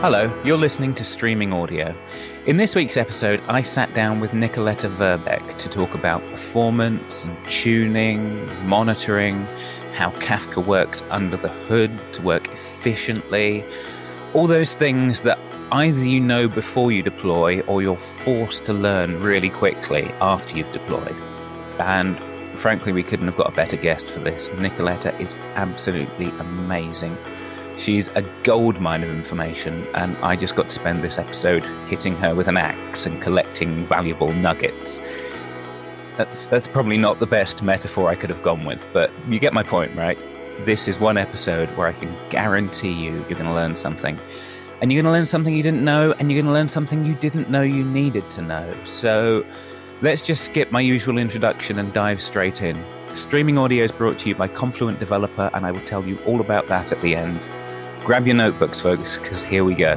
Hello, 0.00 0.30
you're 0.44 0.58
listening 0.58 0.92
to 0.92 1.04
Streaming 1.04 1.54
Audio. 1.54 1.96
In 2.44 2.58
this 2.58 2.74
week's 2.74 2.98
episode, 2.98 3.42
I 3.48 3.62
sat 3.62 3.94
down 3.94 4.20
with 4.20 4.32
Nicoletta 4.32 4.90
Verbeck 4.90 5.56
to 5.56 5.70
talk 5.70 5.94
about 5.94 6.20
performance 6.30 7.24
and 7.24 7.34
tuning, 7.48 8.46
monitoring, 8.68 9.46
how 9.92 10.10
Kafka 10.20 10.62
works 10.62 11.02
under 11.08 11.38
the 11.38 11.48
hood 11.48 11.98
to 12.12 12.20
work 12.20 12.46
efficiently, 12.48 13.64
all 14.34 14.46
those 14.46 14.74
things 14.74 15.22
that 15.22 15.38
either 15.72 16.04
you 16.04 16.20
know 16.20 16.46
before 16.46 16.92
you 16.92 17.02
deploy 17.02 17.60
or 17.62 17.80
you're 17.80 17.96
forced 17.96 18.66
to 18.66 18.74
learn 18.74 19.22
really 19.22 19.48
quickly 19.48 20.04
after 20.20 20.58
you've 20.58 20.72
deployed. 20.72 21.16
And 21.80 22.20
frankly, 22.58 22.92
we 22.92 23.02
couldn't 23.02 23.26
have 23.26 23.36
got 23.38 23.50
a 23.50 23.56
better 23.56 23.78
guest 23.78 24.10
for 24.10 24.20
this. 24.20 24.50
Nicoletta 24.50 25.18
is 25.18 25.34
absolutely 25.54 26.28
amazing. 26.38 27.16
She's 27.76 28.08
a 28.08 28.22
goldmine 28.42 29.04
of 29.04 29.10
information, 29.10 29.86
and 29.94 30.16
I 30.18 30.34
just 30.34 30.56
got 30.56 30.70
to 30.70 30.74
spend 30.74 31.04
this 31.04 31.18
episode 31.18 31.62
hitting 31.88 32.16
her 32.16 32.34
with 32.34 32.48
an 32.48 32.56
axe 32.56 33.04
and 33.04 33.20
collecting 33.20 33.84
valuable 33.86 34.32
nuggets. 34.32 34.98
That's, 36.16 36.48
that's 36.48 36.66
probably 36.66 36.96
not 36.96 37.20
the 37.20 37.26
best 37.26 37.62
metaphor 37.62 38.08
I 38.08 38.14
could 38.14 38.30
have 38.30 38.42
gone 38.42 38.64
with, 38.64 38.86
but 38.94 39.10
you 39.28 39.38
get 39.38 39.52
my 39.52 39.62
point, 39.62 39.94
right? 39.94 40.18
This 40.64 40.88
is 40.88 40.98
one 40.98 41.18
episode 41.18 41.68
where 41.76 41.86
I 41.86 41.92
can 41.92 42.16
guarantee 42.30 42.92
you 42.92 43.12
you're 43.12 43.38
going 43.38 43.44
to 43.44 43.52
learn 43.52 43.76
something. 43.76 44.18
And 44.80 44.90
you're 44.90 45.02
going 45.02 45.12
to 45.12 45.16
learn 45.16 45.26
something 45.26 45.54
you 45.54 45.62
didn't 45.62 45.84
know, 45.84 46.14
and 46.18 46.32
you're 46.32 46.42
going 46.42 46.50
to 46.50 46.58
learn 46.58 46.70
something 46.70 47.04
you 47.04 47.14
didn't 47.14 47.50
know 47.50 47.60
you 47.60 47.84
needed 47.84 48.30
to 48.30 48.42
know. 48.42 48.74
So 48.84 49.44
let's 50.00 50.22
just 50.22 50.46
skip 50.46 50.72
my 50.72 50.80
usual 50.80 51.18
introduction 51.18 51.78
and 51.78 51.92
dive 51.92 52.22
straight 52.22 52.62
in. 52.62 52.82
Streaming 53.12 53.58
audio 53.58 53.84
is 53.84 53.92
brought 53.92 54.18
to 54.20 54.30
you 54.30 54.34
by 54.34 54.48
Confluent 54.48 54.98
Developer, 54.98 55.50
and 55.52 55.66
I 55.66 55.70
will 55.70 55.84
tell 55.84 56.06
you 56.06 56.18
all 56.20 56.40
about 56.40 56.68
that 56.68 56.90
at 56.90 57.02
the 57.02 57.14
end. 57.14 57.38
Grab 58.06 58.24
your 58.24 58.36
notebooks, 58.36 58.78
folks, 58.78 59.18
because 59.18 59.42
here 59.42 59.64
we 59.64 59.74
go. 59.74 59.96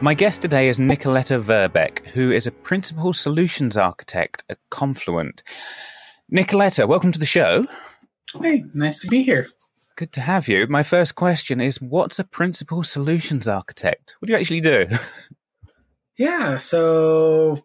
My 0.00 0.14
guest 0.14 0.42
today 0.42 0.68
is 0.68 0.78
Nicoletta 0.78 1.42
Verbeck, 1.42 2.06
who 2.06 2.30
is 2.30 2.46
a 2.46 2.52
principal 2.52 3.12
solutions 3.12 3.76
architect 3.76 4.44
at 4.48 4.58
Confluent. 4.70 5.42
Nicoletta, 6.32 6.86
welcome 6.86 7.10
to 7.10 7.18
the 7.18 7.26
show. 7.26 7.66
Hey, 8.40 8.62
nice 8.72 9.00
to 9.00 9.08
be 9.08 9.24
here. 9.24 9.48
Good 9.96 10.12
to 10.12 10.20
have 10.20 10.46
you. 10.46 10.68
My 10.68 10.84
first 10.84 11.16
question 11.16 11.60
is 11.60 11.82
What's 11.82 12.20
a 12.20 12.24
principal 12.24 12.84
solutions 12.84 13.48
architect? 13.48 14.14
What 14.20 14.28
do 14.28 14.34
you 14.34 14.38
actually 14.38 14.60
do? 14.60 14.86
Yeah, 16.16 16.58
so 16.58 17.56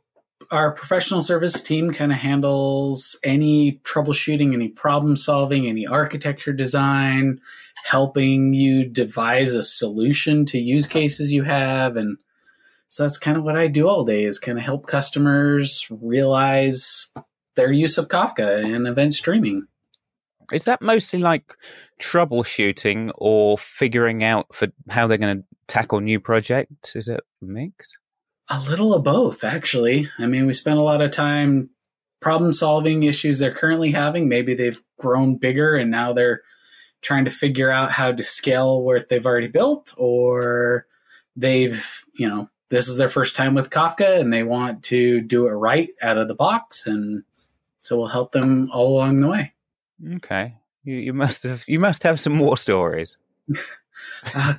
our 0.51 0.71
professional 0.71 1.21
service 1.21 1.61
team 1.61 1.91
kind 1.91 2.11
of 2.11 2.17
handles 2.17 3.17
any 3.23 3.79
troubleshooting, 3.83 4.53
any 4.53 4.67
problem 4.67 5.17
solving, 5.17 5.67
any 5.67 5.85
architecture 5.85 6.53
design, 6.53 7.39
helping 7.83 8.53
you 8.53 8.85
devise 8.85 9.53
a 9.53 9.63
solution 9.63 10.45
to 10.45 10.57
use 10.57 10.87
cases 10.87 11.33
you 11.33 11.43
have. 11.43 11.97
And 11.97 12.17
so 12.89 13.03
that's 13.03 13.17
kind 13.17 13.37
of 13.37 13.43
what 13.43 13.57
I 13.57 13.67
do 13.67 13.87
all 13.87 14.03
day 14.03 14.23
is 14.23 14.39
kind 14.39 14.57
of 14.57 14.63
help 14.63 14.87
customers 14.87 15.87
realize 15.89 17.11
their 17.55 17.71
use 17.71 17.97
of 17.97 18.07
Kafka 18.07 18.63
and 18.63 18.87
event 18.87 19.13
streaming. 19.13 19.67
Is 20.51 20.65
that 20.65 20.81
mostly 20.81 21.19
like 21.19 21.53
troubleshooting 21.99 23.11
or 23.15 23.57
figuring 23.57 24.23
out 24.23 24.53
for 24.53 24.67
how 24.89 25.07
they're 25.07 25.17
going 25.17 25.39
to 25.39 25.43
tackle 25.67 26.01
new 26.01 26.19
projects? 26.19 26.95
Is 26.95 27.07
it 27.07 27.21
a 27.41 27.45
mix? 27.45 27.97
A 28.49 28.59
little 28.61 28.93
of 28.93 29.03
both, 29.03 29.43
actually. 29.43 30.09
I 30.19 30.27
mean, 30.27 30.45
we 30.45 30.53
spend 30.53 30.77
a 30.77 30.83
lot 30.83 31.01
of 31.01 31.11
time 31.11 31.69
problem 32.19 32.53
solving 32.53 33.03
issues 33.03 33.39
they're 33.39 33.53
currently 33.53 33.91
having. 33.91 34.29
Maybe 34.29 34.53
they've 34.53 34.81
grown 34.99 35.37
bigger 35.37 35.75
and 35.75 35.91
now 35.91 36.13
they're 36.13 36.41
trying 37.01 37.25
to 37.25 37.31
figure 37.31 37.69
out 37.69 37.91
how 37.91 38.11
to 38.11 38.23
scale 38.23 38.81
what 38.81 39.09
they've 39.09 39.25
already 39.25 39.47
built, 39.47 39.93
or 39.97 40.87
they've, 41.35 42.03
you 42.17 42.27
know, 42.27 42.49
this 42.69 42.87
is 42.87 42.97
their 42.97 43.09
first 43.09 43.35
time 43.35 43.53
with 43.53 43.69
Kafka 43.69 44.19
and 44.19 44.33
they 44.33 44.43
want 44.43 44.83
to 44.85 45.21
do 45.21 45.47
it 45.47 45.51
right 45.51 45.89
out 46.01 46.17
of 46.17 46.27
the 46.27 46.35
box. 46.35 46.87
And 46.87 47.23
so 47.79 47.97
we'll 47.97 48.07
help 48.07 48.31
them 48.31 48.69
all 48.71 48.95
along 48.97 49.19
the 49.19 49.27
way. 49.27 49.53
Okay. 50.15 50.55
You, 50.83 50.95
you 50.95 51.13
must 51.13 51.43
have 51.43 51.63
you 51.67 51.79
must 51.79 52.03
have 52.03 52.19
some 52.19 52.33
more 52.33 52.57
stories. 52.57 53.17
uh, 54.35 54.53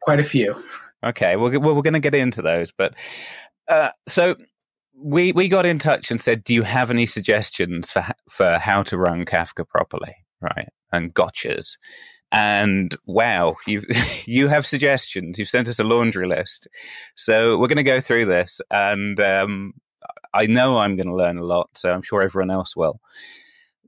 quite 0.00 0.20
a 0.20 0.24
few. 0.24 0.62
Okay, 1.04 1.36
well, 1.36 1.50
we're 1.50 1.82
going 1.82 1.94
to 1.94 2.00
get 2.00 2.14
into 2.14 2.42
those, 2.42 2.70
but 2.70 2.94
uh, 3.68 3.90
so 4.06 4.36
we 4.94 5.32
we 5.32 5.48
got 5.48 5.66
in 5.66 5.78
touch 5.78 6.10
and 6.10 6.20
said, 6.20 6.44
"Do 6.44 6.54
you 6.54 6.62
have 6.62 6.90
any 6.90 7.06
suggestions 7.06 7.90
for 7.90 8.04
for 8.30 8.58
how 8.58 8.82
to 8.84 8.98
run 8.98 9.24
Kafka 9.24 9.66
properly?" 9.68 10.14
Right, 10.40 10.68
and 10.92 11.14
gotchas, 11.14 11.76
and 12.30 12.96
wow, 13.06 13.56
you 13.66 13.82
you 14.26 14.48
have 14.48 14.66
suggestions. 14.66 15.38
You've 15.38 15.48
sent 15.48 15.68
us 15.68 15.78
a 15.78 15.84
laundry 15.84 16.26
list, 16.26 16.68
so 17.16 17.58
we're 17.58 17.68
going 17.68 17.76
to 17.76 17.82
go 17.82 18.00
through 18.00 18.26
this, 18.26 18.60
and 18.70 19.18
um, 19.20 19.74
I 20.32 20.46
know 20.46 20.78
I'm 20.78 20.96
going 20.96 21.08
to 21.08 21.16
learn 21.16 21.38
a 21.38 21.44
lot, 21.44 21.70
so 21.74 21.92
I'm 21.92 22.02
sure 22.02 22.22
everyone 22.22 22.50
else 22.50 22.76
will. 22.76 23.00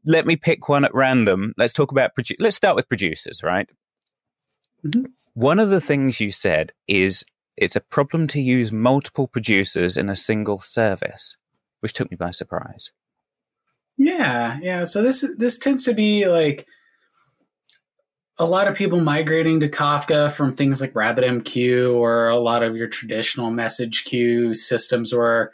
Let 0.05 0.27
me 0.27 0.37
pick 0.37 0.69
one 0.69 0.85
at 0.85 0.95
random. 0.95 1.55
Let's 1.57 1.73
talk 1.73 1.91
about 1.91 2.15
produ- 2.19 2.37
let's 2.39 2.57
start 2.57 2.77
with 2.77 2.89
producers, 2.89 3.43
right? 3.43 3.69
Mm-hmm. 4.85 5.05
One 5.35 5.59
of 5.59 5.71
the 5.71 5.81
things 5.81 6.21
you 6.21 6.31
said 6.31 6.73
is 6.87 7.25
it's 7.57 7.77
a 7.77 7.81
problem 7.81 8.27
to 8.29 8.41
use 8.41 8.73
multiple 8.73 9.29
producers 9.29 9.97
in 9.97 10.09
a 10.09 10.17
single 10.17 10.61
service, 10.61 11.37
which 11.81 11.93
took 11.93 12.11
me 12.11 12.17
by 12.17 12.31
surprise. 12.31 12.93
Yeah, 13.97 14.59
yeah. 14.61 14.85
So 14.85 15.03
this 15.03 15.25
this 15.37 15.59
tends 15.59 15.85
to 15.85 15.95
be 15.95 16.27
like 16.27 16.67
a 18.39 18.45
lot 18.45 18.67
of 18.67 18.75
people 18.75 19.01
migrating 19.01 19.61
to 19.61 19.69
Kafka 19.69 20.33
from 20.33 20.57
things 20.57 20.81
like 20.81 20.93
RabbitMQ 20.93 21.95
or 21.95 22.29
a 22.29 22.39
lot 22.39 22.65
of 22.65 22.77
your 22.77 22.89
traditional 22.89 23.51
message 23.51 24.05
queue 24.05 24.55
systems 24.55 25.15
where 25.15 25.53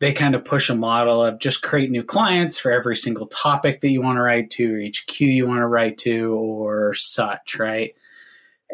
they 0.00 0.12
kind 0.12 0.34
of 0.34 0.44
push 0.44 0.68
a 0.68 0.74
model 0.74 1.24
of 1.24 1.38
just 1.38 1.62
create 1.62 1.90
new 1.90 2.04
clients 2.04 2.58
for 2.58 2.70
every 2.70 2.94
single 2.94 3.26
topic 3.26 3.80
that 3.80 3.90
you 3.90 4.02
want 4.02 4.16
to 4.16 4.22
write 4.22 4.50
to 4.50 4.74
or 4.74 4.78
each 4.78 5.06
queue 5.06 5.28
you 5.28 5.46
want 5.46 5.60
to 5.60 5.66
write 5.66 5.96
to 5.98 6.34
or 6.34 6.92
such, 6.94 7.58
right? 7.58 7.90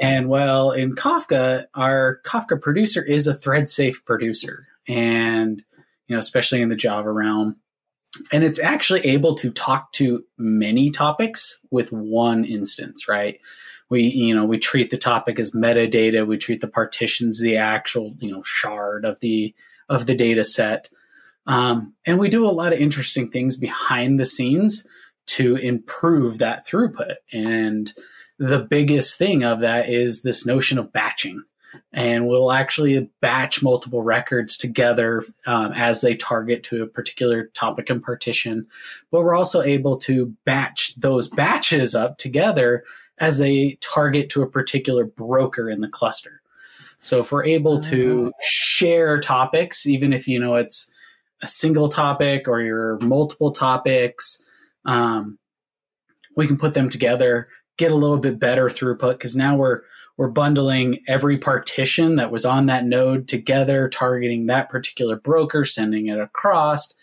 And 0.00 0.28
well, 0.28 0.72
in 0.72 0.94
Kafka, 0.94 1.66
our 1.74 2.20
Kafka 2.24 2.60
producer 2.60 3.02
is 3.02 3.26
a 3.26 3.34
thread 3.34 3.70
safe 3.70 4.04
producer. 4.04 4.66
And, 4.88 5.62
you 6.06 6.14
know, 6.14 6.18
especially 6.18 6.62
in 6.62 6.68
the 6.68 6.76
Java 6.76 7.12
realm. 7.12 7.56
And 8.30 8.44
it's 8.44 8.60
actually 8.60 9.00
able 9.06 9.34
to 9.36 9.50
talk 9.50 9.92
to 9.92 10.24
many 10.38 10.90
topics 10.90 11.60
with 11.70 11.90
one 11.90 12.44
instance, 12.44 13.08
right? 13.08 13.40
We, 13.90 14.02
you 14.02 14.34
know, 14.34 14.44
we 14.44 14.58
treat 14.58 14.90
the 14.90 14.98
topic 14.98 15.38
as 15.38 15.52
metadata. 15.52 16.26
We 16.26 16.38
treat 16.38 16.60
the 16.60 16.68
partitions 16.68 17.40
the 17.40 17.56
actual, 17.56 18.14
you 18.18 18.30
know, 18.30 18.42
shard 18.42 19.04
of 19.04 19.20
the 19.20 19.54
of 19.88 20.06
the 20.06 20.14
data 20.14 20.44
set. 20.44 20.88
Um, 21.46 21.94
and 22.06 22.18
we 22.18 22.28
do 22.28 22.46
a 22.46 22.48
lot 22.48 22.72
of 22.72 22.78
interesting 22.78 23.28
things 23.28 23.56
behind 23.56 24.18
the 24.18 24.24
scenes 24.24 24.86
to 25.26 25.56
improve 25.56 26.38
that 26.38 26.66
throughput. 26.66 27.16
And 27.32 27.92
the 28.38 28.58
biggest 28.58 29.18
thing 29.18 29.44
of 29.44 29.60
that 29.60 29.88
is 29.88 30.22
this 30.22 30.46
notion 30.46 30.78
of 30.78 30.92
batching. 30.92 31.42
And 31.92 32.26
we'll 32.28 32.52
actually 32.52 33.10
batch 33.20 33.62
multiple 33.62 34.02
records 34.02 34.56
together 34.56 35.24
um, 35.46 35.72
as 35.72 36.00
they 36.00 36.14
target 36.14 36.62
to 36.64 36.82
a 36.82 36.86
particular 36.86 37.50
topic 37.54 37.90
and 37.90 38.02
partition. 38.02 38.66
But 39.10 39.22
we're 39.22 39.36
also 39.36 39.62
able 39.62 39.96
to 39.98 40.34
batch 40.44 40.94
those 40.96 41.28
batches 41.28 41.94
up 41.94 42.18
together 42.18 42.84
as 43.18 43.38
they 43.38 43.78
target 43.80 44.28
to 44.30 44.42
a 44.42 44.50
particular 44.50 45.04
broker 45.04 45.70
in 45.70 45.80
the 45.80 45.88
cluster. 45.88 46.42
So 47.00 47.20
if 47.20 47.30
we're 47.30 47.44
able 47.44 47.80
to 47.80 48.32
ah. 48.34 48.38
share 48.42 49.20
topics, 49.20 49.86
even 49.86 50.12
if 50.12 50.26
you 50.26 50.40
know 50.40 50.56
it's 50.56 50.90
a 51.42 51.46
single 51.46 51.88
topic 51.88 52.48
or 52.48 52.60
your 52.60 52.98
multiple 53.00 53.50
topics, 53.52 54.42
um, 54.84 55.38
we 56.36 56.46
can 56.46 56.56
put 56.56 56.74
them 56.74 56.88
together 56.88 57.48
get 57.76 57.92
a 57.92 57.96
little 57.96 58.18
bit 58.18 58.38
better 58.38 58.68
throughput 58.68 59.12
because 59.12 59.36
now 59.36 59.56
we're 59.56 59.82
we're 60.16 60.28
bundling 60.28 61.00
every 61.08 61.38
partition 61.38 62.16
that 62.16 62.30
was 62.30 62.44
on 62.44 62.66
that 62.66 62.84
node 62.84 63.26
together, 63.26 63.88
targeting 63.88 64.46
that 64.46 64.68
particular 64.68 65.16
broker, 65.16 65.64
sending 65.64 66.06
it 66.06 66.20
across, 66.20 66.94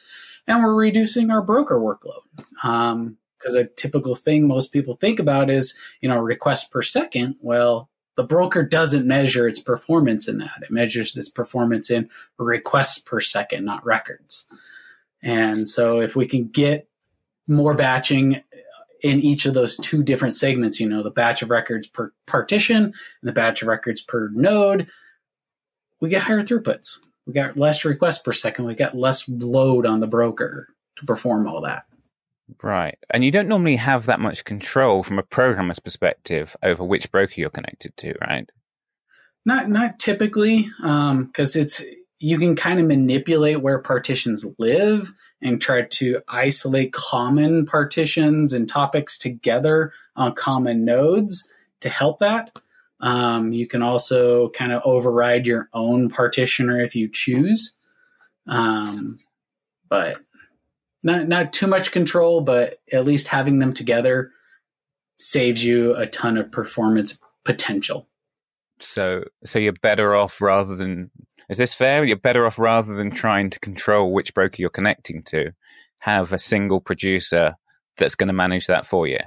and 0.47 0.63
we're 0.63 0.73
reducing 0.73 1.29
our 1.29 1.41
broker 1.41 1.77
workload. 1.77 2.21
Because 2.53 3.55
um, 3.55 3.61
a 3.61 3.65
typical 3.65 4.15
thing 4.15 4.47
most 4.47 4.71
people 4.71 4.95
think 4.95 5.19
about 5.19 5.49
is, 5.49 5.77
you 5.99 6.07
know, 6.07 6.17
request 6.19 6.71
per 6.71 6.81
second. 6.81 7.35
Well, 7.41 7.89
the 8.15 8.23
broker 8.23 8.63
doesn't 8.63 9.07
measure 9.07 9.47
its 9.47 9.59
performance 9.59 10.27
in 10.27 10.37
that. 10.37 10.63
It 10.63 10.71
measures 10.71 11.15
its 11.17 11.29
performance 11.29 11.89
in 11.89 12.09
requests 12.37 12.99
per 12.99 13.19
second, 13.19 13.65
not 13.65 13.85
records. 13.85 14.45
And 15.21 15.67
so 15.67 16.01
if 16.01 16.15
we 16.15 16.27
can 16.27 16.47
get 16.47 16.87
more 17.47 17.73
batching 17.73 18.43
in 19.01 19.19
each 19.19 19.45
of 19.45 19.53
those 19.53 19.75
two 19.77 20.03
different 20.03 20.35
segments, 20.35 20.79
you 20.79 20.87
know, 20.87 21.03
the 21.03 21.11
batch 21.11 21.41
of 21.41 21.49
records 21.49 21.87
per 21.87 22.13
partition 22.25 22.83
and 22.83 22.93
the 23.23 23.31
batch 23.31 23.61
of 23.61 23.67
records 23.67 24.01
per 24.01 24.29
node, 24.29 24.87
we 25.99 26.09
get 26.09 26.23
higher 26.23 26.41
throughputs. 26.41 26.99
We 27.25 27.33
got 27.33 27.57
less 27.57 27.85
requests 27.85 28.19
per 28.19 28.33
second. 28.33 28.65
We 28.65 28.75
got 28.75 28.95
less 28.95 29.27
load 29.27 29.85
on 29.85 29.99
the 29.99 30.07
broker 30.07 30.67
to 30.97 31.05
perform 31.05 31.47
all 31.47 31.61
that. 31.61 31.85
Right. 32.61 32.97
And 33.09 33.23
you 33.23 33.31
don't 33.31 33.47
normally 33.47 33.77
have 33.77 34.05
that 34.07 34.19
much 34.19 34.43
control 34.43 35.03
from 35.03 35.19
a 35.19 35.23
programmer's 35.23 35.79
perspective 35.79 36.55
over 36.63 36.83
which 36.83 37.11
broker 37.11 37.33
you're 37.37 37.49
connected 37.49 37.95
to, 37.97 38.13
right? 38.21 38.49
Not 39.45 39.69
not 39.69 39.97
typically, 39.99 40.69
because 40.79 41.55
um, 41.55 41.61
it's 41.61 41.83
you 42.19 42.37
can 42.37 42.55
kind 42.55 42.79
of 42.79 42.85
manipulate 42.85 43.61
where 43.61 43.79
partitions 43.79 44.45
live 44.59 45.11
and 45.41 45.61
try 45.61 45.83
to 45.83 46.21
isolate 46.27 46.93
common 46.93 47.65
partitions 47.65 48.53
and 48.53 48.69
topics 48.69 49.17
together 49.17 49.91
on 50.15 50.33
common 50.33 50.85
nodes 50.85 51.49
to 51.79 51.89
help 51.89 52.19
that. 52.19 52.51
Um, 52.99 53.51
you 53.51 53.67
can 53.67 53.81
also 53.81 54.49
kind 54.49 54.71
of 54.71 54.81
override 54.85 55.47
your 55.47 55.69
own 55.73 56.09
partitioner 56.09 56.79
if 56.79 56.95
you 56.95 57.07
choose. 57.07 57.73
Um, 58.47 59.19
but 59.89 60.17
not 61.03 61.27
not 61.27 61.53
too 61.53 61.67
much 61.67 61.91
control, 61.91 62.41
but 62.41 62.79
at 62.91 63.05
least 63.05 63.27
having 63.27 63.59
them 63.59 63.73
together 63.73 64.31
saves 65.19 65.63
you 65.63 65.95
a 65.95 66.05
ton 66.07 66.37
of 66.37 66.51
performance 66.51 67.19
potential. 67.43 68.07
So 68.79 69.25
so 69.45 69.59
you're 69.59 69.73
better 69.73 70.15
off 70.15 70.41
rather 70.41 70.75
than 70.75 71.11
is 71.51 71.57
this 71.57 71.73
fair? 71.73 72.05
You're 72.05 72.15
better 72.15 72.45
off 72.45 72.57
rather 72.57 72.95
than 72.95 73.11
trying 73.11 73.49
to 73.49 73.59
control 73.59 74.13
which 74.13 74.33
broker 74.33 74.55
you're 74.57 74.69
connecting 74.69 75.21
to, 75.23 75.51
have 75.99 76.31
a 76.31 76.39
single 76.39 76.79
producer 76.79 77.55
that's 77.97 78.15
going 78.15 78.27
to 78.27 78.33
manage 78.33 78.67
that 78.67 78.85
for 78.85 79.05
you. 79.05 79.19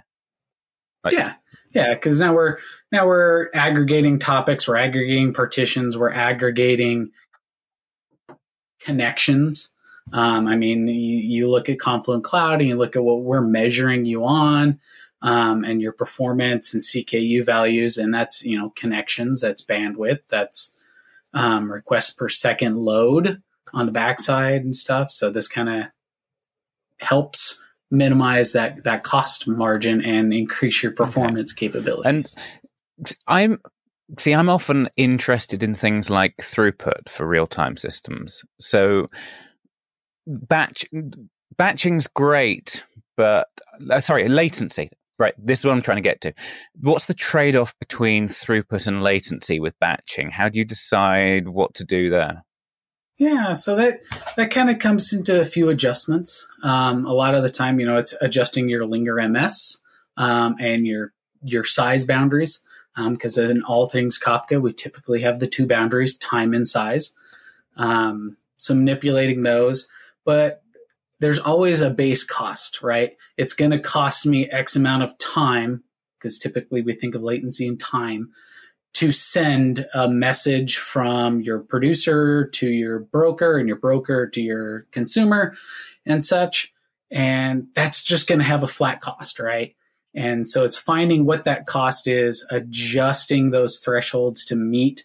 Like, 1.05 1.13
yeah, 1.13 1.35
yeah, 1.75 1.93
because 1.93 2.19
now 2.19 2.33
we're 2.33 2.57
now 2.91 3.07
we're 3.07 3.51
aggregating 3.53 4.19
topics, 4.19 4.67
we're 4.67 4.77
aggregating 4.77 5.35
partitions, 5.35 5.99
we're 5.99 6.13
aggregating 6.13 7.11
connections. 8.81 9.71
Um, 10.11 10.47
I 10.47 10.57
mean, 10.57 10.87
you, 10.89 10.95
you, 10.95 11.51
look 11.51 11.69
at 11.69 11.79
Confluent 11.79 12.25
Cloud 12.25 12.61
and 12.61 12.69
you 12.69 12.77
look 12.77 12.97
at 12.97 13.05
what 13.05 13.23
we're 13.23 13.41
measuring 13.43 14.07
you 14.07 14.25
on 14.25 14.79
um, 15.21 15.63
and 15.65 15.81
your 15.81 15.93
performance 15.93 16.73
and 16.73 16.83
CKU 16.83 17.45
values, 17.45 17.99
and 17.99 18.15
that's 18.15 18.43
you 18.47 18.59
know 18.59 18.71
connections, 18.77 19.43
that's 19.43 19.63
bandwidth, 19.63 20.21
that's 20.29 20.75
um, 21.35 21.71
requests 21.71 22.13
per 22.13 22.29
second 22.29 22.77
load 22.77 23.43
on 23.73 23.87
the 23.87 23.93
backside 23.93 24.63
and 24.63 24.75
stuff. 24.75 25.11
So 25.11 25.31
this 25.31 25.49
kind 25.49 25.69
of 25.69 25.85
helps 27.01 27.61
minimize 27.91 28.53
that 28.53 28.85
that 28.85 29.05
cost 29.05 29.47
margin 29.47 30.03
and 30.05 30.33
increase 30.33 30.83
your 30.83 30.93
performance 30.93 31.53
okay. 31.53 31.67
capabilities. 31.67 32.37
And 32.99 33.17
I'm 33.27 33.59
see, 34.19 34.33
I'm 34.33 34.49
often 34.49 34.89
interested 34.97 35.63
in 35.63 35.75
things 35.75 36.11
like 36.11 36.37
throughput 36.39 37.09
for 37.09 37.27
real 37.27 37.47
time 37.47 37.77
systems. 37.77 38.45
So 38.61 39.11
batch 40.27 40.85
batching's 41.57 42.07
great, 42.07 42.85
but 43.17 43.49
uh, 43.91 44.01
sorry, 44.01 44.29
latency. 44.29 44.91
Right, 45.19 45.35
this 45.39 45.61
is 45.61 45.65
what 45.65 45.73
I'm 45.73 45.83
trying 45.83 45.99
to 45.99 46.03
get 46.03 46.21
to. 46.23 46.33
What's 46.81 47.05
the 47.05 47.15
trade 47.15 47.55
off 47.55 47.79
between 47.79 48.27
throughput 48.27 48.89
and 48.89 49.03
latency 49.03 49.61
with 49.61 49.79
batching? 49.79 50.33
How 50.33 50.49
do 50.49 50.59
you 50.59 50.65
decide 50.65 51.49
what 51.49 51.75
to 51.75 51.85
do 51.85 52.11
there? 52.11 52.45
Yeah, 53.17 53.53
so 53.53 53.77
that 53.77 54.01
that 54.37 54.51
kind 54.51 54.71
of 54.71 54.81
comes 54.81 55.13
into 55.13 55.41
a 55.41 55.45
few 55.45 55.69
adjustments. 55.69 56.45
Um, 56.65 57.07
a 57.07 57.13
lot 57.13 57.37
of 57.37 57.45
the 57.45 57.49
time, 57.49 57.79
you 57.79 57.87
know, 57.87 57.97
it's 57.97 58.15
adjusting 58.21 58.69
your 58.69 58.87
linger 58.87 59.17
MS 59.29 59.79
um, 60.17 60.57
and 60.59 60.85
your 60.85 61.13
your 61.43 61.65
size 61.65 62.05
boundaries 62.05 62.61
because 62.97 63.39
um, 63.39 63.51
in 63.51 63.63
all 63.63 63.89
things 63.89 64.19
Kafka, 64.19 64.61
we 64.61 64.73
typically 64.73 65.21
have 65.21 65.39
the 65.39 65.47
two 65.47 65.67
boundaries, 65.67 66.17
time 66.17 66.53
and 66.55 66.67
size. 66.67 67.13
Um, 67.77 68.37
so 68.57 68.75
manipulating 68.75 69.43
those, 69.45 69.89
but 70.25 70.64
there's 71.21 71.39
always 71.39 71.81
a 71.81 71.91
base 71.91 72.25
cost, 72.25 72.83
right? 72.83 73.17
It's 73.37 73.55
going 73.55 73.71
to 73.71 73.79
cost 73.79 74.27
me 74.27 74.49
X 74.51 74.77
amount 74.77 75.03
of 75.03 75.17
time 75.19 75.85
because 76.19 76.39
typically 76.39 76.83
we 76.83 76.93
think 76.95 77.15
of 77.15 77.23
latency 77.23 77.69
and 77.69 77.79
time 77.79 78.31
to 78.95 79.11
send 79.11 79.87
a 79.95 80.09
message 80.09 80.77
from 80.77 81.41
your 81.41 81.59
producer 81.59 82.47
to 82.47 82.69
your 82.69 83.01
broker 83.01 83.59
and 83.59 83.69
your 83.69 83.77
broker 83.77 84.29
to 84.29 84.41
your 84.41 84.87
consumer 84.93 85.57
and 86.07 86.25
such. 86.25 86.73
And 87.11 87.67
that's 87.75 88.03
just 88.03 88.29
going 88.29 88.39
to 88.39 88.45
have 88.45 88.63
a 88.63 88.69
flat 88.69 89.01
cost, 89.01 89.39
right? 89.39 89.75
And 90.15 90.49
so 90.49 90.65
it's 90.65 90.77
finding 90.77 91.27
what 91.27 91.45
that 91.45 91.67
cost 91.67 92.07
is, 92.07 92.47
adjusting 92.51 93.51
those 93.51 93.79
thresholds 93.79 94.45
to 94.47 94.57
meet 94.57 95.05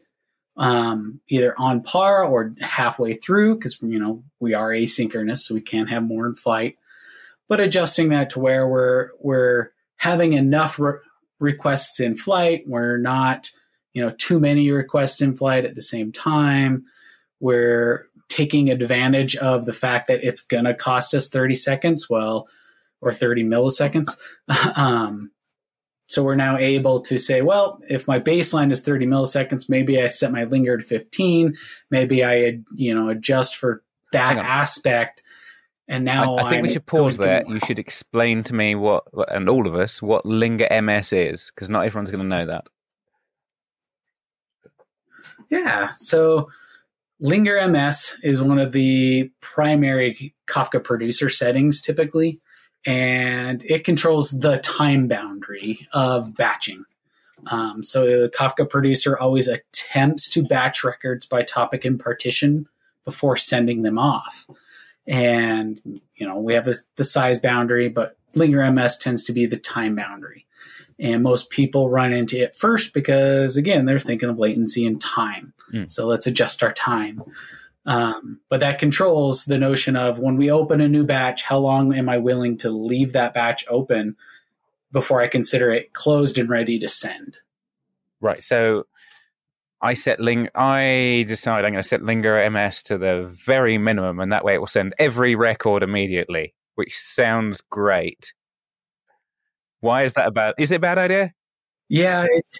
um, 0.59 1.21
either 1.29 1.55
on 1.57 1.81
par 1.81 2.23
or 2.23 2.53
halfway 2.59 3.15
through, 3.15 3.55
because 3.55 3.81
you 3.81 3.97
know 3.97 4.23
we 4.39 4.53
are 4.53 4.69
asynchronous, 4.69 5.37
so 5.37 5.55
we 5.55 5.61
can't 5.61 5.89
have 5.89 6.03
more 6.03 6.27
in 6.27 6.35
flight. 6.35 6.77
But 7.47 7.59
adjusting 7.59 8.09
that 8.09 8.29
to 8.31 8.39
where 8.39 8.67
we're 8.67 9.09
we're 9.19 9.71
having 9.95 10.33
enough 10.33 10.77
re- 10.77 10.99
requests 11.39 11.99
in 11.99 12.15
flight, 12.15 12.65
we're 12.67 12.97
not 12.97 13.49
you 13.93 14.05
know 14.05 14.11
too 14.11 14.39
many 14.39 14.69
requests 14.69 15.21
in 15.21 15.35
flight 15.35 15.65
at 15.65 15.75
the 15.75 15.81
same 15.81 16.11
time. 16.11 16.85
We're 17.39 18.07
taking 18.27 18.69
advantage 18.69 19.35
of 19.37 19.65
the 19.65 19.73
fact 19.73 20.07
that 20.07 20.23
it's 20.23 20.45
to 20.65 20.75
cost 20.75 21.15
us 21.15 21.29
30 21.29 21.55
seconds. 21.55 22.09
Well, 22.09 22.47
or 23.01 23.13
30 23.13 23.43
milliseconds. 23.45 24.17
um, 24.77 25.31
so 26.09 26.23
we're 26.23 26.33
now 26.33 26.57
able 26.57 27.01
to 27.01 27.19
say, 27.19 27.43
well, 27.43 27.79
if 27.87 28.07
my 28.07 28.19
baseline 28.19 28.71
is 28.71 28.81
30 28.81 29.05
milliseconds, 29.05 29.69
maybe 29.69 30.01
I 30.01 30.07
set 30.07 30.31
my 30.31 30.43
linger 30.43 30.75
to 30.75 30.83
15. 30.83 31.55
Maybe 31.91 32.25
I, 32.25 32.61
you 32.75 32.95
know, 32.95 33.09
adjust 33.09 33.55
for 33.55 33.83
that 34.11 34.37
aspect. 34.37 35.21
And 35.87 36.03
now 36.03 36.33
I, 36.33 36.41
I 36.41 36.49
think 36.49 36.55
I'm 36.55 36.61
we 36.63 36.69
should 36.69 36.87
pause 36.87 37.17
there. 37.17 37.43
You 37.47 37.59
should 37.59 37.77
explain 37.77 38.41
to 38.45 38.55
me 38.55 38.73
what, 38.73 39.03
and 39.27 39.47
all 39.47 39.67
of 39.67 39.75
us, 39.75 40.01
what 40.01 40.25
linger 40.25 40.67
MS 40.81 41.13
is, 41.13 41.51
because 41.53 41.69
not 41.69 41.85
everyone's 41.85 42.09
going 42.09 42.23
to 42.23 42.27
know 42.27 42.45
that. 42.47 42.65
Yeah. 45.51 45.91
So 45.91 46.49
linger 47.19 47.67
MS 47.67 48.17
is 48.23 48.41
one 48.41 48.57
of 48.57 48.71
the 48.71 49.29
primary 49.41 50.33
Kafka 50.49 50.83
producer 50.83 51.29
settings 51.29 51.81
typically 51.81 52.41
and 52.85 53.63
it 53.65 53.83
controls 53.83 54.31
the 54.31 54.57
time 54.59 55.07
boundary 55.07 55.87
of 55.93 56.35
batching. 56.35 56.85
Um, 57.47 57.83
so 57.83 58.05
the 58.05 58.29
Kafka 58.29 58.69
producer 58.69 59.17
always 59.17 59.47
attempts 59.47 60.29
to 60.31 60.43
batch 60.43 60.83
records 60.83 61.25
by 61.25 61.43
topic 61.43 61.85
and 61.85 61.99
partition 61.99 62.67
before 63.05 63.37
sending 63.37 63.81
them 63.81 63.97
off. 63.97 64.47
And 65.07 65.81
you 66.15 66.27
know 66.27 66.37
we 66.37 66.53
have 66.53 66.67
a, 66.67 66.75
the 66.95 67.03
size 67.03 67.39
boundary, 67.39 67.89
but 67.89 68.17
Linger 68.35 68.69
MS 68.71 68.97
tends 68.97 69.23
to 69.25 69.33
be 69.33 69.45
the 69.45 69.57
time 69.57 69.95
boundary. 69.95 70.45
And 70.99 71.23
most 71.23 71.49
people 71.49 71.89
run 71.89 72.11
into 72.11 72.37
it 72.41 72.55
first 72.55 72.93
because 72.93 73.57
again 73.57 73.85
they're 73.85 73.99
thinking 73.99 74.29
of 74.29 74.37
latency 74.37 74.85
and 74.85 74.99
time. 74.99 75.53
Mm. 75.73 75.89
So 75.89 76.05
let's 76.05 76.27
adjust 76.27 76.61
our 76.61 76.73
time. 76.73 77.21
Um, 77.89 78.39
but 78.49 78.59
that 78.59 78.77
controls 78.77 79.45
the 79.45 79.57
notion 79.57 79.95
of 79.95 80.19
when 80.19 80.37
we 80.37 80.51
open 80.51 80.79
a 80.79 80.87
new 80.87 81.03
batch, 81.03 81.41
how 81.41 81.57
long 81.57 81.91
am 81.95 82.07
I 82.07 82.19
willing 82.19 82.55
to 82.59 82.69
leave 82.69 83.13
that 83.13 83.33
batch 83.33 83.65
open 83.67 84.15
before 84.91 85.21
I 85.21 85.27
consider 85.27 85.71
it 85.71 85.91
closed 85.93 86.37
and 86.37 86.47
ready 86.47 86.77
to 86.77 86.87
send? 86.87 87.37
Right. 88.21 88.43
So 88.43 88.85
I 89.81 89.95
set 89.95 90.19
ling. 90.19 90.49
I 90.53 91.25
decide 91.27 91.65
I'm 91.65 91.71
going 91.71 91.81
to 91.81 91.89
set 91.89 92.03
linger 92.03 92.47
MS 92.51 92.83
to 92.83 92.99
the 92.99 93.23
very 93.43 93.79
minimum, 93.79 94.19
and 94.19 94.31
that 94.31 94.45
way 94.45 94.53
it 94.53 94.59
will 94.59 94.67
send 94.67 94.93
every 94.99 95.33
record 95.33 95.81
immediately, 95.81 96.53
which 96.75 96.95
sounds 96.95 97.59
great. 97.59 98.35
Why 99.79 100.03
is 100.03 100.13
that 100.13 100.27
a 100.27 100.31
bad? 100.31 100.53
Is 100.59 100.71
it 100.71 100.75
a 100.75 100.79
bad 100.79 100.99
idea? 100.99 101.33
Yeah, 101.87 102.27
it's 102.29 102.59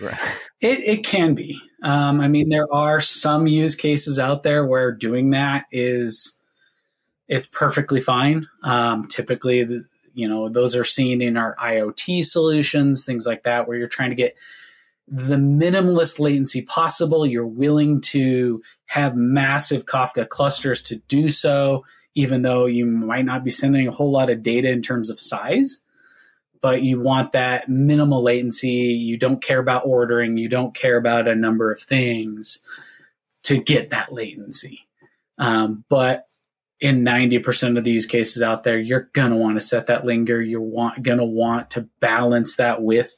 Right. 0.00 0.18
It, 0.60 0.80
it 0.80 1.04
can 1.04 1.34
be. 1.34 1.60
Um, 1.82 2.20
I 2.20 2.28
mean, 2.28 2.48
there 2.48 2.72
are 2.72 3.00
some 3.00 3.46
use 3.46 3.74
cases 3.74 4.18
out 4.18 4.42
there 4.42 4.66
where 4.66 4.92
doing 4.92 5.30
that 5.30 5.66
is 5.72 6.36
it's 7.28 7.46
perfectly 7.48 8.00
fine. 8.00 8.46
Um, 8.62 9.06
typically, 9.06 9.66
you 10.14 10.28
know, 10.28 10.48
those 10.48 10.76
are 10.76 10.84
seen 10.84 11.20
in 11.20 11.36
our 11.36 11.56
IoT 11.56 12.24
solutions, 12.24 13.04
things 13.04 13.26
like 13.26 13.42
that, 13.44 13.66
where 13.66 13.76
you're 13.76 13.88
trying 13.88 14.10
to 14.10 14.16
get 14.16 14.36
the 15.08 15.36
minimalist 15.36 16.18
latency 16.20 16.62
possible. 16.62 17.26
You're 17.26 17.46
willing 17.46 18.00
to 18.02 18.62
have 18.86 19.16
massive 19.16 19.86
Kafka 19.86 20.28
clusters 20.28 20.82
to 20.82 20.96
do 21.08 21.28
so, 21.28 21.84
even 22.14 22.42
though 22.42 22.66
you 22.66 22.86
might 22.86 23.24
not 23.24 23.44
be 23.44 23.50
sending 23.50 23.88
a 23.88 23.92
whole 23.92 24.10
lot 24.10 24.30
of 24.30 24.42
data 24.42 24.70
in 24.70 24.82
terms 24.82 25.10
of 25.10 25.20
size 25.20 25.80
but 26.60 26.82
you 26.82 27.00
want 27.00 27.32
that 27.32 27.68
minimal 27.68 28.22
latency. 28.22 28.68
You 28.68 29.16
don't 29.16 29.42
care 29.42 29.58
about 29.58 29.86
ordering. 29.86 30.36
You 30.36 30.48
don't 30.48 30.74
care 30.74 30.96
about 30.96 31.28
a 31.28 31.34
number 31.34 31.70
of 31.70 31.80
things 31.80 32.60
to 33.44 33.58
get 33.58 33.90
that 33.90 34.12
latency. 34.12 34.86
Um, 35.38 35.84
but 35.88 36.26
in 36.80 37.04
90% 37.04 37.78
of 37.78 37.84
these 37.84 38.06
cases 38.06 38.42
out 38.42 38.64
there, 38.64 38.78
you're 38.78 39.08
going 39.12 39.30
to 39.30 39.36
want 39.36 39.56
to 39.56 39.60
set 39.60 39.86
that 39.86 40.04
linger. 40.04 40.42
You're 40.42 40.60
want, 40.60 41.02
going 41.02 41.18
to 41.18 41.24
want 41.24 41.70
to 41.70 41.88
balance 42.00 42.56
that 42.56 42.82
with 42.82 43.12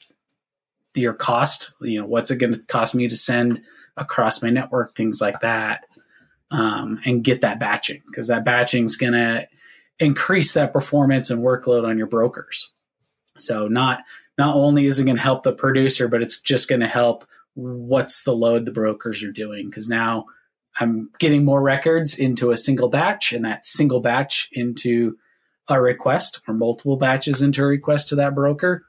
your 0.95 1.15
cost. 1.15 1.73
You 1.81 2.01
know, 2.01 2.07
what's 2.07 2.31
it 2.31 2.37
going 2.37 2.53
to 2.53 2.67
cost 2.67 2.95
me 2.95 3.09
to 3.09 3.17
send 3.17 3.63
across 3.97 4.43
my 4.43 4.51
network, 4.51 4.95
things 4.95 5.21
like 5.21 5.41
that, 5.41 5.85
um, 6.51 7.01
and 7.05 7.25
get 7.25 7.41
that 7.41 7.59
batching 7.59 8.01
because 8.07 8.29
that 8.29 8.45
batching 8.45 8.85
is 8.85 8.97
going 8.97 9.13
to 9.13 9.49
increase 9.99 10.55
that 10.55 10.73
performance 10.73 11.31
and 11.31 11.43
workload 11.43 11.87
on 11.87 11.99
your 11.99 12.07
brokers. 12.07 12.73
So 13.41 13.69
not 13.69 14.05
not 14.37 14.55
only 14.55 14.87
is 14.87 15.01
it 15.01 15.05
going 15.05 15.17
to 15.17 15.23
help 15.23 15.43
the 15.43 15.53
producer, 15.53 16.09
but 16.09 16.23
it's 16.23 16.41
just 16.41 16.69
going 16.69 16.81
to 16.81 16.87
help 16.87 17.27
what's 17.55 18.23
the 18.23 18.35
load 18.35 18.65
the 18.65 18.73
brokers 18.73 19.23
are 19.25 19.33
doing 19.33 19.69
because 19.69 19.89
now 19.89 20.27
I'm 20.81 21.11
getting 21.19 21.45
more 21.45 21.61
records 21.61 22.17
into 22.19 22.53
a 22.53 22.57
single 22.57 22.89
batch 22.89 23.33
and 23.33 23.45
that 23.45 23.67
single 23.67 24.01
batch 24.01 24.49
into 24.53 25.19
a 25.67 25.81
request 25.81 26.41
or 26.47 26.55
multiple 26.55 26.97
batches 26.97 27.43
into 27.43 27.63
a 27.63 27.67
request 27.67 28.09
to 28.09 28.17
that 28.17 28.35
broker. 28.35 28.87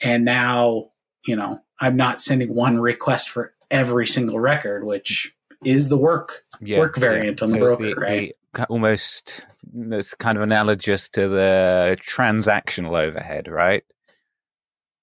And 0.00 0.24
now, 0.24 0.90
you 1.24 1.36
know, 1.36 1.60
I'm 1.80 1.96
not 1.96 2.20
sending 2.20 2.52
one 2.52 2.78
request 2.78 3.30
for 3.30 3.52
every 3.70 4.06
single 4.06 4.40
record, 4.40 4.84
which 4.84 5.34
is 5.64 5.88
the 5.88 5.96
work 5.96 6.42
yeah, 6.60 6.78
work 6.78 6.98
variant 6.98 7.40
yeah. 7.40 7.44
on 7.44 7.50
so 7.50 7.58
the 7.58 7.64
broker, 7.64 7.82
the, 7.82 7.94
right? 7.94 8.36
The, 8.54 8.64
almost 8.66 9.44
it's 9.90 10.14
kind 10.14 10.36
of 10.36 10.42
analogous 10.42 11.08
to 11.10 11.28
the 11.28 11.96
transactional 12.00 12.98
overhead, 12.98 13.48
right? 13.48 13.84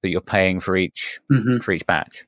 That 0.02 0.10
you're 0.10 0.22
paying 0.22 0.60
for 0.60 0.76
each 0.76 1.20
mm-hmm. 1.32 1.58
for 1.58 1.72
each 1.72 1.86
batch. 1.86 2.26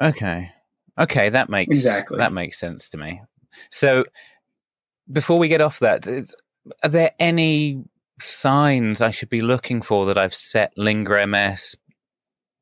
Okay. 0.00 0.52
Okay, 0.98 1.30
that 1.30 1.48
makes 1.48 1.70
exactly 1.70 2.18
that 2.18 2.32
makes 2.32 2.58
sense 2.58 2.88
to 2.90 2.96
me. 2.98 3.22
So 3.70 4.04
before 5.10 5.38
we 5.38 5.48
get 5.48 5.60
off 5.60 5.78
that, 5.80 6.08
are 6.82 6.88
there 6.88 7.12
any 7.18 7.84
signs 8.20 9.00
I 9.00 9.10
should 9.10 9.30
be 9.30 9.40
looking 9.40 9.80
for 9.82 10.06
that 10.06 10.18
I've 10.18 10.34
set 10.34 10.72
Linger 10.76 11.26
MS 11.26 11.76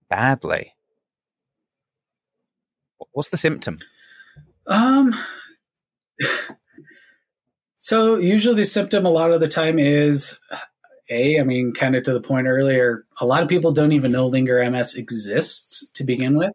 badly? 0.09 0.75
What's 3.13 3.31
the 3.31 3.37
symptom? 3.37 3.79
Um 4.67 5.15
so 7.87 8.17
usually 8.17 8.57
the 8.57 8.65
symptom 8.65 9.07
a 9.07 9.11
lot 9.11 9.31
of 9.31 9.39
the 9.39 9.47
time 9.47 9.79
is 9.79 10.41
a, 11.09 11.39
I 11.39 11.45
mean, 11.45 11.73
kind 11.73 11.95
of 11.95 12.03
to 12.03 12.13
the 12.13 12.21
point 12.21 12.49
earlier, 12.49 13.07
a 13.21 13.25
lot 13.25 13.45
of 13.45 13.49
people 13.49 13.71
don't 13.71 13.93
even 13.93 14.11
know 14.11 14.27
Linger 14.27 14.69
MS 14.69 14.97
exists 14.97 15.89
to 15.91 16.03
begin 16.03 16.37
with. 16.37 16.51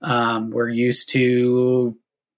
Um, 0.00 0.48
we're 0.48 0.70
used 0.70 1.10
to 1.10 1.94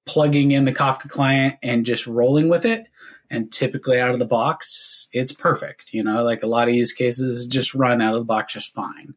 plugging 0.06 0.50
in 0.50 0.64
the 0.64 0.74
Kafka 0.74 1.08
client 1.08 1.54
and 1.62 1.84
just 1.84 2.08
rolling 2.08 2.48
with 2.48 2.64
it. 2.64 2.88
And 3.30 3.52
typically 3.52 4.00
out 4.00 4.10
of 4.10 4.18
the 4.18 4.26
box, 4.26 5.08
it's 5.12 5.30
perfect. 5.30 5.94
You 5.94 6.02
know, 6.02 6.24
like 6.24 6.42
a 6.42 6.48
lot 6.48 6.66
of 6.66 6.74
use 6.74 6.92
cases 6.92 7.46
just 7.46 7.76
run 7.76 8.02
out 8.02 8.14
of 8.14 8.22
the 8.22 8.24
box 8.24 8.54
just 8.54 8.74
fine. 8.74 9.14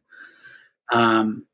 Um, 0.92 1.46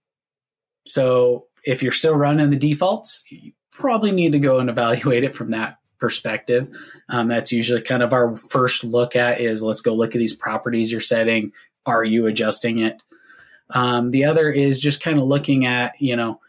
so 0.85 1.47
if 1.65 1.83
you're 1.83 1.91
still 1.91 2.17
running 2.17 2.51
the 2.51 2.57
defaults, 2.57 3.25
you 3.31 3.53
probably 3.71 4.13
need 4.13 4.33
to 4.33 4.39
go 4.39 4.59
and 4.59 4.69
evaluate 4.69 5.25
it 5.25 5.35
from 5.35 5.53
that 5.53 5.79
perspective. 5.99 6.69
Um, 7.09 7.29
that's 7.29 7.53
usually 7.53 7.83
kind 7.83 8.03
of 8.03 8.13
our 8.13 8.37
first 8.37 8.85
look 8.85 9.17
at 9.17 9.41
is 9.41 9.63
let's 9.63 9.81
go 9.81 9.95
look 9.95 10.15
at 10.15 10.19
these 10.19 10.35
properties 10.35 10.91
you're 10.91 11.01
setting. 11.01 11.53
Are 11.85 12.05
you 12.05 12.27
adjusting 12.27 12.79
it? 12.79 13.01
Um, 13.71 14.11
the 14.11 14.25
other 14.25 14.51
is 14.51 14.79
just 14.79 15.03
kind 15.03 15.19
of 15.19 15.25
looking 15.25 15.67
at, 15.67 16.01
you 16.01 16.17
know, 16.17 16.41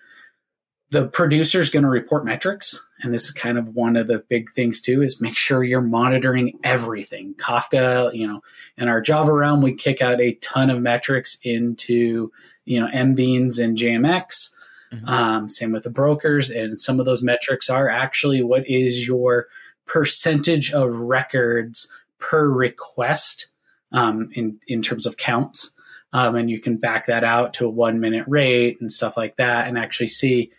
the 0.89 1.07
producer 1.07 1.59
is 1.59 1.69
going 1.69 1.83
to 1.83 1.89
report 1.89 2.23
metrics 2.23 2.85
and 3.01 3.13
this 3.13 3.25
is 3.25 3.31
kind 3.31 3.57
of 3.57 3.75
one 3.75 3.95
of 3.95 4.07
the 4.07 4.19
big 4.29 4.49
things 4.51 4.81
too 4.81 5.01
is 5.01 5.21
make 5.21 5.37
sure 5.37 5.63
you're 5.63 5.81
monitoring 5.81 6.57
everything 6.63 7.33
kafka 7.35 8.13
you 8.13 8.27
know 8.27 8.41
in 8.77 8.87
our 8.87 9.01
java 9.01 9.33
realm 9.33 9.61
we 9.61 9.73
kick 9.73 10.01
out 10.01 10.21
a 10.21 10.33
ton 10.35 10.69
of 10.69 10.81
metrics 10.81 11.39
into 11.43 12.31
you 12.65 12.79
know 12.79 12.87
mbeans 12.87 13.61
and 13.61 13.77
jmx 13.77 14.51
mm-hmm. 14.91 15.07
um, 15.07 15.49
same 15.49 15.71
with 15.71 15.83
the 15.83 15.89
brokers 15.89 16.49
and 16.49 16.79
some 16.79 16.99
of 16.99 17.05
those 17.05 17.23
metrics 17.23 17.69
are 17.69 17.89
actually 17.89 18.41
what 18.41 18.67
is 18.67 19.07
your 19.07 19.47
percentage 19.85 20.73
of 20.73 20.93
records 20.93 21.91
per 22.19 22.49
request 22.49 23.47
um, 23.91 24.29
in 24.33 24.59
in 24.67 24.81
terms 24.81 25.05
of 25.05 25.17
counts 25.17 25.71
um, 26.13 26.35
and 26.35 26.49
you 26.49 26.59
can 26.59 26.77
back 26.77 27.05
that 27.05 27.23
out 27.23 27.53
to 27.53 27.65
a 27.65 27.69
one 27.69 27.99
minute 27.99 28.25
rate 28.27 28.79
and 28.81 28.91
stuff 28.91 29.17
like 29.17 29.35
that 29.37 29.67
and 29.67 29.77
actually 29.77 30.07
see 30.07 30.51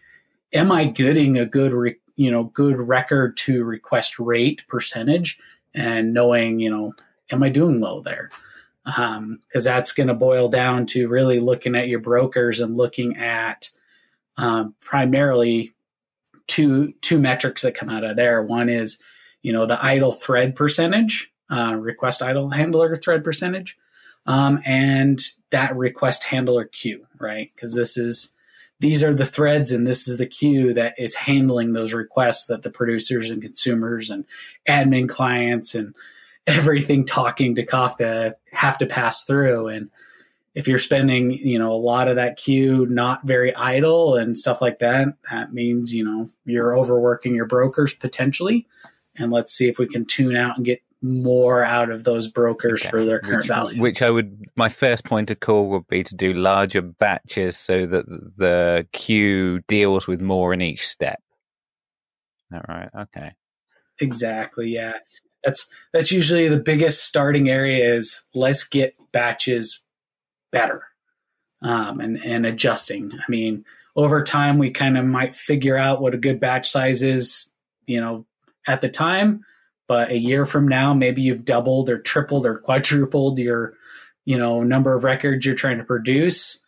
am 0.53 0.73
I 0.73 0.85
getting 0.85 1.39
a 1.39 1.47
good, 1.47 1.73
re- 1.73 2.01
you 2.17 2.31
know, 2.31 2.45
good 2.45 2.79
record 2.79 3.37
to 3.39 3.65
request 3.65 4.19
rate 4.19 4.67
percentage 4.69 5.39
and 5.75 6.13
knowing, 6.13 6.61
you 6.61 6.71
know, 6.71 6.95
am 7.31 7.43
I 7.43 7.49
doing 7.49 7.81
well 7.81 8.03
there? 8.03 8.31
Because 8.85 9.17
um, 9.17 9.41
that's 9.53 9.93
going 9.93 10.07
to 10.07 10.15
boil 10.15 10.49
down 10.49 10.87
to 10.87 11.09
really 11.09 11.41
looking 11.41 11.77
at 11.77 11.89
your 11.89 12.01
brokers 12.01 12.61
and 12.61 12.77
looking 12.77 13.17
at 13.17 13.71
um, 14.39 14.75
primarily 14.81 15.73
two 16.47 16.93
two 17.03 17.21
metrics 17.21 17.63
that 17.63 17.75
come 17.75 17.91
out 17.91 18.05
of 18.05 18.17
there. 18.17 18.43
One 18.43 18.69
is, 18.69 19.03
you 19.43 19.53
know, 19.53 19.67
the 19.67 19.83
idle 19.85 20.13
thread 20.13 20.57
percentage, 20.57 21.31
uh, 21.51 21.77
request 21.77 22.23
idle 22.23 22.51
handler 22.51 22.97
thread 22.97 23.23
percentage, 23.23 23.77
um, 24.27 24.61
and 24.65 25.21
that 25.51 25.77
request 25.77 26.25
handler 26.25 26.65
queue, 26.65 27.07
right? 27.19 27.51
Because 27.55 27.75
this 27.75 27.97
is 27.99 28.35
these 28.81 29.03
are 29.03 29.15
the 29.15 29.27
threads 29.27 29.73
and 29.73 29.87
this 29.87 30.07
is 30.07 30.19
the 30.19 30.27
queue 30.27 30.73
that 30.73 30.95
is 30.99 31.15
handling 31.15 31.73
those 31.73 31.93
requests 31.93 32.47
that 32.47 32.63
the 32.63 32.71
producers 32.71 33.29
and 33.29 33.43
consumers 33.43 34.09
and 34.09 34.25
admin 34.69 35.09
clients 35.09 35.75
and 35.75 35.95
everything 36.47 37.05
talking 37.05 37.57
to 37.57 37.67
Kafka 37.67 38.35
have 38.53 38.79
to 38.79 38.87
pass 38.87 39.25
through. 39.25 39.67
And 39.67 39.91
if 40.59 40.67
you're 40.67 40.77
spending, 40.77 41.31
you 41.31 41.57
know, 41.57 41.73
a 41.73 41.79
lot 41.79 42.09
of 42.09 42.17
that 42.17 42.37
queue 42.37 42.85
not 42.87 43.25
very 43.25 43.55
idle 43.55 44.17
and 44.17 44.37
stuff 44.37 44.61
like 44.61 44.81
that, 44.81 45.07
that 45.31 45.53
means, 45.53 45.95
you 45.95 46.05
know, 46.05 46.29
you're 46.47 46.77
overworking 46.77 47.33
your 47.33 47.47
brokers 47.47 47.95
potentially. 47.95 48.67
And 49.17 49.31
let's 49.31 49.53
see 49.53 49.69
if 49.69 49.79
we 49.79 49.87
can 49.87 50.05
tune 50.05 50.35
out 50.35 50.57
and 50.57 50.67
get 50.67 50.83
more 51.01 51.63
out 51.63 51.91
of 51.93 52.03
those 52.03 52.27
brokers 52.27 52.81
okay. 52.81 52.91
for 52.91 53.05
their 53.05 53.21
current 53.21 53.43
which, 53.43 53.47
value. 53.47 53.81
Which 53.81 54.03
I 54.03 54.11
would, 54.11 54.47
my 54.57 54.69
first 54.69 55.05
point 55.05 55.31
of 55.31 55.39
call 55.39 55.69
would 55.69 55.87
be 55.87 56.03
to 56.03 56.17
do 56.17 56.33
larger 56.33 56.83
batches 56.83 57.57
so 57.57 57.87
that 57.87 58.07
the 58.09 58.85
queue 58.93 59.61
deals 59.69 60.09
with 60.09 60.21
more 60.21 60.53
in 60.53 60.61
each 60.61 60.89
step. 60.89 61.23
All 62.53 62.63
right. 62.69 62.91
Okay. 63.03 63.31
Exactly. 64.01 64.71
Yeah. 64.71 64.95
That's 65.45 65.71
that's 65.93 66.11
usually 66.11 66.49
the 66.49 66.59
biggest 66.59 67.05
starting 67.05 67.49
area 67.49 67.95
is 67.95 68.25
let's 68.35 68.65
get 68.65 68.97
batches 69.13 69.85
better 70.51 70.83
um, 71.63 72.01
and 72.01 72.23
and 72.25 72.47
adjusting. 72.47 73.13
I 73.13 73.31
mean, 73.31 73.65
over 73.97 74.23
time 74.23 74.59
we 74.59 74.71
kind 74.71 74.97
of 74.97 75.05
might 75.05 75.35
figure 75.35 75.77
out 75.77 76.01
what 76.01 76.15
a 76.15 76.19
good 76.19 76.41
batch 76.41 76.69
size 76.71 77.03
is. 77.03 77.51
You 77.87 78.01
know, 78.01 78.27
at 78.67 78.83
the 78.83 78.89
time, 78.89 79.45
but 79.89 80.11
a 80.11 80.19
year 80.19 80.47
from 80.47 80.69
now 80.69 80.95
maybe 80.95 81.23
you've 81.23 81.45
doubled 81.45 81.91
or 81.91 81.99
tripled 81.99 82.47
or 82.47 82.59
quadrupled 82.59 83.41
your 83.41 83.75
you 84.25 84.39
know 84.39 84.63
number 84.63 84.95
of 84.95 85.03
records 85.03 85.45
you're 85.45 85.57
trying 85.57 85.79
to 85.79 85.85
produce 85.85 86.61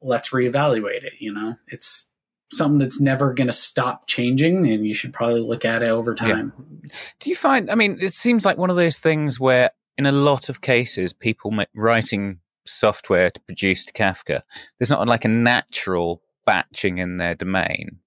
let's 0.00 0.30
reevaluate 0.30 1.02
it 1.02 1.14
you 1.18 1.32
know 1.32 1.56
it's 1.68 2.08
something 2.52 2.78
that's 2.78 3.00
never 3.00 3.34
going 3.34 3.46
to 3.46 3.52
stop 3.52 4.06
changing 4.06 4.66
and 4.68 4.86
you 4.86 4.94
should 4.94 5.12
probably 5.12 5.40
look 5.40 5.64
at 5.64 5.82
it 5.82 5.88
over 5.88 6.14
time 6.14 6.52
yeah. 6.84 6.96
do 7.18 7.30
you 7.30 7.36
find 7.36 7.70
i 7.70 7.74
mean 7.74 7.98
it 8.00 8.12
seems 8.12 8.44
like 8.44 8.56
one 8.56 8.70
of 8.70 8.76
those 8.76 8.98
things 8.98 9.40
where 9.40 9.70
in 9.96 10.06
a 10.06 10.12
lot 10.12 10.48
of 10.48 10.60
cases 10.60 11.12
people 11.12 11.52
writing 11.74 12.38
software 12.68 13.30
to 13.30 13.40
produce 13.40 13.84
to 13.84 13.92
kafka 13.92 14.42
there's 14.78 14.90
not 14.90 15.06
like 15.06 15.24
a 15.24 15.28
natural 15.28 16.22
batching 16.46 16.98
in 16.98 17.16
their 17.16 17.34
domain 17.34 17.98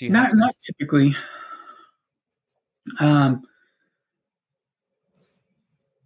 not, 0.00 0.30
to- 0.30 0.36
not 0.36 0.54
typically 0.64 1.14
um, 3.00 3.42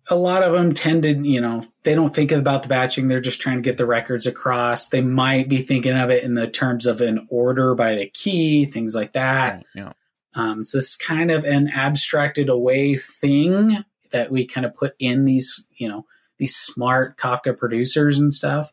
a 0.09 0.17
lot 0.17 0.43
of 0.43 0.53
them 0.53 0.75
tend 0.75 1.05
to, 1.05 1.13
you 1.15 1.41
know, 1.41 1.63
they 1.85 1.95
don't 1.95 2.15
think 2.15 2.33
about 2.33 2.63
the 2.63 2.69
batching. 2.69 3.09
They're 3.09 3.21
just 3.21 3.41
trying 3.41 3.57
to 3.57 3.63
get 3.63 3.79
the 3.79 3.87
records 3.87 4.27
across. 4.27 4.89
They 4.89 5.01
might 5.01 5.49
be 5.49 5.63
thinking 5.63 5.97
of 5.97 6.11
it 6.11 6.25
in 6.25 6.35
the 6.35 6.49
terms 6.49 6.87
of 6.87 7.01
an 7.01 7.27
order 7.31 7.75
by 7.75 7.95
the 7.95 8.07
key, 8.09 8.65
things 8.65 8.95
like 8.95 9.13
that. 9.13 9.65
yeah. 9.75 9.93
Um, 10.35 10.65
so 10.65 10.79
it's 10.79 10.97
kind 10.97 11.31
of 11.31 11.45
an 11.45 11.69
abstracted 11.69 12.49
away 12.49 12.97
thing 12.97 13.85
that 14.13 14.31
we 14.31 14.47
kind 14.47 14.65
of 14.67 14.75
put 14.75 14.95
in 14.99 15.25
these, 15.25 15.67
you 15.77 15.89
know, 15.89 16.07
these 16.43 16.57
smart 16.57 17.17
Kafka 17.17 17.57
producers 17.57 18.19
and 18.19 18.35
stuff. 18.35 18.73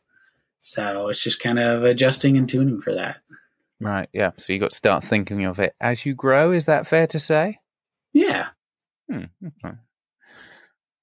So 0.60 1.10
it's 1.10 1.24
just 1.24 1.40
kind 1.40 1.60
of 1.60 1.84
adjusting 1.84 2.36
and 2.36 2.50
tuning 2.50 2.82
for 2.82 2.96
that. 2.96 3.18
Right. 3.80 4.10
Yeah. 4.12 4.32
So 4.38 4.54
you 4.54 4.60
got 4.60 4.72
to 4.72 4.76
start 4.76 5.04
thinking 5.04 5.46
of 5.46 5.60
it 5.60 5.76
as 5.80 6.04
you 6.04 6.16
grow. 6.16 6.52
Is 6.52 6.66
that 6.66 6.88
fair 6.88 7.06
to 7.08 7.20
say? 7.20 7.60
Yeah. 8.12 8.48
Hmm. 9.08 9.26
Okay. 9.46 9.76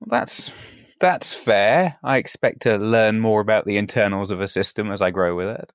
Well, 0.00 0.08
that's 0.08 0.50
that's 0.98 1.32
fair. 1.32 1.98
I 2.02 2.16
expect 2.16 2.62
to 2.62 2.78
learn 2.78 3.20
more 3.20 3.40
about 3.40 3.64
the 3.64 3.76
internals 3.76 4.32
of 4.32 4.40
a 4.40 4.48
system 4.48 4.90
as 4.90 5.00
I 5.00 5.12
grow 5.12 5.36
with 5.36 5.48
it. 5.48 5.72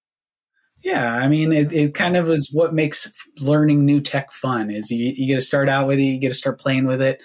Yeah, 0.83 1.13
I 1.13 1.29
mean, 1.29 1.53
it, 1.53 1.71
it 1.71 1.93
kind 1.93 2.17
of 2.17 2.29
is 2.29 2.49
what 2.51 2.73
makes 2.73 3.09
learning 3.39 3.85
new 3.85 4.01
tech 4.01 4.33
fun. 4.33 4.69
Is 4.69 4.91
you 4.91 5.13
you 5.15 5.27
get 5.27 5.35
to 5.35 5.41
start 5.41 5.69
out 5.69 5.87
with 5.87 5.99
it, 5.99 6.03
you 6.03 6.19
get 6.19 6.29
to 6.29 6.35
start 6.35 6.59
playing 6.59 6.85
with 6.85 7.01
it, 7.01 7.21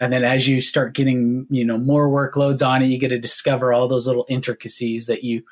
and 0.00 0.12
then 0.12 0.24
as 0.24 0.48
you 0.48 0.60
start 0.60 0.94
getting 0.94 1.46
you 1.50 1.64
know 1.64 1.78
more 1.78 2.08
workloads 2.08 2.66
on 2.66 2.82
it, 2.82 2.86
you 2.86 2.98
get 2.98 3.08
to 3.08 3.18
discover 3.18 3.72
all 3.72 3.88
those 3.88 4.06
little 4.06 4.26
intricacies 4.28 5.06
that 5.06 5.22
you 5.24 5.42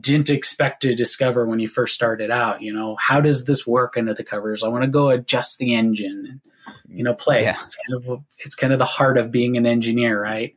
didn't 0.00 0.30
expect 0.30 0.82
to 0.82 0.94
discover 0.94 1.46
when 1.46 1.60
you 1.60 1.68
first 1.68 1.94
started 1.94 2.30
out. 2.30 2.60
You 2.60 2.72
know, 2.72 2.96
how 2.96 3.20
does 3.20 3.44
this 3.44 3.66
work 3.66 3.96
under 3.96 4.12
the 4.12 4.24
covers? 4.24 4.62
I 4.62 4.68
want 4.68 4.82
to 4.82 4.88
go 4.90 5.08
adjust 5.08 5.58
the 5.58 5.74
engine 5.74 6.40
you 6.88 7.02
know, 7.02 7.14
play. 7.14 7.42
Yeah. 7.42 7.56
It's 7.64 7.76
kind 7.76 8.04
of 8.04 8.24
it's 8.38 8.54
kind 8.54 8.72
of 8.72 8.78
the 8.78 8.84
heart 8.84 9.18
of 9.18 9.30
being 9.30 9.56
an 9.56 9.66
engineer, 9.66 10.20
right? 10.20 10.54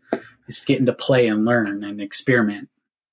Is 0.48 0.63
getting 0.63 0.86
to 0.86 0.94
play 0.94 1.27
and 1.27 1.46
learn 1.46 1.84
and 1.84 2.01
experiment. 2.01 2.70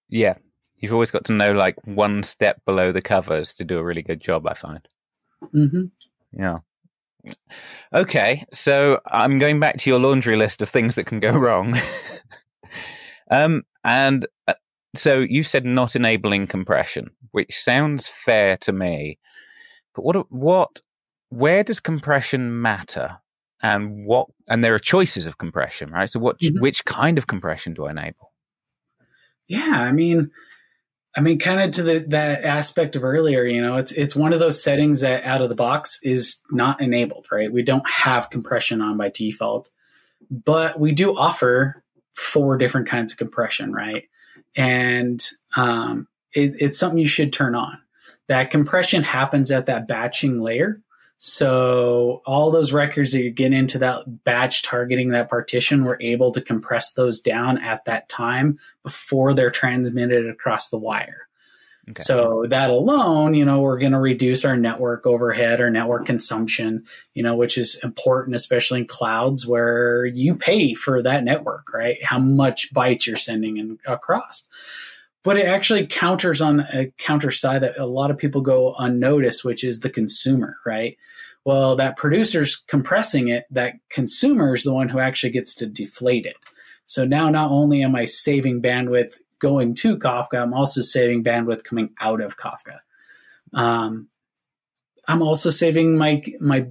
Yeah. 0.09 0.35
You've 0.79 0.93
always 0.93 1.11
got 1.11 1.25
to 1.27 1.33
know 1.33 1.53
like 1.53 1.77
one 1.87 2.23
step 2.23 2.65
below 2.65 2.93
the 2.93 3.03
covers 3.03 3.55
to 3.55 3.65
do 3.65 3.79
a 3.79 3.85
really 3.85 4.03
good 4.03 4.21
job, 4.21 4.47
I 4.47 4.55
find. 4.55 4.87
hmm 5.51 5.87
Yeah. 6.33 6.59
Okay, 7.93 8.45
so 8.53 9.01
I'm 9.07 9.39
going 9.39 9.61
back 9.61 9.77
to 9.79 9.91
your 9.91 9.99
laundry 9.99 10.37
list 10.37 10.61
of 10.63 10.69
things 10.69 10.95
that 10.97 11.07
can 11.07 11.21
go 11.21 11.31
wrong. 11.33 11.79
um, 13.31 13.63
and 13.85 14.27
uh, 14.49 14.55
so 14.97 15.21
you 15.21 15.43
said 15.43 15.65
not 15.65 15.97
enabling 15.97 16.47
compression, 16.47 17.11
which 17.33 17.57
sounds 17.59 18.09
fair 18.09 18.57
to 18.59 18.73
me. 18.73 19.19
But 19.95 20.05
what 20.05 20.33
what 20.33 20.81
where 21.31 21.65
does 21.65 21.81
compression 21.81 22.61
matter? 22.61 23.19
And 23.63 24.07
what 24.07 24.29
and 24.49 24.63
there 24.63 24.75
are 24.75 24.79
choices 24.81 25.25
of 25.27 25.39
compression, 25.39 25.91
right? 25.91 26.11
So 26.11 26.21
what 26.21 26.39
Mhm. 26.41 26.61
which 26.61 26.85
kind 26.85 27.17
of 27.17 27.27
compression 27.27 27.75
do 27.75 27.87
I 27.87 27.93
enable? 27.93 28.33
Yeah, 29.49 29.75
I 29.77 29.93
mean, 29.93 30.31
I 31.17 31.21
mean, 31.21 31.39
kind 31.39 31.61
of 31.61 31.71
to 31.73 31.83
the 31.83 32.05
that 32.09 32.45
aspect 32.45 32.97
of 32.97 33.05
earlier, 33.05 33.45
you 33.45 33.63
know, 33.63 33.77
it's 33.77 33.93
it's 33.93 34.17
one 34.17 34.33
of 34.33 34.41
those 34.41 34.63
settings 34.63 35.01
that 35.03 35.25
out 35.25 35.43
of 35.43 35.49
the 35.49 35.55
box 35.55 36.01
is 36.03 36.41
not 36.51 36.81
enabled, 36.81 37.27
right? 37.31 37.53
We 37.53 37.63
don't 37.63 37.89
have 37.89 38.31
compression 38.31 38.81
on 38.81 38.97
by 38.97 39.11
default, 39.11 39.71
but 40.31 40.79
we 40.81 40.93
do 40.93 41.17
offer 41.17 41.83
four 42.15 42.59
different 42.59 42.89
kinds 42.89 43.13
of 43.13 43.19
compression, 43.19 43.73
right? 43.73 44.05
And 44.57 45.25
um, 45.57 46.09
it, 46.33 46.55
it's 46.59 46.79
something 46.79 46.99
you 46.99 47.09
should 47.09 47.33
turn 47.33 47.55
on. 47.55 47.79
That 48.29 48.51
compression 48.51 49.03
happens 49.03 49.53
at 49.53 49.67
that 49.67 49.87
batching 49.87 50.41
layer. 50.41 50.81
So 51.27 52.21
all 52.27 52.51
those 52.51 52.75
records 52.75 53.13
that 53.13 53.23
you 53.23 53.31
get 53.31 53.55
into 53.55 53.79
that 53.79 54.25
batch 54.25 54.63
targeting 54.63 55.09
that 55.09 55.31
partition, 55.31 55.83
we're 55.83 55.97
able 56.03 56.33
to 56.33 56.43
compress 56.43 56.93
those 56.93 57.19
down 57.19 57.57
at 57.57 57.87
that 57.87 58.11
time 58.11 58.59
before 58.83 59.33
they're 59.33 59.51
transmitted 59.51 60.29
across 60.29 60.69
the 60.69 60.77
wire. 60.77 61.27
Okay. 61.89 62.03
So 62.03 62.45
that 62.49 62.69
alone, 62.69 63.33
you 63.33 63.47
know, 63.47 63.61
we're 63.61 63.79
going 63.79 63.93
to 63.93 64.01
reduce 64.01 64.45
our 64.45 64.59
network 64.59 65.07
overhead 65.07 65.61
or 65.61 65.71
network 65.71 66.05
consumption, 66.05 66.85
you 67.15 67.23
know, 67.23 67.37
which 67.37 67.57
is 67.57 67.81
important, 67.83 68.37
especially 68.37 68.81
in 68.81 68.87
clouds 68.87 69.47
where 69.47 70.05
you 70.05 70.35
pay 70.35 70.75
for 70.75 71.01
that 71.01 71.25
network, 71.25 71.73
right? 71.73 71.97
How 72.05 72.19
much 72.19 72.71
bytes 72.75 73.07
you're 73.07 73.17
sending 73.17 73.57
in, 73.57 73.79
across. 73.87 74.47
But 75.23 75.39
it 75.39 75.47
actually 75.47 75.87
counters 75.87 76.43
on 76.43 76.61
uh, 76.61 76.71
a 76.75 76.93
counter 76.99 77.31
side 77.31 77.63
that 77.63 77.79
a 77.79 77.87
lot 77.87 78.11
of 78.11 78.19
people 78.19 78.43
go 78.43 78.75
unnoticed, 78.79 79.43
which 79.43 79.65
is 79.65 79.81
the 79.81 79.89
consumer, 79.89 80.59
right? 80.67 80.99
Well, 81.45 81.77
that 81.77 81.97
producer's 81.97 82.57
compressing 82.57 83.29
it, 83.29 83.45
that 83.51 83.75
consumer 83.91 84.55
is 84.55 84.65
the 84.65 84.73
one 84.73 84.89
who 84.89 84.99
actually 84.99 85.31
gets 85.31 85.55
to 85.57 85.67
deflate 85.67 86.25
it. 86.25 86.37
So 86.87 87.05
now 87.05 87.31
not 87.31 87.51
only 87.51 87.83
am 87.83 87.95
I 87.95 88.07
saving 88.07 88.63
bandwidth 88.63 89.15
going 89.39 89.75
to 89.77 89.99
Kafka, 89.99 90.41
I'm 90.41 90.55
also 90.55 90.81
saving 90.81 91.23
bandwidth 91.23 91.65
coming 91.65 91.91
out 92.01 92.21
of 92.21 92.39
Kafka. 92.39 92.79
Um, 93.53 94.09
I'm 95.07 95.23
also 95.23 95.51
saving 95.51 95.99
my 95.99 96.23
my 96.41 96.67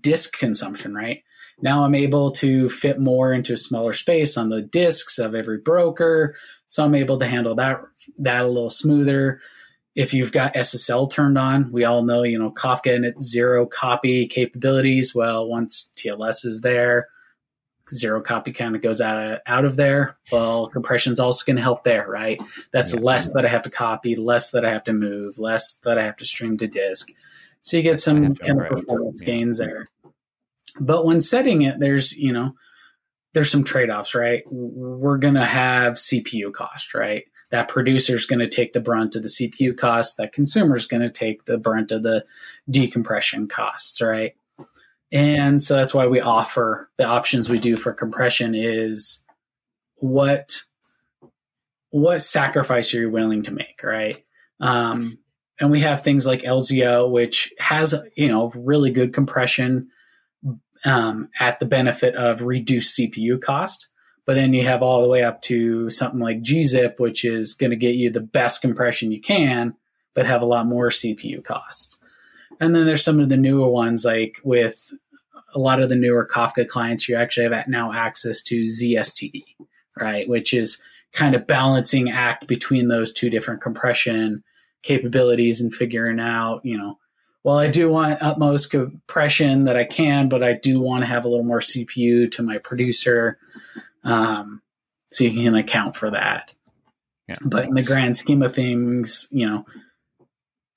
disk 0.00 0.38
consumption, 0.38 0.94
right? 0.94 1.22
Now 1.60 1.84
I'm 1.84 1.94
able 1.94 2.30
to 2.32 2.68
fit 2.70 2.98
more 2.98 3.32
into 3.32 3.52
a 3.52 3.58
smaller 3.58 3.92
space 3.92 4.36
on 4.36 4.48
the 4.48 4.62
disks 4.62 5.18
of 5.18 5.34
every 5.34 5.58
broker, 5.58 6.36
so 6.68 6.84
I'm 6.84 6.94
able 6.94 7.18
to 7.18 7.26
handle 7.26 7.54
that 7.56 7.80
that 8.18 8.44
a 8.44 8.48
little 8.48 8.70
smoother. 8.70 9.40
If 9.94 10.12
you've 10.12 10.32
got 10.32 10.54
SSL 10.54 11.10
turned 11.10 11.38
on, 11.38 11.70
we 11.70 11.84
all 11.84 12.02
know, 12.02 12.24
you 12.24 12.38
know, 12.38 12.50
Kafka 12.50 12.94
and 12.94 13.04
its 13.04 13.24
zero 13.24 13.64
copy 13.64 14.26
capabilities. 14.26 15.14
Well, 15.14 15.48
once 15.48 15.92
TLS 15.96 16.44
is 16.44 16.62
there, 16.62 17.08
zero 17.92 18.20
copy 18.20 18.52
kind 18.52 18.74
of 18.74 18.82
goes 18.82 19.00
out 19.00 19.22
of, 19.22 19.40
out 19.46 19.64
of 19.64 19.76
there. 19.76 20.16
Well, 20.32 20.68
compression's 20.68 21.20
also 21.20 21.44
going 21.44 21.56
to 21.56 21.62
help 21.62 21.84
there, 21.84 22.08
right? 22.08 22.42
That's 22.72 22.94
Yeah. 22.94 23.00
less 23.00 23.32
that 23.34 23.44
I 23.44 23.48
have 23.48 23.62
to 23.62 23.70
copy, 23.70 24.16
less 24.16 24.50
that 24.50 24.64
I 24.64 24.72
have 24.72 24.84
to 24.84 24.92
move, 24.92 25.38
less 25.38 25.76
that 25.84 25.98
I 25.98 26.04
have 26.04 26.16
to 26.16 26.24
stream 26.24 26.56
to 26.58 26.66
disk. 26.66 27.10
So 27.60 27.76
you 27.76 27.82
get 27.82 28.00
some 28.00 28.34
kind 28.34 28.60
of 28.60 28.68
performance 28.68 29.22
yeah. 29.22 29.26
gains 29.26 29.58
there. 29.58 29.88
But 30.80 31.04
when 31.04 31.20
setting 31.20 31.62
it, 31.62 31.78
there's, 31.78 32.16
you 32.16 32.32
know, 32.32 32.56
there's 33.32 33.50
some 33.50 33.64
trade-offs, 33.64 34.14
right? 34.14 34.42
We're 34.50 35.18
going 35.18 35.34
to 35.34 35.44
have 35.44 35.94
CPU 35.94 36.52
cost, 36.52 36.94
right? 36.94 37.24
That 37.54 37.68
producer 37.68 38.16
is 38.16 38.26
going 38.26 38.40
to 38.40 38.48
take 38.48 38.72
the 38.72 38.80
brunt 38.80 39.14
of 39.14 39.22
the 39.22 39.28
CPU 39.28 39.78
cost. 39.78 40.16
That 40.16 40.32
consumer 40.32 40.74
is 40.74 40.86
going 40.86 41.02
to 41.02 41.08
take 41.08 41.44
the 41.44 41.56
brunt 41.56 41.92
of 41.92 42.02
the 42.02 42.24
decompression 42.68 43.46
costs, 43.46 44.02
right? 44.02 44.34
And 45.12 45.62
so 45.62 45.76
that's 45.76 45.94
why 45.94 46.08
we 46.08 46.20
offer 46.20 46.90
the 46.98 47.04
options 47.04 47.48
we 47.48 47.60
do 47.60 47.76
for 47.76 47.92
compression 47.92 48.56
is 48.56 49.24
what 49.98 50.62
what 51.90 52.22
sacrifice 52.22 52.92
are 52.92 53.02
you 53.02 53.10
willing 53.10 53.44
to 53.44 53.52
make, 53.52 53.80
right? 53.84 54.20
Um, 54.58 55.20
and 55.60 55.70
we 55.70 55.78
have 55.78 56.02
things 56.02 56.26
like 56.26 56.42
LZO, 56.42 57.08
which 57.08 57.54
has 57.60 57.94
you 58.16 58.26
know 58.26 58.50
really 58.56 58.90
good 58.90 59.14
compression 59.14 59.90
um, 60.84 61.28
at 61.38 61.60
the 61.60 61.66
benefit 61.66 62.16
of 62.16 62.42
reduced 62.42 62.98
CPU 62.98 63.40
cost. 63.40 63.90
But 64.26 64.34
then 64.34 64.54
you 64.54 64.64
have 64.64 64.82
all 64.82 65.02
the 65.02 65.08
way 65.08 65.22
up 65.22 65.42
to 65.42 65.90
something 65.90 66.20
like 66.20 66.42
gzip, 66.42 66.98
which 66.98 67.24
is 67.24 67.54
going 67.54 67.70
to 67.70 67.76
get 67.76 67.96
you 67.96 68.10
the 68.10 68.20
best 68.20 68.62
compression 68.62 69.12
you 69.12 69.20
can, 69.20 69.74
but 70.14 70.26
have 70.26 70.42
a 70.42 70.46
lot 70.46 70.66
more 70.66 70.88
CPU 70.88 71.44
costs. 71.44 72.00
And 72.60 72.74
then 72.74 72.86
there's 72.86 73.04
some 73.04 73.20
of 73.20 73.28
the 73.28 73.36
newer 73.36 73.68
ones, 73.68 74.04
like 74.04 74.40
with 74.44 74.92
a 75.54 75.58
lot 75.58 75.80
of 75.80 75.88
the 75.88 75.96
newer 75.96 76.26
Kafka 76.26 76.66
clients, 76.66 77.08
you 77.08 77.16
actually 77.16 77.48
have 77.48 77.68
now 77.68 77.92
access 77.92 78.42
to 78.44 78.64
ZSTD, 78.64 79.44
right? 80.00 80.28
Which 80.28 80.54
is 80.54 80.80
kind 81.12 81.34
of 81.34 81.46
balancing 81.46 82.10
act 82.10 82.46
between 82.46 82.88
those 82.88 83.12
two 83.12 83.30
different 83.30 83.60
compression 83.60 84.42
capabilities 84.82 85.60
and 85.60 85.74
figuring 85.74 86.20
out, 86.20 86.64
you 86.64 86.76
know, 86.76 86.98
well, 87.44 87.58
I 87.58 87.68
do 87.68 87.90
want 87.90 88.22
utmost 88.22 88.70
compression 88.70 89.64
that 89.64 89.76
I 89.76 89.84
can, 89.84 90.28
but 90.28 90.42
I 90.42 90.54
do 90.54 90.80
want 90.80 91.02
to 91.02 91.06
have 91.06 91.24
a 91.24 91.28
little 91.28 91.44
more 91.44 91.60
CPU 91.60 92.30
to 92.32 92.42
my 92.42 92.58
producer. 92.58 93.38
Um, 94.04 94.62
so 95.10 95.24
you 95.24 95.30
can 95.42 95.54
account 95.54 95.96
for 95.96 96.10
that. 96.10 96.54
Yeah. 97.28 97.36
But 97.42 97.66
in 97.66 97.74
the 97.74 97.82
grand 97.82 98.16
scheme 98.16 98.42
of 98.42 98.54
things, 98.54 99.28
you 99.30 99.46
know, 99.46 99.64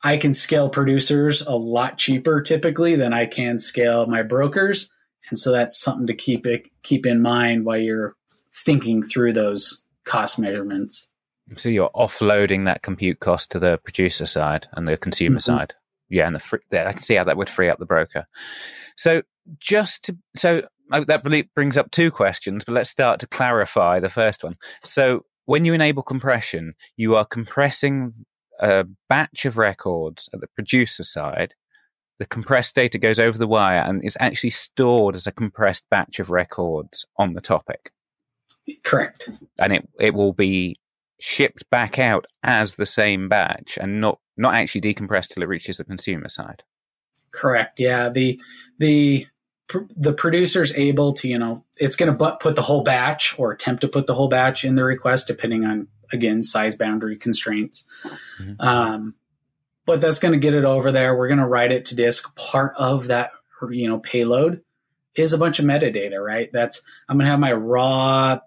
I 0.03 0.17
can 0.17 0.33
scale 0.33 0.69
producers 0.69 1.41
a 1.41 1.55
lot 1.55 1.97
cheaper 1.97 2.41
typically 2.41 2.95
than 2.95 3.13
I 3.13 3.25
can 3.25 3.59
scale 3.59 4.05
my 4.05 4.23
brokers. 4.23 4.91
And 5.29 5.37
so 5.37 5.51
that's 5.51 5.77
something 5.77 6.07
to 6.07 6.13
keep 6.13 6.45
it 6.45 6.67
keep 6.83 7.05
in 7.05 7.21
mind 7.21 7.65
while 7.65 7.77
you're 7.77 8.15
thinking 8.53 9.03
through 9.03 9.33
those 9.33 9.83
cost 10.05 10.39
measurements. 10.39 11.09
So 11.57 11.69
you're 11.69 11.89
offloading 11.95 12.65
that 12.65 12.81
compute 12.81 13.19
cost 13.19 13.51
to 13.51 13.59
the 13.59 13.77
producer 13.79 14.25
side 14.25 14.67
and 14.73 14.87
the 14.87 14.97
consumer 14.97 15.39
Mhm. 15.39 15.43
side. 15.43 15.73
Yeah, 16.09 16.27
and 16.27 16.35
the 16.35 16.39
free, 16.39 16.59
yeah, 16.71 16.87
I 16.87 16.93
can 16.93 17.01
see 17.01 17.15
how 17.15 17.23
that 17.25 17.35
would 17.37 17.49
free 17.49 17.69
up 17.69 17.79
the 17.79 17.85
broker. 17.85 18.25
So 18.95 19.23
just 19.59 20.05
to, 20.05 20.17
so 20.35 20.67
Oh, 20.91 21.03
that 21.03 21.23
brings 21.53 21.77
up 21.77 21.91
two 21.91 22.11
questions, 22.11 22.63
but 22.63 22.73
let's 22.73 22.89
start 22.89 23.19
to 23.19 23.27
clarify 23.27 23.99
the 23.99 24.09
first 24.09 24.43
one. 24.43 24.55
So 24.83 25.25
when 25.45 25.65
you 25.65 25.73
enable 25.73 26.03
compression, 26.03 26.73
you 26.95 27.15
are 27.15 27.25
compressing 27.25 28.13
a 28.59 28.85
batch 29.09 29.45
of 29.45 29.57
records 29.57 30.29
at 30.33 30.41
the 30.41 30.47
producer 30.47 31.03
side. 31.03 31.53
The 32.19 32.25
compressed 32.25 32.73
data 32.73 32.97
goes 32.97 33.19
over 33.19 33.37
the 33.37 33.47
wire 33.47 33.81
and 33.81 34.03
is 34.03 34.17
actually 34.19 34.49
stored 34.49 35.15
as 35.15 35.27
a 35.27 35.31
compressed 35.31 35.85
batch 35.89 36.19
of 36.19 36.31
records 36.31 37.05
on 37.17 37.33
the 37.33 37.41
topic 37.41 37.91
Correct. 38.83 39.29
and 39.59 39.73
it 39.73 39.87
it 39.99 40.13
will 40.13 40.33
be 40.33 40.79
shipped 41.19 41.69
back 41.69 41.99
out 41.99 42.25
as 42.43 42.75
the 42.75 42.85
same 42.85 43.29
batch 43.29 43.77
and 43.79 44.01
not 44.01 44.19
not 44.35 44.53
actually 44.55 44.81
decompressed 44.81 45.29
till 45.29 45.43
it 45.43 45.49
reaches 45.49 45.77
the 45.77 45.83
consumer 45.83 46.29
side. 46.29 46.63
Correct. 47.31 47.79
Yeah. 47.79 48.09
The 48.09 48.39
the 48.79 49.27
pr- 49.67 49.79
the 49.95 50.13
producer's 50.13 50.73
able 50.73 51.13
to 51.13 51.27
you 51.27 51.37
know 51.37 51.63
it's 51.77 51.95
going 51.95 52.15
to 52.15 52.37
put 52.37 52.55
the 52.55 52.61
whole 52.61 52.83
batch 52.83 53.37
or 53.37 53.51
attempt 53.51 53.81
to 53.81 53.87
put 53.87 54.07
the 54.07 54.13
whole 54.13 54.29
batch 54.29 54.65
in 54.65 54.75
the 54.75 54.83
request 54.83 55.27
depending 55.27 55.65
on 55.65 55.87
again 56.11 56.43
size 56.43 56.75
boundary 56.75 57.17
constraints. 57.17 57.85
Mhm. 58.39 58.61
Um, 58.61 59.15
but 59.85 60.01
that's 60.01 60.19
going 60.19 60.33
to 60.33 60.39
get 60.39 60.53
it 60.53 60.65
over 60.65 60.91
there. 60.91 61.15
We're 61.15 61.29
going 61.29 61.39
to 61.39 61.45
write 61.45 61.71
it 61.71 61.85
to 61.85 61.95
disk. 61.95 62.35
Part 62.35 62.73
of 62.77 63.07
that 63.07 63.31
you 63.69 63.87
know 63.87 63.99
payload 63.99 64.61
is 65.15 65.33
a 65.33 65.37
bunch 65.37 65.59
of 65.59 65.65
metadata, 65.65 66.23
right? 66.23 66.49
That's 66.51 66.81
I'm 67.09 67.17
going 67.17 67.25
to 67.25 67.31
have 67.31 67.39
my 67.39 67.53
raw 67.53 68.39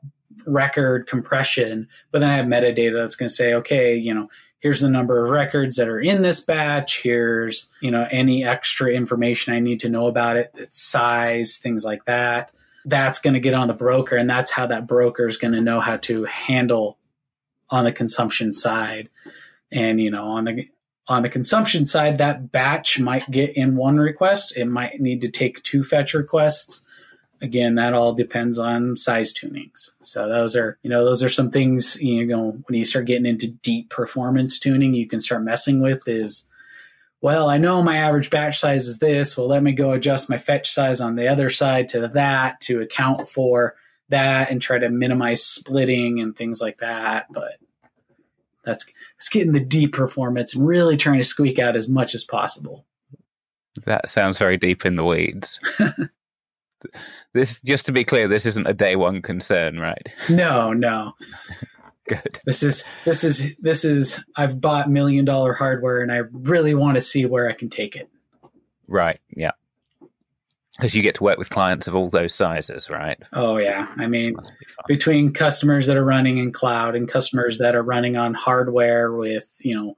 record 0.47 1.07
compression, 1.07 1.89
but 2.11 2.21
then 2.21 2.31
I 2.31 2.37
have 2.37 2.47
metadata 2.47 2.97
that's 2.99 3.17
going 3.17 3.29
to 3.29 3.35
say, 3.35 3.55
okay, 3.55 3.95
you 3.97 4.15
know, 4.15 4.29
here's 4.61 4.81
the 4.81 4.89
number 4.89 5.25
of 5.25 5.31
records 5.31 5.77
that 5.77 5.89
are 5.89 6.01
in 6.01 6.23
this 6.23 6.41
batch. 6.41 7.03
Here's, 7.03 7.71
you 7.81 7.91
know, 7.91 8.07
any 8.11 8.45
extra 8.45 8.91
information 8.91 9.53
I 9.53 9.61
need 9.61 9.81
to 9.81 9.89
know 9.89 10.07
about 10.07 10.37
it, 10.37 10.51
its 10.55 10.81
size, 10.81 11.59
things 11.59 11.85
like 11.85 12.05
that. 12.05 12.53
That's 12.85 13.21
going 13.21 13.35
to 13.35 13.41
get 13.41 13.55
on 13.55 13.69
the 13.69 13.75
broker, 13.75 14.17
and 14.17 14.31
that's 14.31 14.53
how 14.53 14.67
that 14.69 14.87
broker 14.87 15.27
is 15.27 15.37
going 15.37 15.55
to 15.55 15.61
know 15.61 15.81
how 15.81 15.97
to 15.99 16.25
handle 16.25 16.97
on 17.69 17.85
the 17.85 17.93
consumption 17.93 18.53
side, 18.53 19.09
and 19.71 20.01
you 20.01 20.11
know, 20.11 20.25
on 20.25 20.45
the 20.45 20.69
On 21.09 21.23
the 21.23 21.29
consumption 21.29 21.87
side, 21.87 22.19
that 22.19 22.53
batch 22.53 23.01
might 23.01 23.29
get 23.31 23.57
in 23.57 23.75
one 23.75 23.99
request. 23.99 24.57
It 24.57 24.67
might 24.67 25.01
need 25.01 25.23
to 25.23 25.29
take 25.29 25.61
two 25.65 25.83
fetch 25.83 26.15
requests. 26.15 26.85
Again, 27.43 27.77
that 27.77 27.95
all 27.95 28.13
depends 28.13 28.59
on 28.59 28.97
size 28.97 29.33
tunings. 29.33 29.93
So 30.03 30.29
those 30.29 30.55
are, 30.57 30.79
you 30.83 30.91
know, 30.91 31.05
those 31.05 31.23
are 31.23 31.31
some 31.31 31.51
things, 31.51 32.01
you 32.01 32.27
know, 32.27 32.59
when 32.67 32.79
you 32.79 32.85
start 32.85 33.07
getting 33.07 33.27
into 33.27 33.51
deep 33.51 33.89
performance 33.89 34.59
tuning, 34.59 34.93
you 34.93 35.07
can 35.07 35.21
start 35.21 35.43
messing 35.43 35.81
with 35.81 36.07
is, 36.07 36.47
well, 37.23 37.49
I 37.49 37.57
know 37.57 37.83
my 37.83 37.97
average 37.97 38.31
batch 38.31 38.59
size 38.59 38.87
is 38.87 38.99
this. 38.99 39.37
Well, 39.37 39.47
let 39.47 39.63
me 39.63 39.73
go 39.73 39.93
adjust 39.93 40.29
my 40.29 40.39
fetch 40.39 40.71
size 40.71 41.01
on 41.01 41.17
the 41.17 41.29
other 41.29 41.49
side 41.49 41.89
to 41.91 42.09
that 42.09 42.61
to 42.63 42.81
account 42.81 43.29
for 43.29 43.75
that 44.11 44.51
and 44.51 44.61
try 44.61 44.79
to 44.79 44.91
minimize 44.91 45.43
splitting 45.43 46.21
and 46.21 46.37
things 46.37 46.61
like 46.61 46.79
that. 46.79 47.27
But 47.31 47.57
that's 48.65 48.91
that's 49.17 49.29
getting 49.29 49.53
the 49.53 49.61
deep 49.61 49.93
performance 49.93 50.55
and 50.55 50.67
really 50.67 50.97
trying 50.97 51.19
to 51.19 51.25
squeak 51.25 51.59
out 51.59 51.77
as 51.77 51.89
much 51.89 52.15
as 52.15 52.25
possible. 52.25 52.85
That 53.85 54.09
sounds 54.09 54.39
very 54.39 54.57
deep 54.57 54.85
in 54.85 54.97
the 54.97 55.05
weeds. 55.05 55.59
this 57.33 57.61
just 57.61 57.87
to 57.87 57.93
be 57.93 58.05
clear, 58.05 58.29
this 58.29 58.47
isn't 58.47 58.67
a 58.67 58.75
day 58.75 58.97
one 58.97 59.23
concern, 59.23 59.79
right? 59.79 60.07
No, 60.29 60.73
no. 60.73 61.15
Good. 62.09 62.41
This 62.45 62.65
is 62.65 62.85
this 63.05 63.23
is 63.23 63.55
this 63.59 63.85
is 63.85 64.21
I've 64.37 64.61
bought 64.61 64.91
million 64.91 65.25
dollar 65.25 65.53
hardware 65.53 66.01
and 66.01 66.11
I 66.11 66.23
really 66.33 66.75
want 66.75 66.97
to 66.97 67.01
see 67.01 67.25
where 67.25 67.49
I 67.49 67.53
can 67.53 67.69
take 67.69 67.95
it. 67.95 68.11
Right. 68.89 69.21
Yeah. 69.37 69.53
Because 70.77 70.95
you 70.95 71.03
get 71.03 71.15
to 71.17 71.23
work 71.23 71.39
with 71.39 71.51
clients 71.51 71.87
of 71.87 71.95
all 71.95 72.09
those 72.09 72.35
sizes, 72.35 72.91
right? 72.91 73.17
Oh 73.33 73.59
yeah. 73.59 73.93
I 73.97 74.09
mean 74.09 74.35
be 74.35 74.95
between 74.95 75.33
customers 75.33 75.87
that 75.87 75.97
are 75.97 76.05
running 76.05 76.39
in 76.39 76.51
cloud 76.51 76.97
and 76.97 77.09
customers 77.09 77.59
that 77.59 77.77
are 77.77 77.83
running 77.83 78.17
on 78.17 78.35
hardware 78.35 79.13
with, 79.13 79.55
you 79.61 79.77
know, 79.77 79.97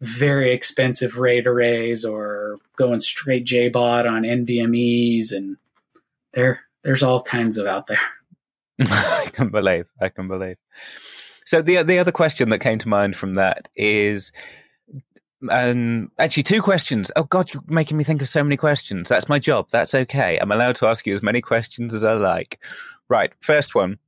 very 0.00 0.52
expensive 0.52 1.18
RAID 1.18 1.46
arrays 1.46 2.02
or 2.02 2.56
going 2.76 3.00
straight 3.00 3.44
JBOD 3.44 4.10
on 4.10 4.22
NVMEs 4.22 5.32
and 5.32 5.58
there 6.34 6.60
there's 6.82 7.02
all 7.02 7.22
kinds 7.22 7.58
of 7.58 7.66
out 7.66 7.86
there. 7.86 8.00
I 8.80 9.28
can 9.32 9.50
believe. 9.50 9.86
I 10.00 10.08
can 10.08 10.28
believe. 10.28 10.56
So 11.44 11.62
the 11.62 11.82
the 11.82 11.98
other 11.98 12.12
question 12.12 12.48
that 12.50 12.58
came 12.58 12.78
to 12.78 12.88
mind 12.88 13.16
from 13.16 13.34
that 13.34 13.68
is, 13.76 14.32
um, 15.50 16.10
actually 16.18 16.44
two 16.44 16.62
questions. 16.62 17.10
Oh 17.16 17.24
God, 17.24 17.52
you're 17.52 17.62
making 17.66 17.96
me 17.96 18.04
think 18.04 18.22
of 18.22 18.28
so 18.28 18.42
many 18.42 18.56
questions. 18.56 19.08
That's 19.08 19.28
my 19.28 19.38
job. 19.38 19.68
That's 19.70 19.94
okay. 19.94 20.38
I'm 20.38 20.52
allowed 20.52 20.76
to 20.76 20.86
ask 20.86 21.06
you 21.06 21.14
as 21.14 21.22
many 21.22 21.40
questions 21.40 21.94
as 21.94 22.04
I 22.04 22.14
like. 22.14 22.62
Right. 23.08 23.32
First 23.40 23.74
one 23.74 23.98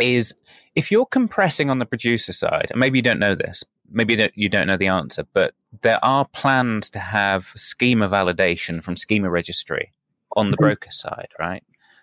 is 0.00 0.34
if 0.74 0.90
you're 0.90 1.06
compressing 1.06 1.70
on 1.70 1.78
the 1.78 1.86
producer 1.86 2.32
side, 2.32 2.68
and 2.70 2.78
maybe 2.80 2.98
you 2.98 3.02
don't 3.02 3.18
know 3.18 3.34
this, 3.34 3.64
maybe 3.90 4.30
you 4.34 4.48
don't 4.48 4.66
know 4.66 4.76
the 4.76 4.88
answer, 4.88 5.24
but 5.32 5.54
there 5.82 6.04
are 6.04 6.24
plans 6.26 6.90
to 6.90 6.98
have 6.98 7.46
schema 7.56 8.08
validation 8.08 8.82
from 8.82 8.96
schema 8.96 9.30
registry 9.30 9.92
on 10.36 10.50
the 10.50 10.56
mm-hmm. 10.56 10.64
broker 10.64 10.90
side, 10.90 11.28
right? 11.38 11.62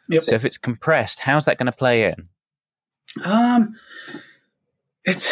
Yep. 0.10 0.24
So 0.24 0.36
if 0.36 0.46
it's 0.46 0.58
compressed, 0.58 1.20
how's 1.20 1.46
that 1.46 1.58
going 1.58 1.66
to 1.66 1.72
play 1.72 2.06
in? 2.06 2.28
Um, 3.24 3.76
it's 5.04 5.32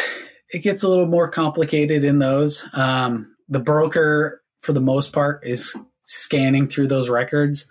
it 0.50 0.60
gets 0.60 0.84
a 0.84 0.90
little 0.90 1.08
more 1.08 1.28
complicated 1.30 2.04
in 2.04 2.20
those. 2.20 2.68
Um, 2.74 3.36
the 3.50 3.60
broker, 3.60 4.42
for 4.62 4.74
the 4.74 4.82
most 4.82 5.12
part, 5.14 5.46
is 5.46 5.76
scanning 6.06 6.68
through 6.68 6.88
those 6.88 7.10
records. 7.10 7.70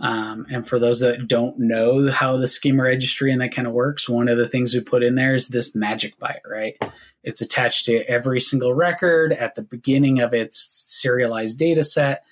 Um, 0.00 0.46
and 0.50 0.66
for 0.66 0.78
those 0.78 1.00
that 1.00 1.26
don't 1.26 1.58
know 1.58 2.08
how 2.10 2.36
the 2.36 2.46
schema 2.46 2.84
registry 2.84 3.32
and 3.32 3.40
that 3.40 3.54
kind 3.54 3.66
of 3.66 3.74
works, 3.74 4.08
one 4.08 4.28
of 4.28 4.38
the 4.38 4.48
things 4.48 4.72
we 4.72 4.80
put 4.80 5.02
in 5.02 5.16
there 5.16 5.34
is 5.34 5.48
this 5.48 5.74
magic 5.74 6.16
byte, 6.18 6.46
right? 6.48 6.76
It's 7.24 7.40
attached 7.40 7.86
to 7.86 8.08
every 8.08 8.38
single 8.38 8.74
record 8.74 9.32
at 9.32 9.56
the 9.56 9.62
beginning 9.62 10.20
of 10.20 10.32
its 10.32 10.58
serialized 11.00 11.58
data 11.58 11.82
set. 11.82 12.24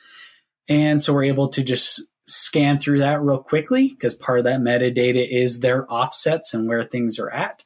And 0.68 1.02
so 1.02 1.12
we're 1.12 1.24
able 1.24 1.48
to 1.48 1.64
just 1.64 2.02
scan 2.26 2.78
through 2.78 2.98
that 2.98 3.22
real 3.22 3.38
quickly 3.38 3.88
because 3.88 4.14
part 4.14 4.38
of 4.38 4.44
that 4.44 4.60
metadata 4.60 5.26
is 5.28 5.60
their 5.60 5.90
offsets 5.92 6.54
and 6.54 6.68
where 6.68 6.84
things 6.84 7.18
are 7.18 7.30
at. 7.30 7.64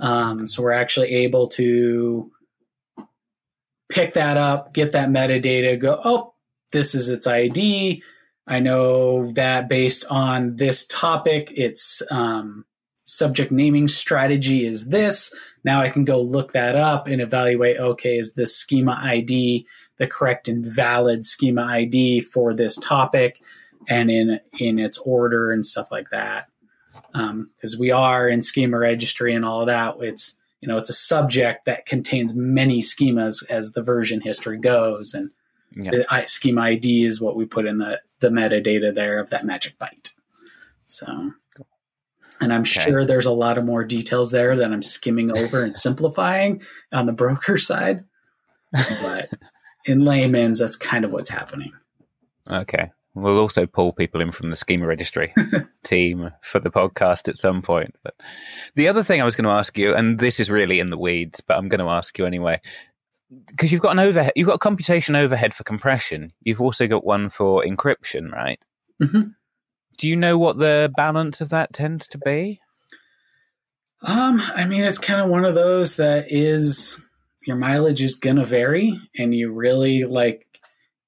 Um, 0.00 0.46
so 0.46 0.62
we're 0.62 0.72
actually 0.72 1.10
able 1.14 1.48
to 1.48 2.30
pick 3.88 4.14
that 4.14 4.36
up, 4.36 4.72
get 4.72 4.92
that 4.92 5.10
metadata, 5.10 5.78
go, 5.78 6.00
oh, 6.04 6.34
this 6.72 6.94
is 6.94 7.10
its 7.10 7.26
ID. 7.26 8.02
I 8.46 8.58
know 8.58 9.30
that 9.32 9.68
based 9.68 10.04
on 10.10 10.56
this 10.56 10.86
topic, 10.86 11.52
its 11.54 12.02
um, 12.10 12.64
subject 13.04 13.52
naming 13.52 13.88
strategy 13.88 14.66
is 14.66 14.88
this. 14.88 15.34
Now 15.64 15.80
I 15.80 15.90
can 15.90 16.04
go 16.04 16.20
look 16.20 16.52
that 16.52 16.74
up 16.74 17.06
and 17.06 17.20
evaluate 17.20 17.78
okay, 17.78 18.16
is 18.18 18.34
this 18.34 18.56
schema 18.56 18.98
ID 19.00 19.66
the 19.98 20.06
correct 20.06 20.48
and 20.48 20.64
valid 20.64 21.24
schema 21.24 21.62
ID 21.62 22.22
for 22.22 22.54
this 22.54 22.76
topic? 22.76 23.40
And 23.88 24.10
in 24.10 24.40
in 24.58 24.78
its 24.78 24.98
order 24.98 25.50
and 25.50 25.64
stuff 25.64 25.90
like 25.90 26.10
that. 26.10 26.48
Because 27.12 27.74
um, 27.74 27.80
we 27.80 27.90
are 27.90 28.28
in 28.28 28.42
schema 28.42 28.78
registry 28.78 29.34
and 29.34 29.44
all 29.44 29.64
that, 29.66 29.96
it's 30.00 30.36
you 30.60 30.68
know 30.68 30.76
it's 30.76 30.90
a 30.90 30.94
subject 30.94 31.64
that 31.64 31.86
contains 31.86 32.34
many 32.36 32.80
schemas 32.80 33.48
as 33.50 33.72
the 33.72 33.82
version 33.82 34.20
history 34.20 34.58
goes, 34.58 35.14
and 35.14 35.30
yeah. 35.74 35.90
the 35.90 36.24
schema 36.26 36.62
ID 36.62 37.04
is 37.04 37.20
what 37.20 37.36
we 37.36 37.44
put 37.44 37.66
in 37.66 37.78
the 37.78 38.00
the 38.20 38.28
metadata 38.28 38.94
there 38.94 39.18
of 39.18 39.30
that 39.30 39.44
magic 39.44 39.78
byte. 39.78 40.14
So. 40.86 41.32
And 42.40 42.52
I'm 42.52 42.62
okay. 42.62 42.80
sure 42.80 43.04
there's 43.04 43.26
a 43.26 43.30
lot 43.30 43.56
of 43.56 43.64
more 43.64 43.84
details 43.84 44.32
there 44.32 44.56
that 44.56 44.72
I'm 44.72 44.82
skimming 44.82 45.30
over 45.30 45.62
and 45.62 45.76
simplifying 45.76 46.60
on 46.92 47.06
the 47.06 47.12
broker 47.12 47.56
side. 47.58 48.02
But 48.72 49.30
in 49.84 50.04
layman's, 50.04 50.58
that's 50.58 50.76
kind 50.76 51.04
of 51.04 51.12
what's 51.12 51.30
happening. 51.30 51.72
Okay. 52.50 52.90
We'll 53.14 53.38
also 53.38 53.66
pull 53.66 53.92
people 53.92 54.22
in 54.22 54.32
from 54.32 54.50
the 54.50 54.56
schema 54.56 54.86
registry 54.86 55.34
team 55.84 56.30
for 56.40 56.60
the 56.60 56.70
podcast 56.70 57.28
at 57.28 57.36
some 57.36 57.60
point. 57.60 57.94
But 58.02 58.14
the 58.74 58.88
other 58.88 59.02
thing 59.02 59.20
I 59.20 59.24
was 59.24 59.36
going 59.36 59.44
to 59.44 59.50
ask 59.50 59.76
you, 59.76 59.94
and 59.94 60.18
this 60.18 60.40
is 60.40 60.50
really 60.50 60.80
in 60.80 60.88
the 60.88 60.96
weeds, 60.96 61.40
but 61.40 61.58
I'm 61.58 61.68
going 61.68 61.80
to 61.80 61.90
ask 61.90 62.18
you 62.18 62.24
anyway, 62.24 62.62
because 63.46 63.70
you've 63.70 63.82
got 63.82 63.92
an 63.92 63.98
overhead, 63.98 64.32
you've 64.34 64.48
got 64.48 64.54
a 64.54 64.58
computation 64.58 65.14
overhead 65.14 65.52
for 65.52 65.62
compression. 65.62 66.32
You've 66.40 66.62
also 66.62 66.86
got 66.86 67.04
one 67.04 67.28
for 67.28 67.62
encryption, 67.64 68.32
right? 68.32 68.58
Mm-hmm. 69.02 69.28
Do 69.98 70.08
you 70.08 70.16
know 70.16 70.38
what 70.38 70.56
the 70.56 70.90
balance 70.96 71.42
of 71.42 71.50
that 71.50 71.74
tends 71.74 72.08
to 72.08 72.18
be? 72.18 72.60
Um, 74.00 74.42
I 74.54 74.64
mean, 74.64 74.84
it's 74.84 74.98
kind 74.98 75.20
of 75.20 75.28
one 75.28 75.44
of 75.44 75.54
those 75.54 75.96
that 75.96 76.32
is 76.32 77.00
your 77.46 77.56
mileage 77.56 78.02
is 78.02 78.14
going 78.14 78.36
to 78.36 78.46
vary, 78.46 78.98
and 79.18 79.34
you 79.34 79.52
really 79.52 80.04
like, 80.04 80.46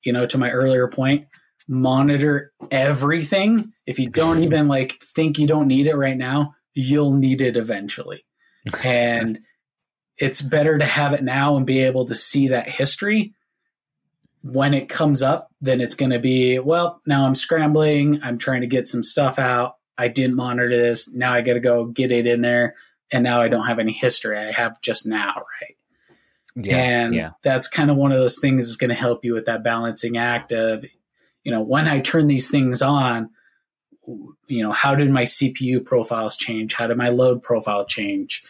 you 0.04 0.12
know, 0.12 0.26
to 0.26 0.36
my 0.36 0.50
earlier 0.50 0.86
point 0.86 1.26
monitor 1.68 2.52
everything. 2.70 3.72
If 3.86 3.98
you 3.98 4.08
don't 4.10 4.42
even 4.44 4.68
like 4.68 5.02
think 5.02 5.38
you 5.38 5.46
don't 5.46 5.68
need 5.68 5.86
it 5.86 5.96
right 5.96 6.16
now, 6.16 6.54
you'll 6.74 7.12
need 7.12 7.40
it 7.40 7.56
eventually. 7.56 8.24
and 8.84 9.38
it's 10.16 10.40
better 10.40 10.78
to 10.78 10.84
have 10.84 11.12
it 11.12 11.22
now 11.22 11.56
and 11.56 11.66
be 11.66 11.80
able 11.80 12.06
to 12.06 12.14
see 12.14 12.48
that 12.48 12.68
history 12.68 13.34
when 14.42 14.74
it 14.74 14.88
comes 14.88 15.22
up 15.22 15.50
then 15.60 15.80
it's 15.80 15.94
going 15.94 16.10
to 16.10 16.18
be 16.18 16.58
well 16.58 17.00
now 17.06 17.26
i'm 17.26 17.34
scrambling 17.34 18.20
i'm 18.22 18.38
trying 18.38 18.60
to 18.60 18.66
get 18.66 18.86
some 18.86 19.02
stuff 19.02 19.38
out 19.38 19.76
i 19.96 20.06
didn't 20.06 20.36
monitor 20.36 20.68
this 20.68 21.12
now 21.12 21.32
i 21.32 21.40
got 21.40 21.54
to 21.54 21.60
go 21.60 21.86
get 21.86 22.12
it 22.12 22.26
in 22.26 22.42
there 22.42 22.74
and 23.10 23.24
now 23.24 23.40
i 23.40 23.48
don't 23.48 23.66
have 23.66 23.78
any 23.78 23.92
history 23.92 24.38
i 24.38 24.52
have 24.52 24.80
just 24.82 25.06
now 25.06 25.34
right 25.60 25.76
yeah, 26.56 26.76
and 26.76 27.14
yeah. 27.14 27.30
that's 27.42 27.68
kind 27.68 27.90
of 27.90 27.96
one 27.96 28.12
of 28.12 28.18
those 28.18 28.38
things 28.38 28.66
that's 28.66 28.76
going 28.76 28.90
to 28.90 28.94
help 28.94 29.24
you 29.24 29.34
with 29.34 29.46
that 29.46 29.64
balancing 29.64 30.16
act 30.16 30.52
of 30.52 30.84
you 31.44 31.52
know, 31.52 31.62
when 31.62 31.86
I 31.86 32.00
turn 32.00 32.26
these 32.26 32.50
things 32.50 32.82
on, 32.82 33.30
you 34.48 34.62
know, 34.62 34.72
how 34.72 34.94
did 34.94 35.10
my 35.10 35.22
CPU 35.22 35.84
profiles 35.84 36.36
change? 36.36 36.74
How 36.74 36.86
did 36.86 36.96
my 36.96 37.10
load 37.10 37.42
profile 37.42 37.86
change? 37.86 38.42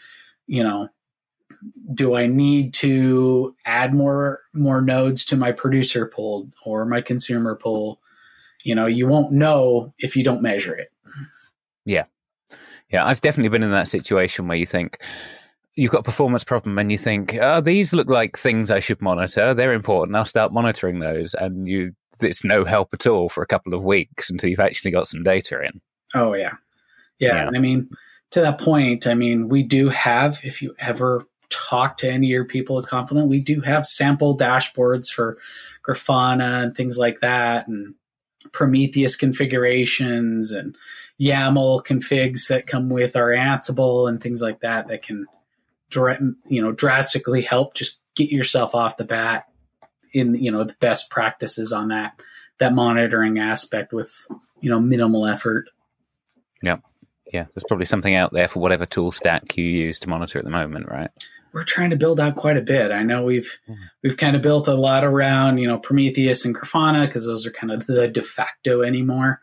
You 0.46 0.64
know, 0.64 0.88
do 1.92 2.14
I 2.14 2.26
need 2.26 2.74
to 2.74 3.54
add 3.64 3.94
more 3.94 4.40
more 4.52 4.80
nodes 4.80 5.24
to 5.26 5.37
my 5.37 5.52
producer 5.52 6.07
pool 6.07 6.48
or 6.64 6.85
my 6.85 7.00
consumer 7.00 7.54
pool? 7.54 8.00
You 8.64 8.74
know, 8.74 8.87
you 8.87 9.07
won't 9.07 9.33
know 9.33 9.92
if 9.98 10.16
you 10.16 10.24
don't 10.24 10.42
measure 10.42 10.74
it. 10.74 10.88
Yeah. 11.85 12.04
Yeah, 12.90 13.07
I've 13.07 13.20
definitely 13.20 13.50
been 13.50 13.62
in 13.62 13.70
that 13.72 13.88
situation 13.88 14.46
where 14.46 14.57
you 14.57 14.66
think 14.66 14.98
you've 15.74 15.90
got 15.90 16.00
a 16.00 16.04
performance 16.04 16.44
problem 16.44 16.78
and 16.78 16.92
you 16.92 16.98
think, 16.98 17.35
oh, 17.35 17.61
these 17.61 17.92
look 17.92 18.09
like 18.09 18.38
things 18.38 18.70
I 18.70 18.80
should 18.80 19.02
monitor. 19.02 19.54
They're 19.54 19.72
important. 19.72 20.16
I'll 20.16 20.24
start 20.24 20.52
monitoring 20.52 21.00
those. 21.00 21.35
And 21.35 21.66
you 21.66 21.94
it's 22.20 22.44
no 22.44 22.64
help 22.64 22.94
at 22.94 23.07
all 23.07 23.29
for 23.29 23.42
a 23.42 23.46
couple 23.46 23.74
of 23.74 23.85
weeks 23.85 24.31
until 24.31 24.50
you've 24.50 24.61
actually 24.61 24.90
got 24.90 25.09
some 25.09 25.22
data 25.22 25.61
in. 25.62 25.81
Oh 26.14 26.35
yeah. 26.35 26.55
Yeah. 27.18 27.44
yeah. 27.44 27.50
I 27.55 27.59
mean, 27.59 27.88
to 28.31 28.40
that 28.40 28.59
point, 28.61 29.07
I 29.07 29.14
mean, 29.14 29.48
we 29.48 29.62
do 29.62 29.88
have, 29.90 30.40
if 30.42 30.61
you 30.61 30.74
ever 30.79 31.24
talk 31.50 31.96
to 31.98 32.11
any 32.11 32.27
of 32.27 32.31
your 32.31 32.44
people 32.44 32.79
at 32.79 32.87
Confluent, 32.87 33.29
we 33.29 33.40
do 33.40 33.61
have 33.61 33.87
sample 33.87 34.37
dashboards 34.37 35.09
for 35.11 35.38
Grafana 35.87 36.62
and 36.62 36.77
things 36.77 36.98
like 36.98 37.20
that, 37.20 37.68
and 37.68 37.94
Prometheus 38.53 39.16
configurations 39.16 40.50
and 40.50 40.77
YAML 41.20 41.85
configs 41.85 42.48
that 42.48 42.66
come 42.66 42.88
with 42.88 43.14
our 43.16 43.31
Ansible 43.31 44.09
and 44.09 44.20
things 44.20 44.42
like 44.42 44.61
that 44.61 44.88
that 44.88 45.03
can, 45.03 45.27
you 46.48 46.61
know, 46.61 46.72
drastically 46.72 47.42
help 47.42 47.74
just 47.74 48.00
get 48.16 48.31
yourself 48.31 48.74
off 48.74 48.96
the 48.96 49.05
bat 49.05 49.46
in 50.14 50.35
you 50.35 50.50
know 50.50 50.64
the 50.64 50.77
best 50.81 51.11
practices 51.11 51.72
on 51.72 51.88
that 51.88 52.18
that 52.59 52.72
monitoring 52.72 53.38
aspect 53.38 53.92
with 53.92 54.27
you 54.61 54.70
know 54.70 54.81
minimal 54.81 55.27
effort. 55.27 55.68
Yeah, 56.62 56.79
yeah. 57.33 57.44
There's 57.53 57.64
probably 57.66 57.87
something 57.87 58.14
out 58.14 58.33
there 58.33 58.48
for 58.48 58.61
whatever 58.61 58.87
tool 58.87 59.12
stack 59.12 59.57
you 59.59 59.64
use 59.64 59.98
to 60.00 60.09
monitor 60.09 60.38
at 60.38 60.44
the 60.44 60.50
moment, 60.50 60.88
right? 60.88 61.11
We're 61.53 61.64
trying 61.64 61.90
to 61.90 61.96
build 61.96 62.18
out 62.18 62.37
quite 62.37 62.57
a 62.57 62.62
bit. 62.62 62.90
I 62.90 63.03
know 63.03 63.24
we've 63.24 63.59
mm. 63.68 63.77
we've 64.03 64.16
kind 64.16 64.37
of 64.37 64.42
built 64.42 64.68
a 64.68 64.74
lot 64.74 65.05
around 65.05 65.59
you 65.59 65.66
know 65.66 65.79
Prometheus 65.79 66.44
and 66.44 66.55
Grafana 66.55 67.07
because 67.07 67.27
those 67.27 67.46
are 67.46 67.53
kind 67.53 67.72
of 67.72 67.87
the 67.87 68.09
de 68.09 68.22
facto 68.22 68.83
anymore. 68.83 69.40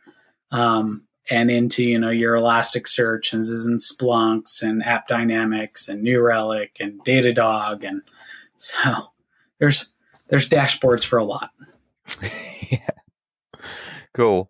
Um, 0.52 1.04
and 1.30 1.52
into 1.52 1.84
you 1.84 2.00
know 2.00 2.10
your 2.10 2.38
Elasticsearch 2.38 3.34
and, 3.34 3.44
and 3.44 3.80
Splunks 3.80 4.64
and 4.64 4.84
App 4.84 5.08
Dynamics 5.08 5.88
and 5.88 6.02
New 6.02 6.22
Relic 6.22 6.78
and 6.80 7.04
Datadog 7.04 7.84
and 7.88 8.02
so 8.58 9.12
there's 9.60 9.92
there's 10.32 10.50
dashboards 10.50 11.06
for 11.06 11.20
a 11.20 11.26
lot. 11.26 11.52
yeah. 12.72 12.90
Cool. 14.14 14.50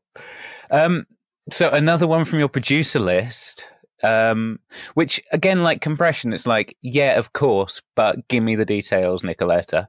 Um, 0.69 1.05
so 1.49 1.69
another 1.69 2.07
one 2.07 2.23
from 2.23 2.39
your 2.39 2.47
producer 2.47 2.99
list, 2.99 3.67
um, 4.03 4.59
which 4.93 5.19
again, 5.31 5.63
like 5.63 5.81
compression, 5.81 6.33
it's 6.33 6.47
like, 6.47 6.77
yeah, 6.81 7.17
of 7.17 7.33
course, 7.33 7.81
but 7.95 8.27
give 8.27 8.43
me 8.43 8.55
the 8.55 8.65
details, 8.65 9.23
Nicoletta. 9.23 9.87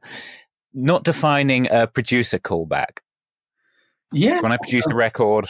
Not 0.74 1.04
defining 1.04 1.68
a 1.70 1.86
producer 1.86 2.38
callback. 2.38 2.98
Yeah. 4.12 4.34
So 4.34 4.42
when 4.42 4.52
I 4.52 4.56
produce 4.56 4.86
a 4.86 4.94
record, 4.94 5.46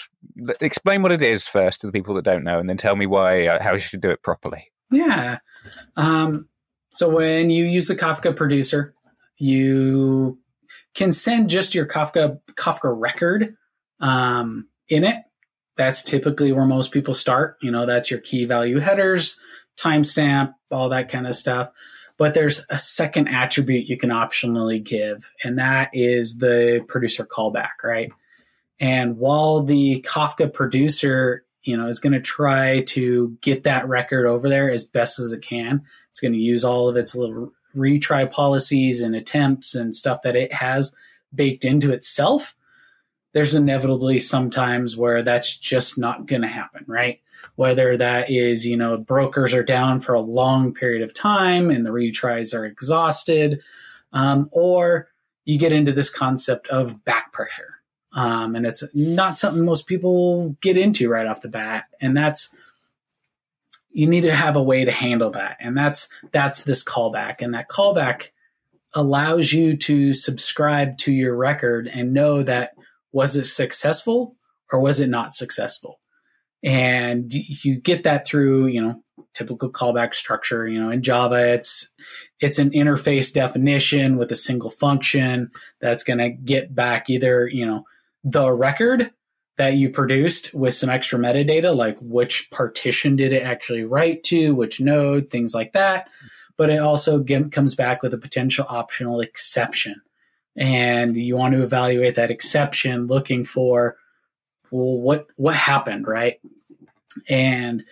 explain 0.61 1.02
what 1.02 1.12
it 1.12 1.22
is 1.22 1.46
first 1.46 1.81
to 1.81 1.87
the 1.87 1.92
people 1.92 2.14
that 2.14 2.24
don't 2.24 2.44
know, 2.44 2.59
and 2.59 2.68
then 2.68 2.76
tell 2.76 2.96
me 2.96 3.07
why 3.07 3.46
uh, 3.46 3.62
how 3.62 3.74
you 3.74 3.78
should 3.78 4.00
do 4.00 4.11
it 4.11 4.22
properly. 4.22 4.72
Yeah. 4.90 5.38
Um, 5.96 6.48
so 6.90 7.09
when 7.09 7.48
you 7.48 7.64
use 7.64 7.87
the 7.87 7.96
Kafka 7.96 8.37
producer, 8.37 8.94
you 9.42 10.38
can 10.94 11.12
send 11.12 11.50
just 11.50 11.74
your 11.74 11.85
Kafka 11.85 12.38
Kafka 12.52 12.94
record 12.96 13.57
um, 13.98 14.68
in 14.88 15.02
it. 15.02 15.16
That's 15.76 16.05
typically 16.05 16.52
where 16.52 16.64
most 16.64 16.92
people 16.92 17.16
start. 17.16 17.57
You 17.61 17.72
know, 17.72 17.85
that's 17.85 18.09
your 18.09 18.20
key 18.20 18.44
value 18.44 18.78
headers, 18.78 19.40
timestamp, 19.76 20.55
all 20.70 20.90
that 20.90 21.09
kind 21.09 21.26
of 21.26 21.35
stuff. 21.35 21.72
But 22.18 22.35
there's 22.35 22.64
a 22.70 22.78
second 22.78 23.26
attribute 23.31 23.88
you 23.88 23.96
can 23.96 24.11
optionally 24.11 24.81
give, 24.81 25.33
and 25.42 25.59
that 25.59 25.90
is 25.92 26.38
the 26.38 26.85
producer 26.87 27.26
callback, 27.26 27.83
right? 27.83 28.12
And 28.78 29.18
while 29.18 29.64
the 29.64 30.07
Kafka 30.09 30.52
producer, 30.52 31.44
you 31.64 31.76
know, 31.76 31.88
is 31.88 31.98
going 31.98 32.12
to 32.12 32.20
try 32.20 32.83
to 32.83 33.37
get 33.40 33.64
that 33.64 33.88
record 33.88 34.26
over 34.26 34.48
there 34.48 34.70
as 34.70 34.85
best 34.85 35.18
as 35.18 35.33
it 35.33 35.42
can, 35.42 35.83
it's 36.12 36.20
going 36.20 36.33
to 36.33 36.38
use 36.38 36.64
all 36.64 36.88
of 36.88 36.96
its 36.96 37.16
little 37.16 37.52
retry 37.77 38.31
policies 38.31 39.01
and 39.01 39.15
attempts 39.15 39.75
and 39.75 39.95
stuff 39.95 40.23
that 40.23 40.37
it 40.37 40.53
has 40.53 40.95
baked 41.35 41.65
into 41.65 41.93
itself, 41.93 42.55
there's 43.33 43.55
inevitably 43.55 44.19
sometimes 44.19 44.97
where 44.97 45.23
that's 45.23 45.57
just 45.57 45.99
not 45.99 46.27
going 46.27 46.43
to 46.43 46.49
happen, 46.49 46.85
right? 46.87 47.21
Whether 47.57 47.97
that 47.97 48.31
is, 48.31 48.67
you 48.67 48.77
know, 48.77 48.97
brokers 48.97 49.55
are 49.55 49.63
down 49.63 50.01
for 50.01 50.15
a 50.15 50.21
long 50.21 50.75
period 50.75 51.03
of 51.03 51.15
time 51.15 51.71
and 51.71 51.85
the 51.85 51.91
retries 51.91 52.57
are 52.57 52.65
exhausted, 52.65 53.61
um, 54.13 54.49
or 54.53 55.09
you 55.45 55.59
get 55.59 55.73
into 55.73 55.93
this 55.93 56.11
concept 56.11 56.69
of 56.69 57.05
back 57.05 57.33
pressure. 57.33 57.81
Um, 58.15 58.55
and 58.55 58.67
it's 58.67 58.85
not 58.95 59.39
something 59.39 59.65
most 59.65 59.87
people 59.87 60.57
get 60.61 60.77
into 60.77 61.09
right 61.09 61.27
off 61.27 61.41
the 61.41 61.49
bat. 61.49 61.87
And 62.01 62.17
that's 62.17 62.55
you 63.92 64.09
need 64.09 64.22
to 64.22 64.35
have 64.35 64.57
a 64.57 64.62
way 64.62 64.85
to 64.85 64.90
handle 64.90 65.31
that. 65.31 65.57
And 65.61 65.76
that's 65.76 66.09
that's 66.33 66.64
this 66.64 66.83
callback. 66.83 67.40
And 67.40 67.55
that 67.55 67.68
callback 67.68 68.28
allows 68.94 69.52
you 69.52 69.76
to 69.76 70.12
subscribe 70.14 70.98
to 70.98 71.12
your 71.12 71.37
record 71.37 71.88
and 71.92 72.12
know 72.12 72.42
that 72.42 72.72
was 73.12 73.37
it 73.37 73.44
successful 73.44 74.37
or 74.70 74.81
was 74.81 75.00
it 75.00 75.09
not 75.09 75.35
successful? 75.35 76.00
And 76.62 77.33
you 77.33 77.81
get 77.81 78.05
that 78.05 78.26
through 78.26 78.66
you 78.66 78.81
know 78.81 79.02
typical 79.35 79.70
callback 79.70 80.14
structure. 80.14 80.66
You 80.66 80.81
know 80.81 80.90
in 80.90 81.02
java 81.02 81.52
it's 81.52 81.92
it's 82.40 82.59
an 82.59 82.70
interface 82.70 83.33
definition 83.33 84.16
with 84.16 84.33
a 84.33 84.37
single 84.37 84.70
function 84.70 85.50
that's 85.81 86.05
going 86.05 86.18
to 86.18 86.31
get 86.31 86.74
back 86.74 87.11
either 87.11 87.48
you 87.48 87.66
know 87.66 87.85
the 88.24 88.50
record 88.50 89.11
that 89.57 89.75
you 89.75 89.91
produced 89.91 90.55
with 90.55 90.75
some 90.75 90.88
extra 90.88 91.19
metadata, 91.19 91.75
like 91.75 91.99
which 92.01 92.51
partition 92.51 93.17
did 93.17 93.33
it 93.33 93.43
actually 93.43 93.85
write 93.85 94.23
to, 94.25 94.55
which 94.55 94.81
node, 94.81 95.29
things 95.31 95.55
like 95.55 95.73
that. 95.73 96.09
But 96.57 96.71
it 96.71 96.79
also 96.79 97.19
get, 97.19 97.53
comes 97.53 97.75
back 97.75 98.03
with 98.03 98.15
a 98.15 98.19
potential 98.19 98.65
optional 98.69 99.21
exception. 99.21 100.01
And 100.57 101.17
you 101.17 101.37
want 101.37 101.55
to 101.55 101.62
evaluate 101.62 102.15
that 102.17 102.31
exception 102.31 103.07
looking 103.07 103.45
for, 103.45 103.97
well, 104.71 104.99
what, 104.99 105.27
what 105.37 105.55
happened, 105.55 106.07
right? 106.07 106.41
And 107.29 107.85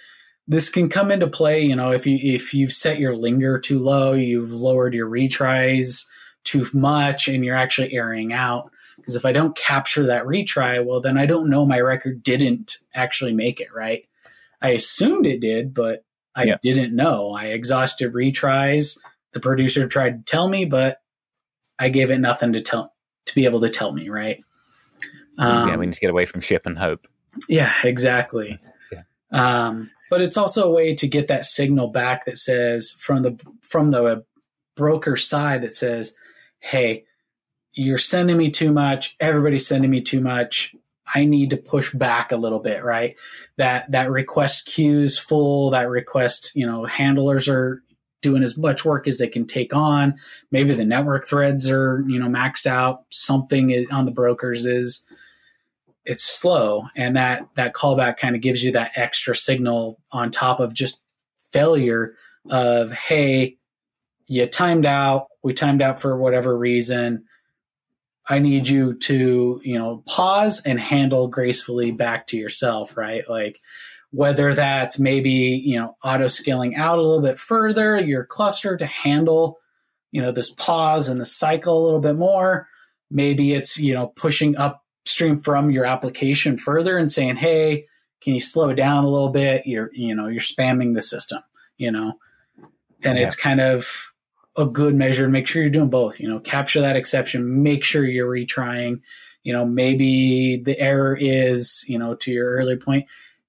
this 0.48 0.68
can 0.68 0.88
come 0.88 1.10
into 1.10 1.26
play, 1.26 1.62
you 1.62 1.76
know, 1.76 1.92
if 1.92 2.06
you, 2.06 2.18
if 2.20 2.54
you've 2.54 2.72
set 2.72 2.98
your 2.98 3.16
linger 3.16 3.58
too 3.58 3.78
low, 3.78 4.14
you've 4.14 4.52
lowered 4.52 4.94
your 4.94 5.08
retries 5.08 6.06
too 6.44 6.66
much 6.72 7.28
and 7.28 7.44
you're 7.44 7.56
actually 7.56 7.94
airing 7.94 8.32
out 8.32 8.72
because 9.00 9.16
if 9.16 9.24
I 9.24 9.32
don't 9.32 9.56
capture 9.56 10.06
that 10.06 10.24
retry, 10.24 10.84
well, 10.84 11.00
then 11.00 11.18
I 11.18 11.26
don't 11.26 11.50
know 11.50 11.64
my 11.64 11.80
record 11.80 12.22
didn't 12.22 12.78
actually 12.94 13.32
make 13.32 13.60
it, 13.60 13.74
right? 13.74 14.06
I 14.62 14.70
assumed 14.70 15.26
it 15.26 15.40
did, 15.40 15.74
but 15.74 16.04
I 16.34 16.44
yeah. 16.44 16.56
didn't 16.62 16.94
know. 16.94 17.32
I 17.32 17.46
exhausted 17.46 18.12
retries. 18.12 18.98
The 19.32 19.40
producer 19.40 19.88
tried 19.88 20.26
to 20.26 20.30
tell 20.30 20.48
me, 20.48 20.64
but 20.64 21.00
I 21.78 21.88
gave 21.88 22.10
it 22.10 22.18
nothing 22.18 22.52
to 22.52 22.60
tell 22.60 22.92
to 23.26 23.34
be 23.34 23.44
able 23.44 23.60
to 23.60 23.68
tell 23.68 23.92
me, 23.92 24.08
right? 24.08 24.42
Um, 25.38 25.68
yeah, 25.68 25.76
we 25.76 25.86
need 25.86 25.94
to 25.94 26.00
get 26.00 26.10
away 26.10 26.26
from 26.26 26.40
ship 26.40 26.66
and 26.66 26.78
hope. 26.78 27.06
Yeah, 27.48 27.72
exactly. 27.84 28.60
Yeah. 28.92 29.02
Um, 29.66 29.90
but 30.10 30.20
it's 30.20 30.36
also 30.36 30.68
a 30.68 30.70
way 30.70 30.94
to 30.96 31.08
get 31.08 31.28
that 31.28 31.44
signal 31.44 31.88
back 31.88 32.26
that 32.26 32.36
says 32.36 32.92
from 33.00 33.22
the 33.22 33.40
from 33.62 33.92
the 33.92 34.24
broker 34.76 35.16
side 35.16 35.62
that 35.62 35.74
says, 35.74 36.16
"Hey, 36.58 37.04
you're 37.72 37.98
sending 37.98 38.36
me 38.36 38.50
too 38.50 38.72
much 38.72 39.16
everybody's 39.20 39.66
sending 39.66 39.90
me 39.90 40.00
too 40.00 40.20
much 40.20 40.74
i 41.14 41.24
need 41.24 41.50
to 41.50 41.56
push 41.56 41.92
back 41.92 42.32
a 42.32 42.36
little 42.36 42.58
bit 42.58 42.84
right? 42.84 43.16
That 43.56 43.90
that 43.90 44.10
request 44.10 44.66
queues 44.66 45.18
full 45.18 45.70
that 45.70 45.88
request 45.88 46.52
you 46.54 46.66
know 46.66 46.84
handlers 46.84 47.48
are 47.48 47.82
doing 48.22 48.42
as 48.42 48.56
much 48.56 48.84
work 48.84 49.08
as 49.08 49.18
they 49.18 49.28
can 49.28 49.46
take 49.46 49.74
on. 49.74 50.14
Maybe 50.50 50.74
the 50.74 50.84
network 50.84 51.26
threads 51.26 51.70
are 51.70 52.04
you 52.06 52.18
know 52.18 52.28
maxed 52.28 52.66
out. 52.66 53.04
Something 53.10 53.86
on 53.90 54.04
the 54.04 54.10
brokers 54.10 54.66
is 54.66 55.04
it's 56.04 56.24
slow. 56.24 56.84
And 56.96 57.16
that 57.16 57.48
that 57.54 57.74
callback 57.74 58.16
kind 58.16 58.34
of 58.34 58.42
gives 58.42 58.64
you 58.64 58.72
that 58.72 58.92
extra 58.96 59.34
signal 59.34 60.00
on 60.12 60.30
top 60.30 60.60
of 60.60 60.74
just 60.74 61.02
failure 61.52 62.14
of 62.48 62.92
hey 62.92 63.56
you 64.26 64.46
timed 64.46 64.86
out. 64.86 65.26
We 65.42 65.54
timed 65.54 65.82
out 65.82 66.00
for 66.00 66.16
whatever 66.16 66.56
reason 66.56 67.24
I 68.30 68.38
need 68.38 68.68
you 68.68 68.94
to, 68.94 69.60
you 69.64 69.76
know, 69.76 70.04
pause 70.06 70.62
and 70.64 70.78
handle 70.78 71.26
gracefully 71.26 71.90
back 71.90 72.28
to 72.28 72.36
yourself, 72.36 72.96
right? 72.96 73.28
Like 73.28 73.60
whether 74.12 74.54
that's 74.54 75.00
maybe, 75.00 75.60
you 75.64 75.76
know, 75.76 75.96
auto 76.04 76.28
scaling 76.28 76.76
out 76.76 76.98
a 76.98 77.02
little 77.02 77.20
bit 77.20 77.40
further, 77.40 78.00
your 78.00 78.24
cluster 78.24 78.76
to 78.76 78.86
handle, 78.86 79.58
you 80.12 80.22
know, 80.22 80.30
this 80.30 80.50
pause 80.52 81.08
and 81.08 81.20
the 81.20 81.24
cycle 81.24 81.82
a 81.82 81.84
little 81.84 81.98
bit 81.98 82.14
more. 82.14 82.68
Maybe 83.10 83.52
it's, 83.52 83.78
you 83.78 83.94
know, 83.94 84.06
pushing 84.06 84.56
upstream 84.56 85.40
from 85.40 85.72
your 85.72 85.84
application 85.84 86.56
further 86.56 86.96
and 86.96 87.10
saying, 87.10 87.34
hey, 87.34 87.86
can 88.22 88.34
you 88.34 88.40
slow 88.40 88.72
down 88.72 89.02
a 89.02 89.10
little 89.10 89.30
bit? 89.30 89.66
You're, 89.66 89.90
you 89.92 90.14
know, 90.14 90.28
you're 90.28 90.40
spamming 90.40 90.94
the 90.94 91.02
system, 91.02 91.42
you 91.78 91.90
know, 91.90 92.12
and 93.02 93.18
yeah. 93.18 93.24
it's 93.24 93.34
kind 93.34 93.60
of, 93.60 94.09
a 94.56 94.64
good 94.64 94.94
measure 94.94 95.24
and 95.24 95.32
make 95.32 95.46
sure 95.46 95.62
you're 95.62 95.70
doing 95.70 95.90
both. 95.90 96.20
You 96.20 96.28
know, 96.28 96.40
capture 96.40 96.80
that 96.80 96.96
exception, 96.96 97.62
make 97.62 97.84
sure 97.84 98.04
you're 98.04 98.30
retrying. 98.30 99.00
You 99.42 99.52
know, 99.52 99.64
maybe 99.64 100.56
the 100.56 100.78
error 100.78 101.16
is, 101.18 101.84
you 101.88 101.98
know, 101.98 102.14
to 102.16 102.30
your 102.30 102.50
earlier 102.56 102.76
point, 102.76 103.06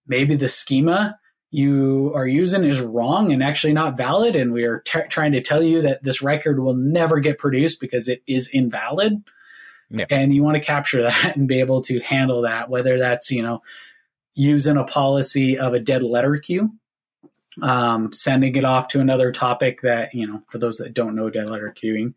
maybe 0.08 0.36
the 0.36 0.48
schema 0.48 1.18
you 1.50 2.14
are 2.16 2.26
using 2.26 2.64
is 2.64 2.82
wrong 2.82 3.34
and 3.34 3.44
actually 3.44 3.74
not 3.74 3.98
valid. 3.98 4.38
And 4.38 4.54
we 4.54 4.64
are 4.64 4.80
t- 4.80 5.02
trying 5.10 5.34
to 5.34 5.42
tell 5.42 5.62
you 5.62 5.82
that 5.82 6.02
this 6.02 6.22
record 6.22 6.60
will 6.60 6.76
never 6.76 7.20
get 7.20 7.38
produced 7.38 7.82
because 7.82 8.08
it 8.08 8.24
is 8.26 8.48
invalid. 8.48 9.22
Yeah. 9.90 10.06
And 10.10 10.34
you 10.34 10.44
want 10.44 10.56
to 10.56 10.62
capture 10.62 11.02
that 11.04 11.36
and 11.36 11.48
be 11.48 11.60
able 11.60 11.82
to 11.84 12.00
handle 12.00 12.44
that, 12.44 12.70
whether 12.70 12.98
that's, 12.98 13.32
you 13.32 13.44
know, 13.44 13.62
using 14.34 14.78
a 14.78 14.86
policy 14.86 15.58
of 15.58 15.74
a 15.74 15.80
dead 15.80 16.04
letter 16.04 16.38
queue 16.38 16.72
um, 17.62 18.12
sending 18.14 18.56
it 18.56 18.64
off 18.64 18.88
to 18.90 19.00
another 19.00 19.32
topic 19.32 19.82
that 19.82 20.14
you 20.14 20.28
know 20.28 20.44
for 20.50 20.58
those 20.58 20.78
that 20.78 20.94
don't 20.94 21.16
know 21.16 21.30
dead 21.30 21.50
letter 21.50 21.74
queuing 21.76 22.14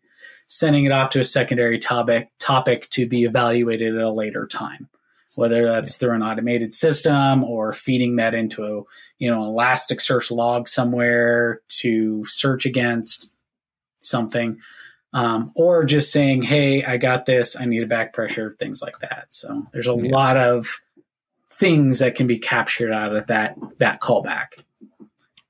sending 0.47 0.85
it 0.85 0.91
off 0.91 1.09
to 1.09 1.19
a 1.19 1.23
secondary 1.23 1.79
topic 1.79 2.29
topic 2.39 2.89
to 2.89 3.07
be 3.07 3.23
evaluated 3.23 3.95
at 3.95 4.01
a 4.01 4.11
later 4.11 4.47
time 4.47 4.87
whether 5.35 5.67
that's 5.67 5.97
through 5.97 6.13
an 6.13 6.23
automated 6.23 6.73
system 6.73 7.43
or 7.43 7.73
feeding 7.73 8.15
that 8.15 8.33
into 8.33 8.63
a 8.63 8.83
you 9.17 9.29
know 9.29 9.51
elasticsearch 9.51 10.31
log 10.31 10.67
somewhere 10.67 11.61
to 11.67 12.23
search 12.25 12.65
against 12.65 13.35
something 13.99 14.59
um, 15.15 15.53
or 15.55 15.85
just 15.85 16.11
saying, 16.11 16.43
"Hey, 16.43 16.83
I 16.83 16.97
got 16.97 17.25
this. 17.25 17.59
I 17.59 17.65
need 17.65 17.81
a 17.81 17.87
back 17.87 18.11
pressure," 18.11 18.55
things 18.59 18.81
like 18.81 18.99
that. 18.99 19.27
So 19.29 19.63
there's 19.71 19.87
a 19.87 19.95
yeah. 19.95 20.11
lot 20.11 20.35
of 20.35 20.81
things 21.49 21.99
that 21.99 22.15
can 22.15 22.27
be 22.27 22.37
captured 22.37 22.91
out 22.91 23.15
of 23.15 23.27
that 23.27 23.55
that 23.77 24.01
callback. 24.01 24.64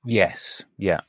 Yes, 0.06 0.62
yeah. 0.78 1.00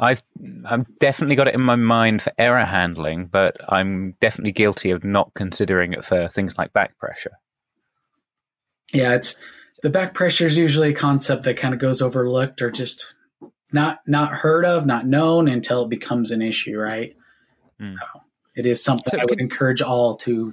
I've 0.00 0.22
I've 0.64 0.86
definitely 0.98 1.36
got 1.36 1.48
it 1.48 1.54
in 1.54 1.60
my 1.60 1.76
mind 1.76 2.22
for 2.22 2.32
error 2.38 2.64
handling, 2.64 3.26
but 3.26 3.56
I'm 3.68 4.12
definitely 4.20 4.52
guilty 4.52 4.90
of 4.90 5.04
not 5.04 5.32
considering 5.34 5.92
it 5.92 6.04
for 6.04 6.28
things 6.28 6.56
like 6.56 6.72
back 6.72 6.98
pressure. 6.98 7.38
Yeah, 8.92 9.14
it's 9.14 9.36
the 9.82 9.90
back 9.90 10.14
pressure 10.14 10.46
is 10.46 10.56
usually 10.56 10.90
a 10.90 10.94
concept 10.94 11.44
that 11.44 11.56
kind 11.56 11.74
of 11.74 11.80
goes 11.80 12.00
overlooked 12.00 12.62
or 12.62 12.70
just 12.70 13.14
not 13.72 14.00
not 14.06 14.32
heard 14.32 14.64
of, 14.64 14.86
not 14.86 15.06
known 15.06 15.48
until 15.48 15.84
it 15.84 15.90
becomes 15.90 16.30
an 16.30 16.42
issue, 16.42 16.78
right? 16.78 17.14
Mm. 17.80 17.96
So 17.98 18.22
it 18.56 18.66
is 18.66 18.82
something 18.82 19.10
so 19.12 19.18
I 19.18 19.24
would 19.28 19.40
encourage 19.40 19.82
all 19.82 20.16
to 20.16 20.52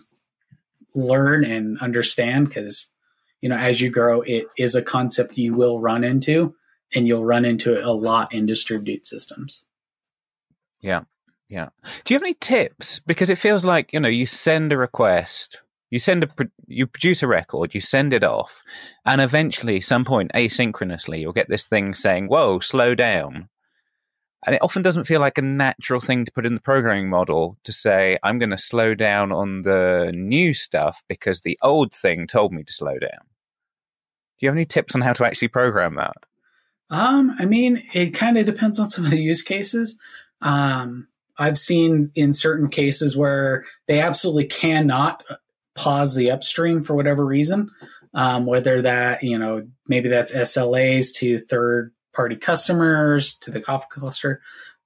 learn 0.94 1.44
and 1.44 1.80
understand 1.80 2.48
because 2.48 2.92
you 3.42 3.50
know 3.50 3.58
as 3.58 3.80
you 3.80 3.90
grow, 3.90 4.22
it 4.22 4.48
is 4.58 4.76
a 4.76 4.82
concept 4.82 5.38
you 5.38 5.54
will 5.54 5.80
run 5.80 6.04
into, 6.04 6.56
and 6.96 7.08
you'll 7.08 7.26
run 7.26 7.46
into 7.46 7.74
it 7.74 7.84
a 7.84 7.92
lot 7.92 8.34
in 8.34 8.46
distributed 8.46 9.06
systems. 9.06 9.64
Yeah, 10.82 11.04
yeah. 11.50 11.70
Do 12.04 12.14
you 12.14 12.16
have 12.16 12.24
any 12.24 12.36
tips? 12.36 13.02
Because 13.02 13.30
it 13.30 13.38
feels 13.38 13.66
like 13.66 13.94
you 13.94 14.00
know 14.00 14.10
you 14.10 14.26
send 14.26 14.72
a 14.72 14.78
request 14.78 15.62
you 15.96 16.00
send 16.00 16.24
a 16.24 16.30
you 16.68 16.88
produce 16.88 17.22
a 17.24 17.28
record, 17.28 17.74
you 17.74 17.82
send 17.82 18.14
it 18.14 18.24
off, 18.24 18.64
and 19.06 19.22
eventually, 19.22 19.80
some 19.80 20.04
point 20.04 20.32
asynchronously, 20.34 21.20
you'll 21.20 21.32
get 21.32 21.48
this 21.48 21.64
thing 21.66 21.94
saying, 21.94 22.28
"Whoa, 22.28 22.60
slow 22.60 22.96
down." 22.96 23.50
And 24.46 24.56
it 24.56 24.62
often 24.62 24.82
doesn't 24.82 25.06
feel 25.06 25.22
like 25.22 25.38
a 25.38 25.42
natural 25.42 26.02
thing 26.02 26.26
to 26.26 26.32
put 26.32 26.46
in 26.46 26.54
the 26.54 26.62
programming 26.62 27.10
model 27.10 27.58
to 27.64 27.72
say, 27.72 28.18
"I'm 28.24 28.40
going 28.40 28.50
to 28.50 28.58
slow 28.58 28.94
down 28.94 29.32
on 29.32 29.62
the 29.62 30.12
new 30.14 30.54
stuff 30.54 31.04
because 31.08 31.42
the 31.42 31.58
old 31.62 31.94
thing 31.94 32.28
told 32.28 32.52
me 32.52 32.64
to 32.64 32.74
slow 32.74 33.00
down." 33.00 33.24
Do 34.38 34.46
you 34.46 34.50
have 34.50 34.58
any 34.58 34.66
tips 34.66 34.96
on 34.96 35.02
how 35.02 35.14
to 35.14 35.26
actually 35.26 35.48
program 35.48 35.96
that? 35.96 36.18
Um, 36.90 37.36
I 37.40 37.46
mean, 37.46 37.84
it 37.94 38.12
kind 38.12 38.38
of 38.38 38.46
depends 38.46 38.80
on 38.80 38.90
some 38.92 39.06
of 39.06 39.12
the 39.12 39.22
use 39.22 39.42
cases. 39.42 40.00
Um, 40.42 41.08
I've 41.38 41.58
seen 41.58 42.12
in 42.16 42.34
certain 42.34 42.70
cases 42.70 43.18
where 43.18 43.66
they 43.88 44.00
absolutely 44.00 44.46
cannot 44.46 45.24
pause 45.76 46.16
the 46.16 46.32
upstream 46.32 46.84
for 46.84 46.96
whatever 46.96 47.26
reason, 47.26 47.70
um, 48.14 48.46
whether 48.46 48.82
that, 48.82 49.24
you 49.24 49.38
know, 49.38 49.68
maybe 49.88 50.08
that's 50.08 50.34
SLAs 50.34 51.14
to 51.16 51.40
third 51.40 51.92
party 52.14 52.38
customers, 52.38 53.36
to 53.40 53.52
the 53.52 53.60
Kafka 53.60 53.90
cluster, 53.90 54.42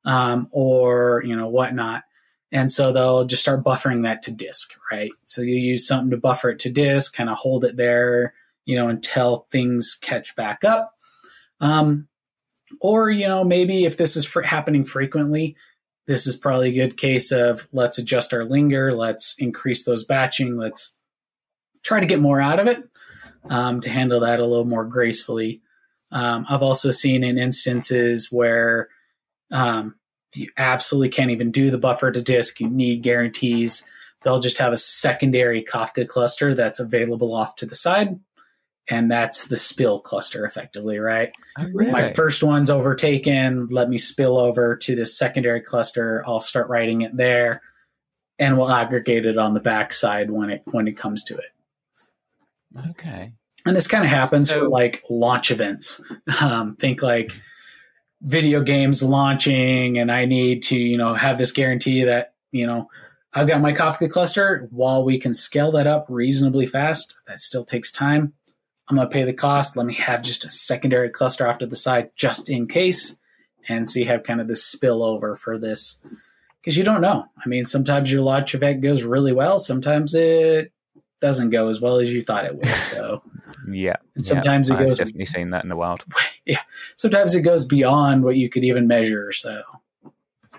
um, 0.05 0.47
or, 0.51 1.21
you 1.23 1.35
know, 1.35 1.47
whatnot. 1.47 2.03
And 2.51 2.71
so 2.71 2.91
they'll 2.91 3.25
just 3.25 3.43
start 3.43 3.63
buffering 3.63 4.03
that 4.03 4.23
to 4.23 4.31
disk, 4.31 4.73
right? 4.91 5.11
So 5.25 5.41
you 5.41 5.55
use 5.55 5.87
something 5.87 6.09
to 6.09 6.17
buffer 6.17 6.49
it 6.49 6.59
to 6.59 6.71
disk, 6.71 7.15
kind 7.15 7.29
of 7.29 7.37
hold 7.37 7.63
it 7.63 7.77
there, 7.77 8.33
you 8.65 8.75
know, 8.75 8.87
until 8.87 9.45
things 9.51 9.97
catch 10.01 10.35
back 10.35 10.63
up. 10.63 10.95
Um, 11.59 12.07
or, 12.81 13.09
you 13.09 13.27
know, 13.27 13.43
maybe 13.43 13.85
if 13.85 13.97
this 13.97 14.15
is 14.15 14.25
fr- 14.25 14.41
happening 14.41 14.85
frequently, 14.85 15.55
this 16.07 16.27
is 16.27 16.37
probably 16.37 16.69
a 16.69 16.87
good 16.87 16.97
case 16.97 17.31
of 17.31 17.67
let's 17.71 17.97
adjust 17.97 18.33
our 18.33 18.45
linger, 18.45 18.93
let's 18.93 19.35
increase 19.37 19.85
those 19.85 20.03
batching, 20.03 20.57
let's 20.57 20.95
try 21.83 21.99
to 21.99 22.05
get 22.05 22.19
more 22.19 22.41
out 22.41 22.59
of 22.59 22.67
it 22.67 22.83
um, 23.49 23.81
to 23.81 23.89
handle 23.89 24.19
that 24.21 24.39
a 24.39 24.45
little 24.45 24.65
more 24.65 24.85
gracefully. 24.85 25.61
Um, 26.11 26.45
I've 26.49 26.63
also 26.63 26.91
seen 26.91 27.23
in 27.23 27.37
instances 27.37 28.31
where 28.31 28.89
um, 29.51 29.95
you 30.35 30.49
absolutely 30.57 31.09
can't 31.09 31.31
even 31.31 31.51
do 31.51 31.69
the 31.69 31.77
buffer 31.77 32.11
to 32.11 32.21
disk. 32.21 32.59
You 32.59 32.69
need 32.69 33.03
guarantees. 33.03 33.85
They'll 34.21 34.39
just 34.39 34.57
have 34.57 34.73
a 34.73 34.77
secondary 34.77 35.63
Kafka 35.63 36.07
cluster 36.07 36.53
that's 36.53 36.79
available 36.79 37.33
off 37.33 37.55
to 37.57 37.65
the 37.65 37.75
side 37.75 38.19
and 38.87 39.11
that's 39.11 39.47
the 39.47 39.55
spill 39.55 39.99
cluster 39.99 40.45
effectively, 40.45 40.99
right? 40.99 41.31
Oh, 41.57 41.67
really? 41.73 41.91
My 41.91 42.13
first 42.13 42.43
one's 42.43 42.69
overtaken. 42.69 43.67
Let 43.67 43.89
me 43.89 43.97
spill 43.97 44.37
over 44.37 44.75
to 44.77 44.95
this 44.95 45.17
secondary 45.17 45.61
cluster. 45.61 46.23
I'll 46.25 46.39
start 46.39 46.69
writing 46.69 47.01
it 47.01 47.15
there, 47.15 47.61
and 48.39 48.57
we'll 48.57 48.71
aggregate 48.71 49.25
it 49.25 49.37
on 49.37 49.53
the 49.53 49.59
backside 49.59 50.31
when 50.31 50.49
it 50.49 50.63
when 50.71 50.87
it 50.87 50.97
comes 50.97 51.23
to 51.25 51.37
it. 51.37 51.51
Okay. 52.89 53.33
And 53.65 53.75
this 53.75 53.87
kind 53.87 54.03
of 54.03 54.09
happens 54.09 54.49
so, 54.49 54.61
for 54.61 54.69
like 54.69 55.03
launch 55.09 55.51
events. 55.51 56.01
Um, 56.39 56.75
think 56.77 57.01
like 57.01 57.31
video 58.21 58.61
games 58.61 59.03
launching, 59.03 59.97
and 59.97 60.11
I 60.11 60.25
need 60.25 60.63
to 60.63 60.77
you 60.77 60.97
know 60.97 61.13
have 61.13 61.37
this 61.37 61.51
guarantee 61.51 62.03
that 62.05 62.33
you 62.51 62.65
know 62.65 62.89
I've 63.33 63.47
got 63.47 63.61
my 63.61 63.73
Kafka 63.73 64.09
cluster. 64.09 64.67
While 64.71 65.03
we 65.03 65.19
can 65.19 65.33
scale 65.33 65.71
that 65.73 65.87
up 65.87 66.05
reasonably 66.09 66.65
fast, 66.65 67.19
that 67.27 67.39
still 67.39 67.65
takes 67.65 67.91
time 67.91 68.33
I'm 68.89 68.95
going 68.95 69.07
to 69.07 69.13
pay 69.13 69.23
the 69.23 69.33
cost. 69.33 69.77
Let 69.77 69.85
me 69.85 69.93
have 69.95 70.21
just 70.23 70.45
a 70.45 70.49
secondary 70.49 71.09
cluster 71.09 71.47
off 71.47 71.59
to 71.59 71.67
the 71.67 71.75
side 71.75 72.09
just 72.15 72.49
in 72.49 72.67
case. 72.67 73.19
And 73.67 73.87
so 73.87 73.99
you 73.99 74.05
have 74.07 74.23
kind 74.23 74.41
of 74.41 74.47
this 74.47 74.75
spillover 74.75 75.37
for 75.37 75.59
this 75.59 76.01
because 76.59 76.75
you 76.75 76.83
don't 76.83 77.01
know. 77.01 77.25
I 77.43 77.47
mean, 77.47 77.65
sometimes 77.65 78.11
your 78.11 78.21
launch 78.21 78.55
event 78.55 78.81
goes 78.81 79.03
really 79.03 79.31
well. 79.31 79.59
Sometimes 79.59 80.15
it 80.15 80.71
doesn't 81.21 81.51
go 81.51 81.67
as 81.67 81.79
well 81.79 81.97
as 81.97 82.11
you 82.11 82.21
thought 82.21 82.45
it 82.45 82.55
would 82.55 82.67
go. 82.91 83.21
yeah. 83.69 83.97
And 84.15 84.25
sometimes 84.25 84.69
yeah, 84.69 84.77
it 84.79 84.85
goes. 84.85 84.99
I've 84.99 85.07
definitely 85.07 85.25
seen 85.27 85.51
that 85.51 85.63
in 85.63 85.69
the 85.69 85.75
wild. 85.75 86.03
Yeah. 86.45 86.61
Sometimes 86.95 87.35
it 87.35 87.41
goes 87.41 87.63
beyond 87.63 88.23
what 88.23 88.35
you 88.35 88.49
could 88.49 88.63
even 88.63 88.87
measure. 88.87 89.31
So. 89.31 89.61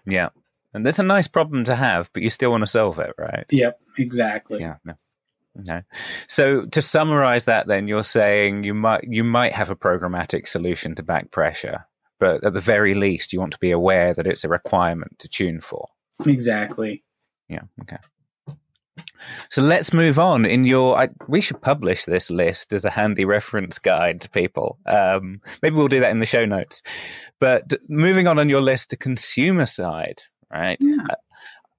Yeah. 0.06 0.28
And 0.72 0.86
that's 0.86 1.00
a 1.00 1.02
nice 1.02 1.26
problem 1.26 1.64
to 1.64 1.74
have, 1.74 2.10
but 2.12 2.22
you 2.22 2.30
still 2.30 2.52
want 2.52 2.62
to 2.62 2.68
solve 2.68 3.00
it, 3.00 3.12
right? 3.18 3.44
Yep. 3.50 3.80
Exactly. 3.98 4.60
Yeah. 4.60 4.76
No. 4.84 4.94
No. 5.54 5.82
So 6.28 6.64
to 6.66 6.80
summarize 6.80 7.44
that 7.44 7.66
then 7.66 7.88
you're 7.88 8.04
saying 8.04 8.64
you 8.64 8.74
might 8.74 9.04
you 9.04 9.24
might 9.24 9.52
have 9.52 9.70
a 9.70 9.76
programmatic 9.76 10.46
solution 10.46 10.94
to 10.94 11.02
back 11.02 11.30
pressure, 11.30 11.86
but 12.18 12.44
at 12.44 12.54
the 12.54 12.60
very 12.60 12.94
least 12.94 13.32
you 13.32 13.40
want 13.40 13.52
to 13.52 13.58
be 13.58 13.70
aware 13.70 14.14
that 14.14 14.26
it's 14.26 14.44
a 14.44 14.48
requirement 14.48 15.18
to 15.18 15.28
tune 15.28 15.60
for. 15.60 15.88
Exactly. 16.24 17.02
Yeah, 17.48 17.62
okay. 17.82 17.96
So 19.48 19.62
let's 19.62 19.92
move 19.92 20.18
on. 20.18 20.44
In 20.44 20.64
your, 20.64 20.98
I, 20.98 21.08
we 21.28 21.40
should 21.40 21.60
publish 21.60 22.04
this 22.04 22.30
list 22.30 22.72
as 22.72 22.84
a 22.84 22.90
handy 22.90 23.24
reference 23.24 23.78
guide 23.78 24.20
to 24.22 24.30
people. 24.30 24.78
Um, 24.86 25.40
maybe 25.62 25.76
we'll 25.76 25.88
do 25.88 26.00
that 26.00 26.10
in 26.10 26.20
the 26.20 26.26
show 26.26 26.44
notes. 26.44 26.82
But 27.38 27.72
moving 27.88 28.26
on 28.26 28.38
on 28.38 28.48
your 28.48 28.60
list 28.60 28.90
to 28.90 28.96
consumer 28.96 29.66
side, 29.66 30.22
right? 30.50 30.78
Yeah. 30.80 30.96
Uh, 31.10 31.14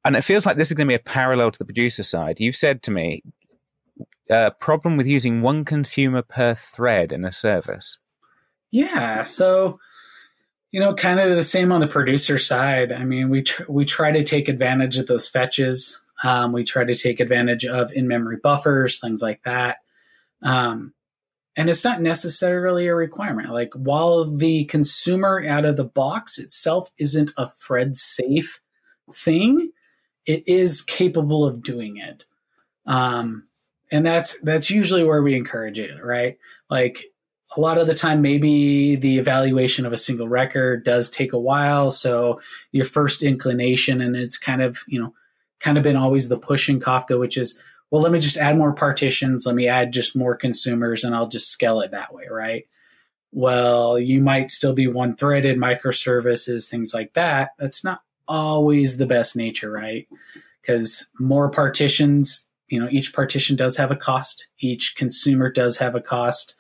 and 0.04 0.16
it 0.16 0.24
feels 0.24 0.46
like 0.46 0.58
this 0.58 0.70
is 0.70 0.74
going 0.74 0.88
to 0.88 0.92
be 0.92 0.96
a 0.96 1.00
parallel 1.00 1.52
to 1.52 1.60
the 1.60 1.66
producer 1.66 2.04
side. 2.04 2.40
You've 2.40 2.56
said 2.56 2.84
to 2.84 2.92
me 2.92 3.24
problem 4.60 4.98
with 4.98 5.08
using 5.08 5.42
one 5.42 5.66
consumer 5.66 6.22
per 6.22 6.56
thread 6.56 7.12
in 7.12 7.26
a 7.26 7.32
service? 7.32 8.00
Yeah, 8.72 9.24
so 9.24 9.80
you 10.72 10.80
know, 10.80 10.94
kind 10.94 11.20
of 11.20 11.36
the 11.36 11.44
same 11.44 11.72
on 11.72 11.82
the 11.82 11.88
producer 11.88 12.38
side. 12.38 12.94
I 12.94 13.04
mean, 13.04 13.30
we 13.30 13.44
tr- 13.44 13.70
we 13.70 13.84
try 13.84 14.12
to 14.12 14.24
take 14.24 14.48
advantage 14.48 14.98
of 14.98 15.08
those 15.08 15.28
fetches. 15.28 16.00
Um, 16.24 16.54
we 16.54 16.64
try 16.64 16.86
to 16.86 16.96
take 16.96 17.20
advantage 17.20 17.66
of 17.66 17.92
in-memory 17.92 18.38
buffers, 18.42 19.00
things 19.00 19.22
like 19.22 19.42
that. 19.44 19.80
Um, 20.42 20.94
and 21.58 21.70
it's 21.70 21.84
not 21.84 22.02
necessarily 22.02 22.88
a 22.88 22.96
requirement. 22.96 23.50
Like 23.50 23.74
while 23.74 24.24
the 24.26 24.64
consumer 24.66 25.44
out 25.46 25.66
of 25.66 25.76
the 25.76 25.84
box 25.84 26.38
itself 26.40 26.90
isn't 26.98 27.32
a 27.38 27.50
thread 27.50 27.98
safe 27.98 28.62
thing, 29.14 29.72
it 30.26 30.48
is 30.48 30.82
capable 30.82 31.46
of 31.46 31.62
doing 31.62 31.98
it. 31.98 32.26
Um, 32.86 33.48
and 33.92 34.06
that's 34.06 34.40
that's 34.40 34.72
usually 34.72 35.04
where 35.04 35.22
we 35.22 35.36
encourage 35.36 35.80
it 35.80 36.04
right? 36.04 36.38
Like 36.70 37.06
a 37.56 37.60
lot 37.60 37.78
of 37.78 37.88
the 37.88 37.94
time 37.94 38.22
maybe 38.22 38.96
the 38.96 39.18
evaluation 39.18 39.86
of 39.86 39.92
a 39.92 39.98
single 39.98 40.30
record 40.30 40.84
does 40.84 41.10
take 41.10 41.34
a 41.34 41.40
while. 41.40 41.92
So 41.92 42.42
your 42.72 42.86
first 42.86 43.22
inclination 43.22 44.00
and 44.02 44.16
it's 44.16 44.38
kind 44.38 44.62
of 44.62 44.80
you 44.88 45.00
know 45.00 45.14
kind 45.60 45.78
of 45.78 45.84
been 45.84 45.98
always 45.98 46.30
the 46.30 46.40
push 46.40 46.70
in 46.70 46.80
kafka 46.80 47.20
which 47.20 47.38
is 47.38 47.60
well 47.92 48.02
let 48.02 48.12
me 48.12 48.20
just 48.20 48.38
add 48.38 48.58
more 48.58 48.74
partitions. 48.74 49.46
Let 49.46 49.56
me 49.56 49.68
add 49.68 49.92
just 49.92 50.16
more 50.16 50.36
consumers 50.36 51.04
and 51.04 51.14
i'll 51.14 51.28
just 51.28 51.50
scale 51.50 51.82
it 51.82 51.92
that 51.92 52.14
way 52.14 52.28
right? 52.32 52.66
Well 53.34 54.00
you 54.00 54.22
might 54.22 54.52
still 54.52 54.74
be 54.74 54.88
one 54.88 55.16
threaded 55.16 55.58
microservices 55.58 56.70
things 56.70 56.94
like 56.94 57.14
that. 57.14 57.52
That's 57.60 57.84
not 57.84 58.02
always 58.28 58.98
the 58.98 59.06
best 59.06 59.36
nature 59.36 59.70
right? 59.70 60.08
Because 60.62 61.10
more 61.20 61.50
partitions 61.50 62.48
you 62.72 62.80
know 62.80 62.88
each 62.92 63.14
partition 63.14 63.56
does 63.56 63.78
have 63.78 63.92
a 63.92 63.96
cost. 63.96 64.48
Each 64.60 64.96
consumer 64.96 65.52
does 65.52 65.78
have 65.78 65.96
a 65.96 66.02
cost. 66.02 66.56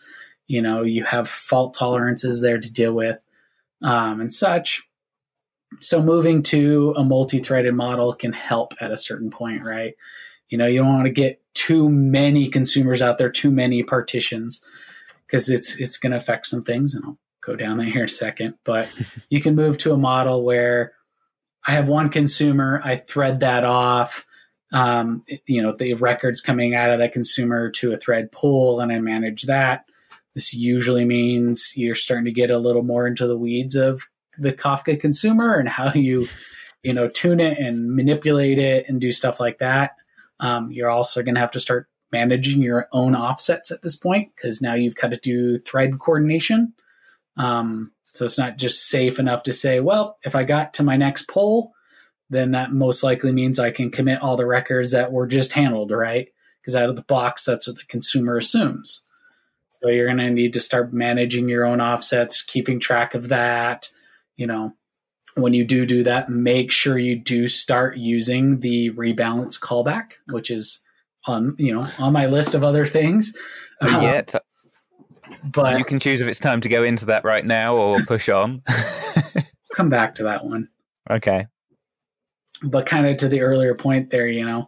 You 0.47 0.61
know 0.61 0.83
you 0.83 1.03
have 1.05 1.27
fault 1.27 1.73
tolerances 1.73 2.41
there 2.41 2.59
to 2.59 2.73
deal 2.73 2.93
with 2.93 3.19
um, 3.81 4.21
and 4.21 4.33
such. 4.33 4.83
So 5.79 6.01
moving 6.01 6.43
to 6.43 6.93
a 6.97 7.03
multi-threaded 7.03 7.73
model 7.73 8.13
can 8.13 8.33
help 8.33 8.73
at 8.81 8.91
a 8.91 8.97
certain 8.97 9.31
point 9.31 9.63
right? 9.63 9.95
You 10.49 10.57
know 10.57 10.67
you 10.67 10.79
don't 10.79 10.93
want 10.93 11.05
to 11.05 11.11
get 11.11 11.41
too 11.53 11.89
many 11.89 12.47
consumers 12.47 13.01
out 13.01 13.17
there 13.17 13.29
too 13.29 13.51
many 13.51 13.83
partitions 13.83 14.63
because 15.25 15.49
it's 15.49 15.79
it's 15.79 15.97
going 15.97 16.11
to 16.11 16.17
affect 16.17 16.47
some 16.47 16.63
things 16.63 16.95
and 16.95 17.03
i'll 17.05 17.17
go 17.41 17.55
down 17.55 17.77
there 17.77 17.87
here 17.87 18.03
in 18.03 18.05
a 18.05 18.09
second. 18.09 18.55
But 18.63 18.87
you 19.29 19.41
can 19.41 19.55
move 19.55 19.77
to 19.79 19.93
a 19.93 19.97
model 19.97 20.43
where 20.43 20.93
I 21.67 21.71
have 21.73 21.87
one 21.87 22.09
consumer, 22.09 22.81
I 22.83 22.95
thread 22.95 23.41
that 23.41 23.63
off. 23.63 24.25
Um, 24.71 25.23
you 25.45 25.61
know, 25.61 25.73
the 25.73 25.95
records 25.95 26.41
coming 26.41 26.73
out 26.75 26.91
of 26.91 26.99
that 26.99 27.11
consumer 27.11 27.69
to 27.71 27.91
a 27.91 27.97
thread 27.97 28.31
pool, 28.31 28.79
and 28.79 28.91
I 28.91 28.99
manage 28.99 29.43
that. 29.43 29.85
This 30.33 30.53
usually 30.53 31.03
means 31.03 31.73
you're 31.75 31.95
starting 31.95 32.25
to 32.25 32.31
get 32.31 32.51
a 32.51 32.57
little 32.57 32.83
more 32.83 33.05
into 33.05 33.27
the 33.27 33.37
weeds 33.37 33.75
of 33.75 34.07
the 34.37 34.53
Kafka 34.53 34.99
consumer 34.99 35.55
and 35.55 35.67
how 35.67 35.91
you, 35.93 36.27
you 36.83 36.93
know, 36.93 37.09
tune 37.09 37.41
it 37.41 37.57
and 37.57 37.93
manipulate 37.93 38.59
it 38.59 38.87
and 38.87 39.01
do 39.01 39.11
stuff 39.11 39.39
like 39.39 39.59
that. 39.59 39.91
Um, 40.39 40.71
you're 40.71 40.89
also 40.89 41.21
going 41.21 41.35
to 41.35 41.41
have 41.41 41.51
to 41.51 41.59
start 41.59 41.87
managing 42.11 42.61
your 42.61 42.87
own 42.91 43.15
offsets 43.15 43.71
at 43.71 43.81
this 43.81 43.95
point 43.95 44.31
because 44.35 44.61
now 44.61 44.73
you've 44.73 44.95
got 44.95 45.11
to 45.11 45.17
do 45.17 45.57
thread 45.59 45.99
coordination. 45.99 46.73
Um, 47.37 47.91
so 48.05 48.25
it's 48.25 48.37
not 48.37 48.57
just 48.57 48.89
safe 48.89 49.19
enough 49.19 49.43
to 49.43 49.53
say, 49.53 49.79
well, 49.79 50.17
if 50.23 50.35
I 50.35 50.43
got 50.43 50.73
to 50.75 50.83
my 50.83 50.97
next 50.97 51.27
pull, 51.27 51.73
then 52.31 52.51
that 52.51 52.71
most 52.71 53.03
likely 53.03 53.33
means 53.33 53.59
I 53.59 53.71
can 53.71 53.91
commit 53.91 54.21
all 54.21 54.37
the 54.37 54.45
records 54.45 54.91
that 54.91 55.11
were 55.11 55.27
just 55.27 55.51
handled, 55.51 55.91
right? 55.91 56.29
Because 56.61 56.75
out 56.75 56.89
of 56.89 56.95
the 56.95 57.03
box, 57.03 57.45
that's 57.45 57.67
what 57.67 57.75
the 57.75 57.83
consumer 57.89 58.37
assumes. 58.37 59.03
So 59.69 59.89
you're 59.89 60.05
going 60.05 60.17
to 60.17 60.29
need 60.29 60.53
to 60.53 60.61
start 60.61 60.93
managing 60.93 61.49
your 61.49 61.65
own 61.65 61.81
offsets, 61.81 62.41
keeping 62.41 62.79
track 62.79 63.15
of 63.15 63.27
that. 63.27 63.89
You 64.37 64.47
know, 64.47 64.73
when 65.35 65.53
you 65.53 65.65
do 65.65 65.85
do 65.85 66.03
that, 66.03 66.29
make 66.29 66.71
sure 66.71 66.97
you 66.97 67.19
do 67.19 67.49
start 67.49 67.97
using 67.97 68.61
the 68.61 68.91
rebalance 68.91 69.59
callback, 69.59 70.13
which 70.29 70.49
is 70.49 70.85
on 71.27 71.55
you 71.59 71.73
know 71.73 71.87
on 71.99 72.13
my 72.13 72.27
list 72.27 72.55
of 72.55 72.63
other 72.63 72.85
things. 72.85 73.35
Uh, 73.81 73.99
yeah, 74.01 74.39
but 75.43 75.77
you 75.77 75.83
can 75.83 75.99
choose 75.99 76.21
if 76.21 76.27
it's 76.27 76.39
time 76.39 76.61
to 76.61 76.69
go 76.69 76.83
into 76.83 77.05
that 77.07 77.25
right 77.25 77.45
now 77.45 77.75
or 77.75 78.01
push 78.03 78.29
on. 78.29 78.63
come 79.73 79.89
back 79.89 80.15
to 80.15 80.23
that 80.23 80.45
one. 80.45 80.69
Okay. 81.09 81.47
But 82.63 82.85
kind 82.85 83.07
of 83.07 83.17
to 83.17 83.27
the 83.27 83.41
earlier 83.41 83.73
point 83.73 84.11
there, 84.11 84.27
you 84.27 84.45
know, 84.45 84.67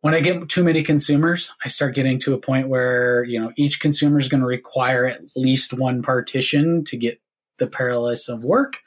when 0.00 0.14
I 0.14 0.20
get 0.20 0.48
too 0.48 0.64
many 0.64 0.82
consumers, 0.82 1.52
I 1.64 1.68
start 1.68 1.94
getting 1.94 2.18
to 2.20 2.32
a 2.32 2.38
point 2.38 2.68
where, 2.68 3.22
you 3.24 3.38
know, 3.38 3.52
each 3.56 3.80
consumer 3.80 4.18
is 4.18 4.28
going 4.28 4.40
to 4.40 4.46
require 4.46 5.04
at 5.04 5.20
least 5.36 5.74
one 5.74 6.02
partition 6.02 6.84
to 6.84 6.96
get 6.96 7.20
the 7.58 7.66
parallels 7.66 8.28
of 8.28 8.42
work. 8.42 8.78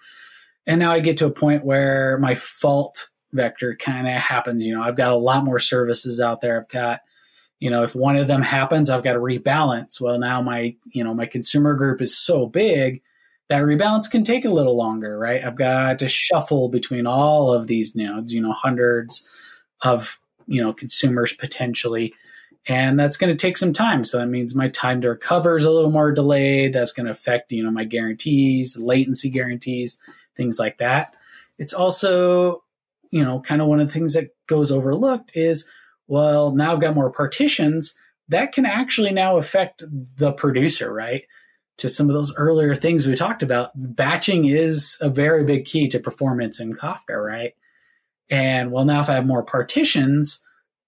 And 0.66 0.80
now 0.80 0.92
I 0.92 1.00
get 1.00 1.18
to 1.18 1.28
a 1.28 1.32
point 1.32 1.64
where 1.64 2.18
my 2.18 2.34
fault 2.34 3.10
vector 3.32 3.76
kind 3.76 4.08
of 4.08 4.14
happens. 4.14 4.66
You 4.66 4.76
know, 4.76 4.82
I've 4.82 4.98
got 4.98 5.12
a 5.12 5.18
lot 5.18 5.44
more 5.44 5.60
services 5.60 6.20
out 6.20 6.42
there. 6.42 6.60
I've 6.60 6.70
got, 6.70 7.02
you 7.60 7.70
know, 7.70 7.84
if 7.84 7.94
one 7.94 8.16
of 8.16 8.28
them 8.28 8.42
happens, 8.42 8.90
I've 8.90 9.04
got 9.04 9.14
to 9.14 9.20
rebalance. 9.20 10.02
Well, 10.02 10.18
now 10.18 10.42
my, 10.42 10.76
you 10.86 11.04
know, 11.04 11.14
my 11.14 11.28
consumer 11.28 11.76
group 11.76 12.02
is 12.02 12.18
so 12.18 12.48
big 12.48 13.04
that 13.54 13.64
rebalance 13.64 14.10
can 14.10 14.24
take 14.24 14.46
a 14.46 14.50
little 14.50 14.76
longer, 14.76 15.18
right? 15.18 15.44
I've 15.44 15.56
got 15.56 16.00
to 16.00 16.08
shuffle 16.08 16.70
between 16.70 17.06
all 17.06 17.54
of 17.54 17.68
these 17.68 17.96
nodes, 17.96 18.34
you 18.34 18.42
know, 18.42 18.52
hundreds 18.52 19.28
of, 19.84 20.20
you 20.48 20.62
know, 20.62 20.74
consumers 20.74 21.34
potentially. 21.34 22.14
And 22.68 23.00
that's 23.00 23.18
going 23.18 23.32
to 23.32 23.38
take 23.38 23.58
some 23.58 23.74
time. 23.74 24.04
So 24.04 24.18
that 24.18 24.28
means 24.28 24.56
my 24.56 24.70
time 24.70 25.02
to 25.02 25.10
recover 25.10 25.58
is 25.58 25.66
a 25.66 25.72
little 25.72 25.92
more 25.92 26.12
delayed. 26.12 26.74
That's 26.74 26.94
going 26.94 27.06
to 27.06 27.12
affect, 27.12 27.52
you 27.52 27.64
know, 27.64 27.72
my 27.72 27.84
guarantees, 27.84 28.78
latency 28.78 29.30
guarantees, 29.30 30.00
things 30.36 30.58
like 30.58 30.78
that. 30.80 31.16
It's 31.60 31.74
also 31.74 32.64
you 33.14 33.24
know, 33.24 33.40
kind 33.40 33.62
of 33.62 33.68
one 33.68 33.80
of 33.80 33.88
the 33.88 33.94
things 33.94 34.16
that 34.16 34.36
goes 34.48 34.72
overlooked 34.72 35.34
is, 35.36 35.70
well, 36.08 36.52
now 36.52 36.74
I've 36.74 36.82
got 36.82 36.96
more 36.96 37.12
partitions. 37.12 37.94
That 38.28 38.54
can 38.54 38.66
actually 38.66 39.12
now 39.12 39.38
affect 39.38 39.84
the 40.18 40.32
producer, 40.32 40.92
right? 40.92 41.22
To 41.78 41.90
some 41.90 42.08
of 42.08 42.14
those 42.14 42.36
earlier 42.38 42.76
things 42.76 43.08
we 43.08 43.16
talked 43.16 43.44
about, 43.44 43.72
batching 43.76 44.46
is 44.46 44.98
a 45.02 45.10
very 45.10 45.44
big 45.44 45.66
key 45.66 45.88
to 45.90 46.00
performance 46.00 46.60
in 46.60 46.74
Kafka, 46.74 47.18
right? 47.18 47.54
And 48.30 48.72
well, 48.72 48.86
now 48.86 49.02
if 49.02 49.10
I 49.10 49.16
have 49.16 49.26
more 49.26 49.44
partitions, 49.44 50.44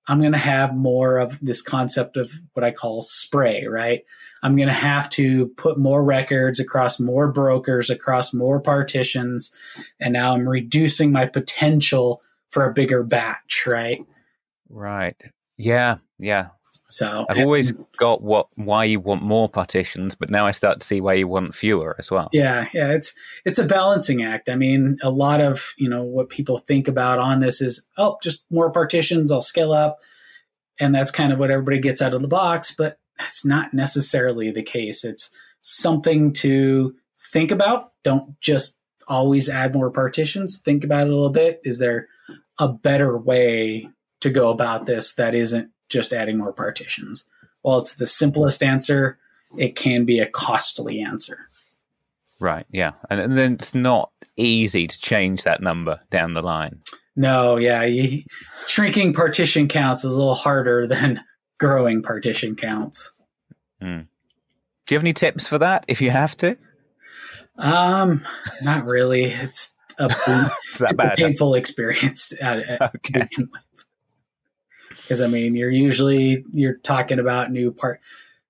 I'm 0.07 0.19
going 0.19 0.33
to 0.33 0.37
have 0.37 0.75
more 0.75 1.17
of 1.17 1.39
this 1.41 1.61
concept 1.61 2.17
of 2.17 2.31
what 2.53 2.63
I 2.63 2.71
call 2.71 3.01
spray, 3.03 3.65
right? 3.65 4.03
I'm 4.43 4.55
going 4.55 4.67
to 4.67 4.73
have 4.73 5.09
to 5.11 5.47
put 5.57 5.79
more 5.79 6.03
records 6.03 6.59
across 6.59 6.99
more 6.99 7.31
brokers, 7.31 7.89
across 7.89 8.33
more 8.33 8.59
partitions. 8.59 9.55
And 9.99 10.13
now 10.13 10.33
I'm 10.33 10.47
reducing 10.47 11.11
my 11.11 11.25
potential 11.25 12.21
for 12.51 12.69
a 12.69 12.73
bigger 12.73 13.03
batch, 13.03 13.63
right? 13.65 14.05
Right. 14.69 15.19
Yeah. 15.57 15.97
Yeah. 16.19 16.49
So 16.87 17.25
I've 17.29 17.39
always 17.39 17.71
got 17.97 18.21
what 18.21 18.47
why 18.55 18.83
you 18.85 18.99
want 18.99 19.23
more 19.23 19.49
partitions, 19.49 20.13
but 20.13 20.29
now 20.29 20.45
I 20.45 20.51
start 20.51 20.79
to 20.79 20.85
see 20.85 21.01
why 21.01 21.13
you 21.13 21.27
want 21.27 21.55
fewer 21.55 21.95
as 21.97 22.11
well. 22.11 22.29
Yeah, 22.31 22.67
yeah, 22.73 22.91
it's 22.91 23.15
it's 23.43 23.57
a 23.57 23.65
balancing 23.65 24.21
act. 24.21 24.49
I 24.49 24.55
mean, 24.55 24.97
a 25.01 25.09
lot 25.09 25.41
of 25.41 25.73
you 25.77 25.89
know 25.89 26.03
what 26.03 26.29
people 26.29 26.59
think 26.59 26.87
about 26.87 27.17
on 27.17 27.39
this 27.39 27.59
is 27.59 27.87
oh, 27.97 28.17
just 28.21 28.43
more 28.51 28.71
partitions, 28.71 29.31
I'll 29.31 29.41
scale 29.41 29.73
up, 29.73 29.99
and 30.79 30.93
that's 30.93 31.11
kind 31.11 31.33
of 31.33 31.39
what 31.39 31.49
everybody 31.49 31.79
gets 31.79 32.01
out 32.03 32.13
of 32.13 32.21
the 32.21 32.27
box. 32.27 32.71
But 32.71 32.99
that's 33.17 33.43
not 33.43 33.73
necessarily 33.73 34.51
the 34.51 34.63
case. 34.63 35.03
It's 35.03 35.31
something 35.61 36.33
to 36.33 36.93
think 37.31 37.49
about. 37.49 37.93
Don't 38.03 38.39
just 38.41 38.77
always 39.07 39.49
add 39.49 39.73
more 39.73 39.89
partitions. 39.89 40.59
Think 40.59 40.83
about 40.83 41.07
it 41.07 41.11
a 41.11 41.15
little 41.15 41.29
bit. 41.29 41.61
Is 41.63 41.79
there 41.79 42.07
a 42.59 42.67
better 42.67 43.17
way 43.17 43.89
to 44.21 44.29
go 44.29 44.49
about 44.49 44.85
this 44.85 45.15
that 45.15 45.33
isn't 45.35 45.71
just 45.89 46.13
adding 46.13 46.37
more 46.37 46.53
partitions? 46.53 47.27
Well, 47.63 47.79
it's 47.79 47.95
the 47.95 48.07
simplest 48.07 48.61
answer. 48.61 49.17
It 49.57 49.75
can 49.75 50.05
be 50.05 50.19
a 50.19 50.27
costly 50.27 51.01
answer. 51.01 51.47
Right. 52.39 52.65
Yeah. 52.69 52.91
And, 53.09 53.19
and 53.19 53.37
then 53.37 53.53
it's 53.53 53.73
not 53.73 54.11
easy 54.35 54.87
to 54.87 54.99
change 54.99 55.43
that 55.43 55.61
number 55.61 55.99
down 56.09 56.33
the 56.33 56.41
line. 56.41 56.81
No. 57.15 57.57
Yeah. 57.57 57.83
You, 57.83 58.23
shrinking 58.67 59.13
partition 59.13 59.67
counts 59.67 60.03
is 60.03 60.11
a 60.11 60.17
little 60.17 60.33
harder 60.33 60.85
than 60.85 61.21
growing 61.59 62.01
partition 62.01 62.55
counts. 62.55 63.11
Mm. 63.81 64.07
Do 64.85 64.93
you 64.93 64.97
have 64.97 65.03
any 65.03 65.13
tips 65.13 65.47
for 65.47 65.57
that 65.57 65.85
if 65.87 66.01
you 66.01 66.11
have 66.11 66.37
to? 66.37 66.57
Um, 67.57 68.21
not 68.61 68.85
really. 68.85 69.25
It's 69.25 69.73
a, 69.97 70.05
it's 70.69 70.77
that 70.79 70.97
bad, 70.97 71.13
a 71.13 71.15
painful 71.15 71.53
huh? 71.53 71.57
experience 71.57 72.33
at, 72.41 72.59
at 72.59 72.81
okay. 72.95 73.27
Because 75.05 75.21
I 75.21 75.27
mean, 75.27 75.53
you're 75.53 75.69
usually 75.69 76.43
you're 76.51 76.77
talking 76.77 77.19
about 77.19 77.51
new 77.51 77.71
part, 77.71 78.01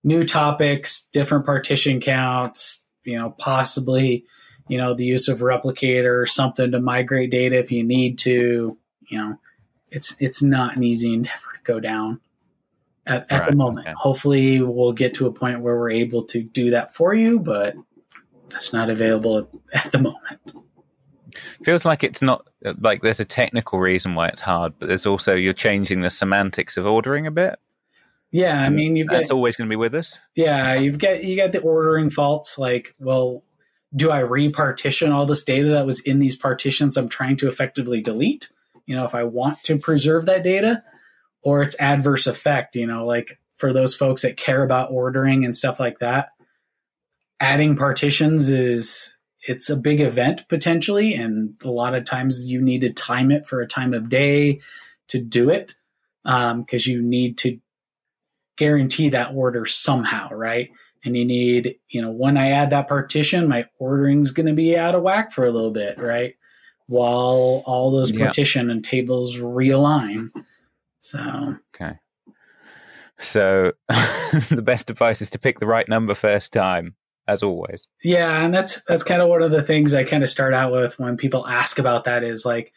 new 0.05 0.23
topics, 0.23 1.07
different 1.11 1.45
partition 1.45 1.99
counts. 1.99 2.87
You 3.03 3.19
know, 3.19 3.35
possibly, 3.37 4.25
you 4.69 4.77
know, 4.77 4.93
the 4.93 5.05
use 5.05 5.27
of 5.27 5.39
replicator 5.39 6.21
or 6.21 6.25
something 6.25 6.71
to 6.71 6.79
migrate 6.79 7.29
data 7.29 7.59
if 7.59 7.71
you 7.71 7.83
need 7.83 8.17
to. 8.19 8.77
You 9.07 9.17
know, 9.17 9.39
it's 9.91 10.15
it's 10.19 10.41
not 10.41 10.77
an 10.77 10.83
easy 10.83 11.13
endeavor 11.13 11.51
to 11.53 11.63
go 11.63 11.79
down 11.79 12.21
at, 13.05 13.31
at 13.31 13.41
right, 13.41 13.49
the 13.49 13.55
moment. 13.55 13.87
Okay. 13.87 13.95
Hopefully, 13.97 14.61
we'll 14.61 14.93
get 14.93 15.15
to 15.15 15.27
a 15.27 15.33
point 15.33 15.59
where 15.59 15.77
we're 15.77 15.91
able 15.91 16.23
to 16.27 16.41
do 16.41 16.71
that 16.71 16.93
for 16.93 17.13
you, 17.13 17.39
but 17.39 17.75
that's 18.49 18.73
not 18.73 18.89
available 18.89 19.37
at, 19.37 19.47
at 19.73 19.91
the 19.91 19.99
moment. 19.99 20.53
Feels 21.63 21.83
like 21.83 22.03
it's 22.03 22.21
not 22.21 22.47
like 22.79 23.01
there's 23.01 23.19
a 23.19 23.25
technical 23.25 23.79
reason 23.79 24.15
why 24.15 24.27
it's 24.27 24.41
hard, 24.41 24.73
but 24.79 24.87
there's 24.87 25.05
also 25.05 25.35
you're 25.35 25.53
changing 25.53 26.01
the 26.01 26.09
semantics 26.09 26.77
of 26.77 26.85
ordering 26.85 27.27
a 27.27 27.31
bit. 27.31 27.59
Yeah, 28.31 28.59
I 28.61 28.69
mean, 28.69 28.95
you've 28.95 29.07
that's 29.07 29.29
got, 29.29 29.35
always 29.35 29.55
going 29.55 29.69
to 29.69 29.71
be 29.71 29.77
with 29.77 29.95
us. 29.95 30.19
Yeah, 30.35 30.73
you've 30.75 30.99
got 30.99 31.23
you 31.23 31.37
got 31.37 31.51
the 31.51 31.61
ordering 31.61 32.09
faults. 32.09 32.57
Like, 32.57 32.93
well, 32.99 33.43
do 33.95 34.11
I 34.11 34.19
repartition 34.19 35.11
all 35.11 35.25
this 35.25 35.43
data 35.43 35.69
that 35.69 35.85
was 35.85 36.01
in 36.01 36.19
these 36.19 36.35
partitions 36.35 36.97
I'm 36.97 37.07
trying 37.07 37.37
to 37.37 37.47
effectively 37.47 38.01
delete? 38.01 38.49
You 38.85 38.95
know, 38.95 39.05
if 39.05 39.15
I 39.15 39.23
want 39.23 39.63
to 39.63 39.77
preserve 39.77 40.25
that 40.25 40.43
data, 40.43 40.81
or 41.41 41.61
its 41.61 41.79
adverse 41.79 42.27
effect, 42.27 42.75
you 42.75 42.87
know, 42.87 43.05
like 43.05 43.39
for 43.57 43.71
those 43.71 43.95
folks 43.95 44.23
that 44.23 44.35
care 44.35 44.63
about 44.63 44.91
ordering 44.91 45.45
and 45.45 45.55
stuff 45.55 45.79
like 45.79 45.99
that, 45.99 46.29
adding 47.39 47.75
partitions 47.75 48.49
is 48.49 49.14
it's 49.47 49.69
a 49.69 49.75
big 49.75 49.99
event 49.99 50.47
potentially 50.49 51.13
and 51.13 51.55
a 51.63 51.69
lot 51.69 51.93
of 51.95 52.03
times 52.03 52.47
you 52.47 52.61
need 52.61 52.81
to 52.81 52.91
time 52.91 53.31
it 53.31 53.47
for 53.47 53.61
a 53.61 53.67
time 53.67 53.93
of 53.93 54.09
day 54.09 54.59
to 55.07 55.19
do 55.19 55.49
it 55.49 55.75
because 56.23 56.87
um, 56.87 56.91
you 56.91 57.01
need 57.01 57.37
to 57.37 57.59
guarantee 58.57 59.09
that 59.09 59.33
order 59.33 59.65
somehow 59.65 60.29
right 60.31 60.69
and 61.03 61.15
you 61.15 61.25
need 61.25 61.75
you 61.89 62.01
know 62.01 62.11
when 62.11 62.37
i 62.37 62.49
add 62.49 62.69
that 62.69 62.87
partition 62.87 63.47
my 63.47 63.65
ordering's 63.79 64.31
going 64.31 64.47
to 64.47 64.53
be 64.53 64.77
out 64.77 64.95
of 64.95 65.03
whack 65.03 65.31
for 65.31 65.45
a 65.45 65.51
little 65.51 65.71
bit 65.71 65.97
right 65.99 66.35
while 66.87 67.63
all 67.65 67.91
those 67.91 68.11
yeah. 68.11 68.25
partition 68.25 68.69
and 68.69 68.83
tables 68.83 69.37
realign 69.37 70.29
so 71.05 71.55
okay. 71.75 71.99
So 73.19 73.73
the 73.89 74.63
best 74.63 74.89
advice 74.89 75.21
is 75.21 75.29
to 75.29 75.39
pick 75.39 75.59
the 75.59 75.67
right 75.67 75.87
number 75.87 76.15
first 76.15 76.51
time, 76.51 76.95
as 77.27 77.43
always. 77.43 77.87
Yeah, 78.03 78.43
and 78.43 78.53
that's 78.53 78.81
that's 78.81 79.03
kind 79.03 79.21
of 79.21 79.29
one 79.29 79.41
of 79.41 79.51
the 79.51 79.63
things 79.63 79.93
I 79.93 80.03
kind 80.03 80.23
of 80.23 80.29
start 80.29 80.53
out 80.53 80.71
with 80.71 80.99
when 80.99 81.17
people 81.17 81.47
ask 81.47 81.79
about 81.79 82.05
that 82.05 82.23
is 82.23 82.45
like 82.45 82.73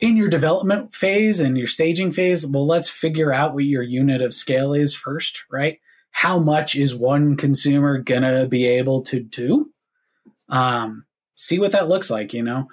in 0.00 0.16
your 0.16 0.28
development 0.28 0.94
phase 0.94 1.40
and 1.40 1.58
your 1.58 1.66
staging 1.66 2.12
phase, 2.12 2.46
well, 2.46 2.66
let's 2.66 2.88
figure 2.88 3.32
out 3.32 3.54
what 3.54 3.64
your 3.64 3.82
unit 3.82 4.22
of 4.22 4.32
scale 4.32 4.72
is 4.72 4.94
first, 4.94 5.44
right? 5.50 5.78
How 6.10 6.38
much 6.38 6.76
is 6.76 6.94
one 6.94 7.36
consumer 7.36 7.98
gonna 7.98 8.46
be 8.46 8.66
able 8.66 9.02
to 9.02 9.20
do? 9.20 9.70
Um, 10.48 11.04
see 11.36 11.58
what 11.58 11.72
that 11.72 11.88
looks 11.88 12.10
like, 12.10 12.32
you 12.32 12.42
know 12.42 12.68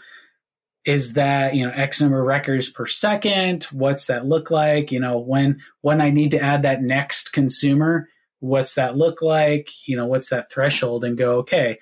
is 0.86 1.14
that 1.14 1.56
you 1.56 1.66
know 1.66 1.74
x 1.74 2.00
number 2.00 2.20
of 2.20 2.28
records 2.28 2.70
per 2.70 2.86
second 2.86 3.64
what's 3.72 4.08
that 4.08 4.26
look 4.26 4.52
like 4.52 4.92
you 4.92 5.00
know 5.00 5.18
when 5.18 5.60
when 5.82 6.00
i 6.00 6.10
need 6.10 6.32
to 6.32 6.40
add 6.40 6.62
that 6.62 6.82
next 6.82 7.34
consumer 7.34 8.08
what's 8.46 8.76
that 8.76 8.96
look 8.96 9.22
like? 9.22 9.70
You 9.88 9.98
know 9.98 10.06
what's 10.06 10.30
that 10.30 10.52
threshold? 10.52 11.04
And 11.04 11.18
go 11.18 11.38
okay 11.40 11.80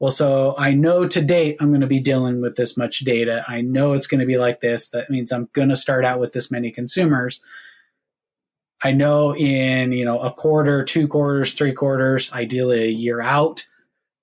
well 0.00 0.10
so 0.10 0.54
i 0.58 0.72
know 0.72 1.06
to 1.06 1.22
date 1.22 1.56
i'm 1.60 1.68
going 1.68 1.80
to 1.80 1.86
be 1.86 2.00
dealing 2.00 2.40
with 2.40 2.56
this 2.56 2.76
much 2.76 3.00
data. 3.00 3.44
I 3.48 3.60
know 3.60 3.92
it's 3.92 4.06
going 4.06 4.20
to 4.20 4.26
be 4.26 4.38
like 4.38 4.60
this. 4.60 4.90
That 4.90 5.10
means 5.10 5.32
i'm 5.32 5.48
going 5.52 5.68
to 5.68 5.76
start 5.76 6.04
out 6.04 6.20
with 6.20 6.32
this 6.32 6.50
many 6.50 6.70
consumers. 6.70 7.40
I 8.82 8.92
know 8.92 9.34
in 9.34 9.92
you 9.92 10.04
know 10.04 10.20
a 10.20 10.32
quarter 10.32 10.84
two 10.84 11.08
quarters 11.08 11.52
three 11.52 11.72
quarters 11.72 12.32
ideally 12.32 12.84
a 12.84 12.88
year 12.88 13.20
out 13.20 13.66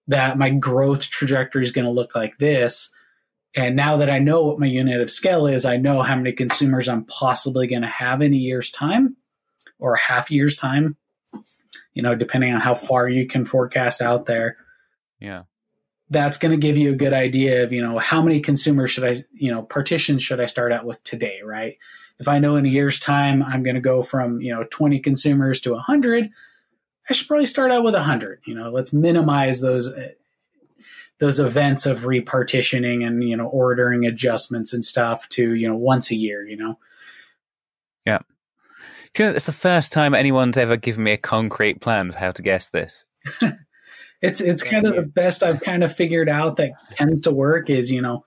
that 0.07 0.37
my 0.37 0.49
growth 0.49 1.09
trajectory 1.09 1.63
is 1.63 1.71
going 1.71 1.85
to 1.85 1.91
look 1.91 2.15
like 2.15 2.37
this. 2.37 2.93
And 3.55 3.75
now 3.75 3.97
that 3.97 4.09
I 4.09 4.19
know 4.19 4.43
what 4.43 4.59
my 4.59 4.65
unit 4.65 5.01
of 5.01 5.11
scale 5.11 5.45
is, 5.45 5.65
I 5.65 5.77
know 5.77 6.01
how 6.01 6.15
many 6.15 6.31
consumers 6.31 6.87
I'm 6.87 7.05
possibly 7.05 7.67
going 7.67 7.81
to 7.81 7.87
have 7.87 8.21
in 8.21 8.33
a 8.33 8.37
year's 8.37 8.71
time 8.71 9.15
or 9.79 9.95
a 9.95 9.99
half 9.99 10.31
year's 10.31 10.57
time, 10.57 10.97
you 11.93 12.01
know, 12.01 12.15
depending 12.15 12.53
on 12.53 12.61
how 12.61 12.73
far 12.73 13.07
you 13.07 13.27
can 13.27 13.45
forecast 13.45 14.01
out 14.01 14.25
there. 14.25 14.57
Yeah. 15.19 15.43
That's 16.09 16.37
going 16.37 16.51
to 16.51 16.57
give 16.57 16.77
you 16.77 16.91
a 16.91 16.95
good 16.95 17.13
idea 17.13 17.63
of, 17.63 17.71
you 17.71 17.81
know, 17.81 17.97
how 17.99 18.21
many 18.21 18.41
consumers 18.41 18.91
should 18.91 19.05
I, 19.05 19.17
you 19.33 19.51
know, 19.51 19.61
partitions 19.63 20.21
should 20.21 20.41
I 20.41 20.45
start 20.45 20.73
out 20.73 20.85
with 20.85 21.01
today, 21.03 21.39
right? 21.43 21.77
If 22.19 22.27
I 22.27 22.39
know 22.39 22.55
in 22.55 22.65
a 22.65 22.69
year's 22.69 22.99
time 22.99 23.41
I'm 23.41 23.63
going 23.63 23.75
to 23.75 23.81
go 23.81 24.03
from, 24.03 24.41
you 24.41 24.53
know, 24.53 24.65
20 24.69 24.99
consumers 24.99 25.61
to 25.61 25.71
100, 25.71 26.29
I 27.09 27.13
should 27.13 27.27
probably 27.27 27.45
start 27.45 27.71
out 27.71 27.83
with 27.83 27.93
100. 27.93 28.41
You 28.45 28.55
know, 28.55 28.69
let's 28.69 28.93
minimize 28.93 29.61
those 29.61 29.91
uh, 29.91 30.09
those 31.21 31.39
events 31.39 31.85
of 31.85 31.99
repartitioning 31.99 33.05
and 33.05 33.23
you 33.23 33.37
know 33.37 33.45
ordering 33.45 34.05
adjustments 34.05 34.73
and 34.73 34.83
stuff 34.83 35.29
to 35.29 35.53
you 35.53 35.67
know 35.67 35.75
once 35.75 36.09
a 36.09 36.15
year 36.15 36.43
you 36.47 36.57
know 36.57 36.79
yeah 38.07 38.17
it's 39.16 39.45
the 39.45 39.51
first 39.51 39.91
time 39.91 40.14
anyone's 40.14 40.57
ever 40.57 40.78
given 40.78 41.03
me 41.03 41.12
a 41.12 41.18
concrete 41.18 41.82
plan 41.82 42.09
of 42.09 42.16
how 42.16 42.32
to 42.32 42.41
guess 42.41 42.70
this. 42.70 43.05
It's 44.22 44.39
it's 44.39 44.64
kind 44.64 44.86
of 44.86 44.95
the 44.95 45.01
best 45.01 45.41
i've 45.41 45.62
kind 45.62 45.84
of 45.84 45.93
figured 45.93 46.30
out 46.30 46.57
that 46.57 46.74
tends 46.91 47.22
to 47.22 47.32
work 47.32 47.70
is 47.70 47.91
you 47.91 48.01
know 48.01 48.24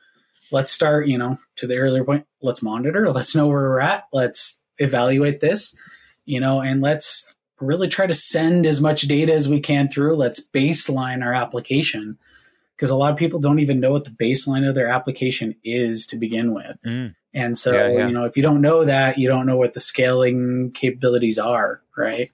let's 0.50 0.72
start 0.72 1.06
you 1.06 1.16
know 1.16 1.38
to 1.56 1.66
the 1.66 1.78
earlier 1.78 2.04
point 2.04 2.26
let's 2.42 2.62
monitor 2.62 3.10
let's 3.12 3.34
know 3.34 3.46
where 3.46 3.62
we're 3.62 3.80
at 3.80 4.04
let's 4.12 4.60
evaluate 4.78 5.40
this 5.40 5.76
you 6.24 6.40
know 6.40 6.60
and 6.60 6.80
let's 6.80 7.32
really 7.60 7.86
try 7.86 8.06
to 8.06 8.14
send 8.14 8.66
as 8.66 8.80
much 8.80 9.02
data 9.02 9.32
as 9.32 9.48
we 9.48 9.60
can 9.60 9.88
through 9.88 10.16
let's 10.16 10.44
baseline 10.44 11.24
our 11.24 11.32
application 11.32 12.18
because 12.76 12.90
a 12.90 12.96
lot 12.96 13.12
of 13.12 13.18
people 13.18 13.40
don't 13.40 13.60
even 13.60 13.80
know 13.80 13.92
what 13.92 14.04
the 14.04 14.10
baseline 14.10 14.68
of 14.68 14.74
their 14.74 14.88
application 14.88 15.54
is 15.62 16.06
to 16.08 16.16
begin 16.16 16.52
with. 16.52 16.76
Mm. 16.84 17.14
And 17.32 17.58
so, 17.58 17.72
yeah, 17.72 17.88
yeah. 17.88 18.06
you 18.06 18.12
know, 18.12 18.24
if 18.24 18.36
you 18.36 18.42
don't 18.42 18.60
know 18.60 18.84
that, 18.84 19.18
you 19.18 19.28
don't 19.28 19.46
know 19.46 19.56
what 19.56 19.74
the 19.74 19.80
scaling 19.80 20.70
capabilities 20.72 21.38
are, 21.38 21.82
right? 21.96 22.30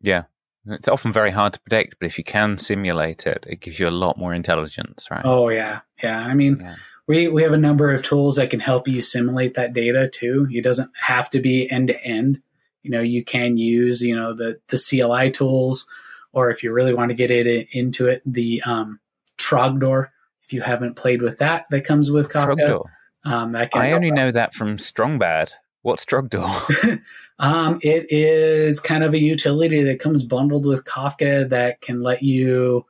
Yeah. 0.00 0.24
It's 0.66 0.88
often 0.88 1.12
very 1.12 1.30
hard 1.30 1.54
to 1.54 1.60
predict, 1.60 1.96
but 1.98 2.06
if 2.06 2.18
you 2.18 2.24
can 2.24 2.58
simulate 2.58 3.26
it, 3.26 3.46
it 3.48 3.60
gives 3.60 3.78
you 3.78 3.88
a 3.88 3.90
lot 3.90 4.18
more 4.18 4.34
intelligence, 4.34 5.08
right? 5.10 5.24
Oh, 5.24 5.48
yeah. 5.48 5.80
Yeah. 6.02 6.20
I 6.20 6.34
mean, 6.34 6.58
yeah. 6.60 6.76
we, 7.06 7.28
we 7.28 7.42
have 7.42 7.52
a 7.52 7.58
number 7.58 7.90
of 7.92 8.02
tools 8.02 8.36
that 8.36 8.50
can 8.50 8.60
help 8.60 8.86
you 8.86 9.00
simulate 9.00 9.54
that 9.54 9.72
data 9.72 10.08
too. 10.08 10.46
It 10.50 10.64
doesn't 10.64 10.90
have 11.00 11.30
to 11.30 11.40
be 11.40 11.70
end 11.70 11.88
to 11.88 12.04
end. 12.04 12.42
You 12.82 12.90
know, 12.90 13.00
you 13.00 13.24
can 13.24 13.56
use, 13.56 14.02
you 14.02 14.14
know, 14.14 14.34
the, 14.34 14.60
the 14.68 14.78
CLI 14.78 15.30
tools, 15.30 15.86
or 16.32 16.50
if 16.50 16.62
you 16.62 16.72
really 16.72 16.94
want 16.94 17.10
to 17.10 17.16
get 17.16 17.30
it 17.30 17.68
into 17.72 18.06
it, 18.06 18.22
the, 18.26 18.62
um, 18.62 19.00
Trogdor. 19.38 20.08
If 20.42 20.52
you 20.52 20.62
haven't 20.62 20.94
played 20.94 21.22
with 21.22 21.38
that, 21.38 21.66
that 21.70 21.84
comes 21.84 22.10
with 22.10 22.30
Kafka. 22.30 22.82
Um, 23.24 23.52
that 23.52 23.70
I 23.74 23.92
only 23.92 24.10
know 24.10 24.30
that 24.30 24.54
from 24.54 24.78
Strong 24.78 25.18
Bad. 25.18 25.52
What's 25.82 26.04
Trogdor? 26.04 27.02
um, 27.38 27.78
it 27.82 28.06
is 28.10 28.80
kind 28.80 29.04
of 29.04 29.14
a 29.14 29.20
utility 29.20 29.82
that 29.84 30.00
comes 30.00 30.24
bundled 30.24 30.66
with 30.66 30.84
Kafka 30.84 31.48
that 31.48 31.80
can 31.80 32.02
let 32.02 32.22
you 32.22 32.86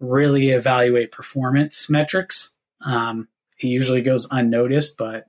really 0.00 0.50
evaluate 0.50 1.12
performance 1.12 1.88
metrics. 1.88 2.50
Um, 2.84 3.28
it 3.60 3.66
usually 3.66 4.02
goes 4.02 4.28
unnoticed, 4.30 4.96
but 4.96 5.26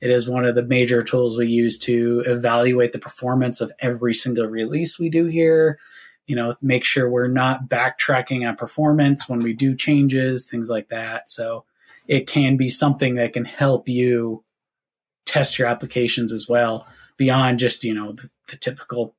it 0.00 0.10
is 0.10 0.28
one 0.28 0.44
of 0.44 0.54
the 0.54 0.62
major 0.62 1.02
tools 1.02 1.38
we 1.38 1.48
use 1.48 1.78
to 1.80 2.22
evaluate 2.26 2.92
the 2.92 2.98
performance 2.98 3.60
of 3.60 3.72
every 3.80 4.14
single 4.14 4.46
release 4.46 4.98
we 4.98 5.08
do 5.08 5.26
here 5.26 5.78
you 6.28 6.36
know, 6.36 6.54
make 6.60 6.84
sure 6.84 7.10
we're 7.10 7.26
not 7.26 7.68
backtracking 7.68 8.46
on 8.46 8.54
performance 8.54 9.28
when 9.28 9.40
we 9.40 9.54
do 9.54 9.74
changes, 9.74 10.44
things 10.44 10.68
like 10.68 10.90
that. 10.90 11.28
So 11.30 11.64
it 12.06 12.26
can 12.26 12.56
be 12.56 12.68
something 12.68 13.16
that 13.16 13.32
can 13.32 13.46
help 13.46 13.88
you 13.88 14.44
test 15.24 15.58
your 15.58 15.66
applications 15.66 16.32
as 16.32 16.46
well 16.46 16.86
beyond 17.16 17.58
just, 17.58 17.82
you 17.82 17.94
know, 17.94 18.12
the, 18.12 18.30
the 18.48 18.56
typical 18.56 19.14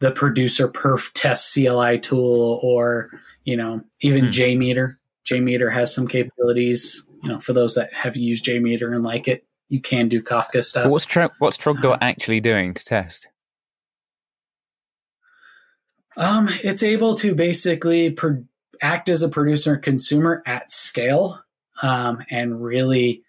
the 0.00 0.10
producer 0.10 0.66
perf 0.66 1.10
test 1.12 1.52
CLI 1.54 1.98
tool 1.98 2.58
or, 2.62 3.10
you 3.44 3.56
know, 3.56 3.82
even 4.00 4.26
mm. 4.26 4.28
JMeter. 4.28 4.96
JMeter 5.26 5.70
has 5.72 5.94
some 5.94 6.08
capabilities, 6.08 7.06
you 7.22 7.28
know, 7.28 7.38
for 7.38 7.52
those 7.52 7.74
that 7.74 7.92
have 7.92 8.16
used 8.16 8.46
JMeter 8.46 8.94
and 8.94 9.04
like 9.04 9.28
it, 9.28 9.44
you 9.68 9.78
can 9.78 10.08
do 10.08 10.22
Kafka 10.22 10.64
stuff. 10.64 10.84
But 10.84 10.90
what's 10.90 11.04
Tro- 11.04 11.28
what's 11.38 11.58
Trogdor 11.58 11.82
so, 11.82 11.98
actually 12.00 12.40
doing 12.40 12.72
to 12.72 12.82
test? 12.82 13.28
Um, 16.20 16.50
it's 16.62 16.82
able 16.82 17.14
to 17.14 17.34
basically 17.34 18.10
pro- 18.10 18.44
act 18.82 19.08
as 19.08 19.22
a 19.22 19.28
producer 19.28 19.74
and 19.74 19.82
consumer 19.82 20.42
at 20.44 20.70
scale, 20.70 21.42
um, 21.82 22.22
and 22.30 22.62
really, 22.62 23.22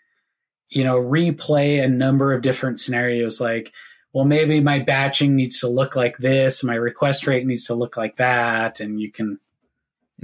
you 0.68 0.84
know, 0.84 0.98
replay 0.98 1.82
a 1.82 1.88
number 1.88 2.34
of 2.34 2.42
different 2.42 2.82
scenarios. 2.82 3.40
Like, 3.40 3.72
well, 4.12 4.26
maybe 4.26 4.60
my 4.60 4.80
batching 4.80 5.38
needs 5.38 5.62
to 5.62 5.70
look 5.70 5.96
like 5.96 6.18
this, 6.18 6.66
my 6.66 6.76
request 6.76 7.28
rate 7.28 7.46
needs 7.46 7.66
to 7.68 7.76
look 7.76 7.96
like 7.96 8.18
that, 8.18 8.82
and 8.82 9.00
you 9.00 9.10
can 9.10 9.40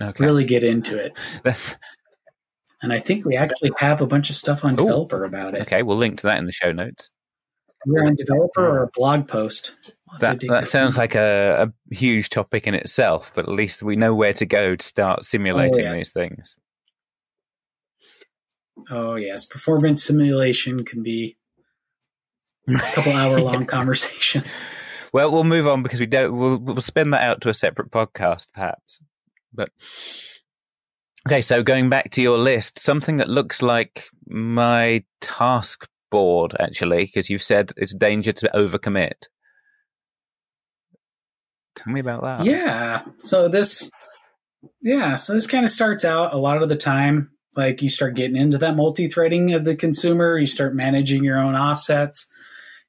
okay. 0.01 0.25
really 0.25 0.43
get 0.43 0.63
into 0.63 0.97
it. 0.97 1.13
That's 1.43 1.73
and 2.81 2.91
I 2.91 2.99
think 2.99 3.25
we 3.25 3.37
actually 3.37 3.71
have 3.77 4.01
a 4.01 4.07
bunch 4.07 4.29
of 4.29 4.35
stuff 4.35 4.65
on 4.65 4.75
developer 4.75 5.23
about 5.23 5.55
it. 5.55 5.61
Okay, 5.61 5.83
we'll 5.83 5.97
link 5.97 6.17
to 6.19 6.27
that 6.27 6.37
in 6.37 6.45
the 6.45 6.51
show 6.51 6.73
notes. 6.73 7.11
We're 7.85 8.05
on 8.05 8.15
developer 8.15 8.67
or 8.67 8.83
a 8.83 8.89
blog 8.93 9.27
post. 9.27 9.77
That 10.19 10.39
that 10.47 10.67
sounds 10.67 10.97
like 10.97 11.15
a, 11.15 11.69
a, 11.69 11.93
huge 11.93 12.29
topic 12.29 12.65
in 12.65 12.73
itself, 12.73 13.31
but 13.35 13.47
at 13.47 13.51
least 13.51 13.83
we 13.83 13.95
know 13.95 14.15
where 14.15 14.33
to 14.33 14.45
go 14.45 14.75
to 14.75 14.85
start 14.85 15.25
simulating 15.25 15.85
oh, 15.85 15.89
yes. 15.89 15.95
these 15.95 16.09
things. 16.11 16.55
Oh 18.89 19.15
yes, 19.15 19.45
performance 19.45 20.03
simulation 20.03 20.85
can 20.85 21.03
be 21.03 21.37
a 22.67 22.77
couple 22.93 23.13
hour 23.13 23.39
long 23.41 23.65
conversation. 23.67 24.43
Well, 25.13 25.31
we'll 25.31 25.43
move 25.43 25.67
on 25.67 25.83
because 25.83 25.99
we 25.99 26.05
don't. 26.05 26.35
We'll 26.35 26.57
we'll 26.57 26.81
spend 26.81 27.13
that 27.13 27.23
out 27.23 27.41
to 27.41 27.49
a 27.49 27.53
separate 27.53 27.91
podcast, 27.91 28.47
perhaps. 28.53 29.01
But 29.53 29.69
okay, 31.27 31.41
so 31.41 31.63
going 31.63 31.89
back 31.89 32.11
to 32.11 32.21
your 32.21 32.37
list, 32.37 32.79
something 32.79 33.17
that 33.17 33.29
looks 33.29 33.61
like 33.61 34.05
my 34.25 35.03
task 35.21 35.87
board 36.11 36.55
actually, 36.59 37.05
because 37.05 37.29
you've 37.29 37.43
said 37.43 37.71
it's 37.77 37.93
a 37.93 37.97
danger 37.97 38.31
to 38.31 38.49
overcommit. 38.53 39.27
Tell 41.77 41.93
me 41.93 41.99
about 41.99 42.23
that. 42.23 42.45
Yeah. 42.45 43.03
So 43.19 43.47
this, 43.47 43.89
yeah. 44.81 45.15
So 45.15 45.33
this 45.33 45.47
kind 45.47 45.63
of 45.63 45.71
starts 45.71 46.03
out 46.03 46.33
a 46.33 46.37
lot 46.37 46.61
of 46.61 46.69
the 46.69 46.75
time, 46.75 47.31
like 47.55 47.81
you 47.81 47.89
start 47.89 48.15
getting 48.15 48.35
into 48.35 48.57
that 48.57 48.75
multi 48.75 49.07
threading 49.07 49.53
of 49.53 49.65
the 49.65 49.75
consumer, 49.75 50.37
you 50.37 50.47
start 50.47 50.75
managing 50.75 51.23
your 51.23 51.39
own 51.39 51.55
offsets 51.55 52.27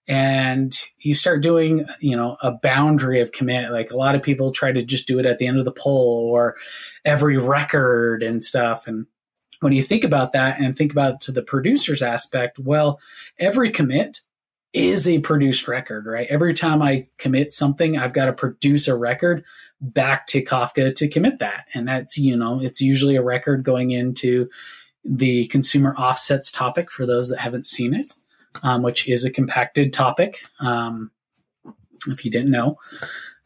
and 0.07 0.72
you 0.99 1.14
start 1.14 1.43
doing, 1.43 1.84
you 2.01 2.16
know, 2.16 2.36
a 2.43 2.53
boundary 2.53 3.20
of 3.20 3.32
commit. 3.32 3.70
Like 3.70 3.91
a 3.91 3.97
lot 3.97 4.14
of 4.14 4.22
people 4.22 4.53
try 4.53 4.72
to 4.72 4.82
just 4.82 5.07
do 5.07 5.18
it 5.18 5.26
at 5.26 5.39
the 5.39 5.47
end 5.47 5.59
of 5.59 5.66
the 5.66 5.72
poll 5.72 6.30
or 6.32 6.57
every 7.05 7.36
record 7.36 8.22
and 8.22 8.43
stuff. 8.43 8.86
And 8.86 9.07
when 9.61 9.74
you 9.74 9.82
think 9.82 10.05
about 10.05 10.32
that 10.32 10.61
and 10.61 10.76
think 10.76 10.93
about 10.93 11.20
to 11.22 11.32
the 11.32 11.43
producer's 11.43 12.01
aspect, 12.01 12.59
well, 12.59 13.01
every 13.39 13.70
commit 13.70 14.20
is 14.79 15.09
a 15.09 15.18
produced 15.18 15.66
record, 15.66 16.07
right? 16.07 16.26
Every 16.31 16.55
time 16.55 16.81
I 16.81 17.07
commit 17.18 17.53
something, 17.53 17.99
I've 17.99 18.12
got 18.12 18.26
to 18.26 18.33
produce 18.33 18.89
a 18.89 18.97
record 18.97 19.45
back 19.81 20.26
to 20.29 20.43
Kafka 20.43 20.95
to 20.95 21.09
commit 21.09 21.41
that. 21.41 21.66
And 21.74 21.89
that's, 21.89 22.18
you 22.18 22.37
know, 22.37 22.61
it's 22.61 22.81
usually 22.81 23.16
a 23.16 23.22
record 23.22 23.64
going 23.64 23.91
into 23.91 24.49
the 25.05 25.47
consumer 25.47 25.95
offsets 25.97 26.53
topic 26.53 26.91
for 26.91 27.07
those 27.07 27.31
that 27.31 27.39
haven't 27.39 27.66
seen 27.66 27.95
it, 27.95 28.14
um, 28.62 28.83
which 28.83 29.09
is 29.09 29.24
a 29.24 29.31
compacted 29.31 29.93
topic, 29.93 30.45
um, 30.61 31.11
if 32.07 32.24
you 32.24 32.31
didn't 32.31 32.51
know. 32.51 32.79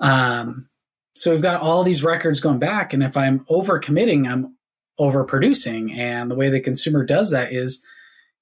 Um, 0.00 0.68
so 1.14 1.30
we've 1.30 1.42
got 1.42 1.60
all 1.60 1.82
these 1.82 2.04
records 2.04 2.40
going 2.40 2.58
back. 2.58 2.92
And 2.92 3.02
if 3.02 3.16
I'm 3.16 3.44
over 3.48 3.78
committing, 3.78 4.26
I'm 4.26 4.56
overproducing. 4.98 5.96
And 5.96 6.30
the 6.30 6.34
way 6.34 6.50
the 6.50 6.60
consumer 6.60 7.04
does 7.04 7.30
that 7.30 7.52
is, 7.52 7.82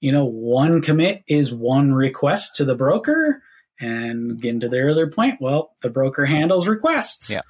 you 0.00 0.12
know, 0.12 0.24
one 0.24 0.82
commit 0.82 1.22
is 1.26 1.52
one 1.52 1.92
request 1.92 2.56
to 2.56 2.64
the 2.64 2.74
broker. 2.74 3.42
And 3.78 4.40
getting 4.40 4.60
to 4.60 4.68
the 4.68 4.80
earlier 4.80 5.06
point, 5.06 5.40
well, 5.40 5.72
the 5.80 5.88
broker 5.88 6.26
handles 6.26 6.68
requests. 6.68 7.30
Yeah. 7.30 7.40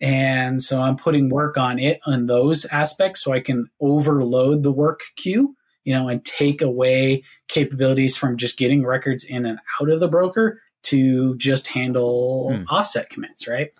And 0.00 0.62
so 0.62 0.80
I'm 0.80 0.96
putting 0.96 1.28
work 1.28 1.58
on 1.58 1.78
it 1.78 2.00
on 2.06 2.26
those 2.26 2.64
aspects 2.66 3.22
so 3.22 3.32
I 3.32 3.40
can 3.40 3.68
overload 3.80 4.62
the 4.62 4.72
work 4.72 5.00
queue. 5.16 5.54
you 5.86 5.94
know, 5.94 6.08
and 6.08 6.22
take 6.24 6.60
away 6.60 7.22
capabilities 7.46 8.16
from 8.16 8.36
just 8.36 8.58
getting 8.58 8.84
records 8.84 9.24
in 9.24 9.46
and 9.46 9.60
out 9.80 9.88
of 9.88 10.00
the 10.00 10.08
broker 10.08 10.60
to 10.82 11.36
just 11.36 11.68
handle 11.68 12.50
mm. 12.52 12.64
offset 12.68 13.08
commits, 13.08 13.46
right? 13.46 13.70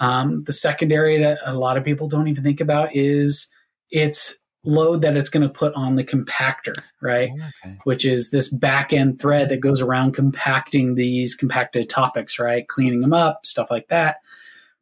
Um, 0.00 0.42
the 0.42 0.52
secondary 0.52 1.18
that 1.18 1.38
a 1.44 1.54
lot 1.54 1.76
of 1.76 1.84
people 1.84 2.08
don't 2.08 2.26
even 2.26 2.42
think 2.42 2.60
about 2.60 2.96
is 2.96 3.48
its 3.90 4.36
load 4.64 5.02
that 5.02 5.16
it's 5.16 5.28
going 5.28 5.42
to 5.42 5.48
put 5.48 5.74
on 5.74 5.94
the 5.94 6.04
compactor, 6.04 6.74
right? 7.00 7.30
Oh, 7.32 7.50
okay. 7.64 7.78
Which 7.84 8.04
is 8.04 8.30
this 8.30 8.48
back 8.48 8.92
end 8.92 9.20
thread 9.20 9.50
that 9.50 9.60
goes 9.60 9.82
around 9.82 10.12
compacting 10.12 10.94
these 10.94 11.34
compacted 11.34 11.88
topics, 11.88 12.38
right? 12.38 12.66
Cleaning 12.66 13.00
them 13.00 13.12
up, 13.12 13.44
stuff 13.46 13.70
like 13.70 13.88
that. 13.88 14.16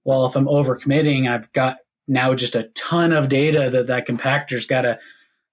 Well, 0.04 0.26
if 0.26 0.36
I'm 0.36 0.48
over 0.48 0.76
committing, 0.76 1.28
I've 1.28 1.52
got 1.52 1.78
now 2.08 2.34
just 2.34 2.56
a 2.56 2.64
ton 2.74 3.12
of 3.12 3.28
data 3.28 3.70
that 3.70 3.88
that 3.88 4.06
compactor's 4.06 4.66
got 4.66 4.82
to 4.82 4.98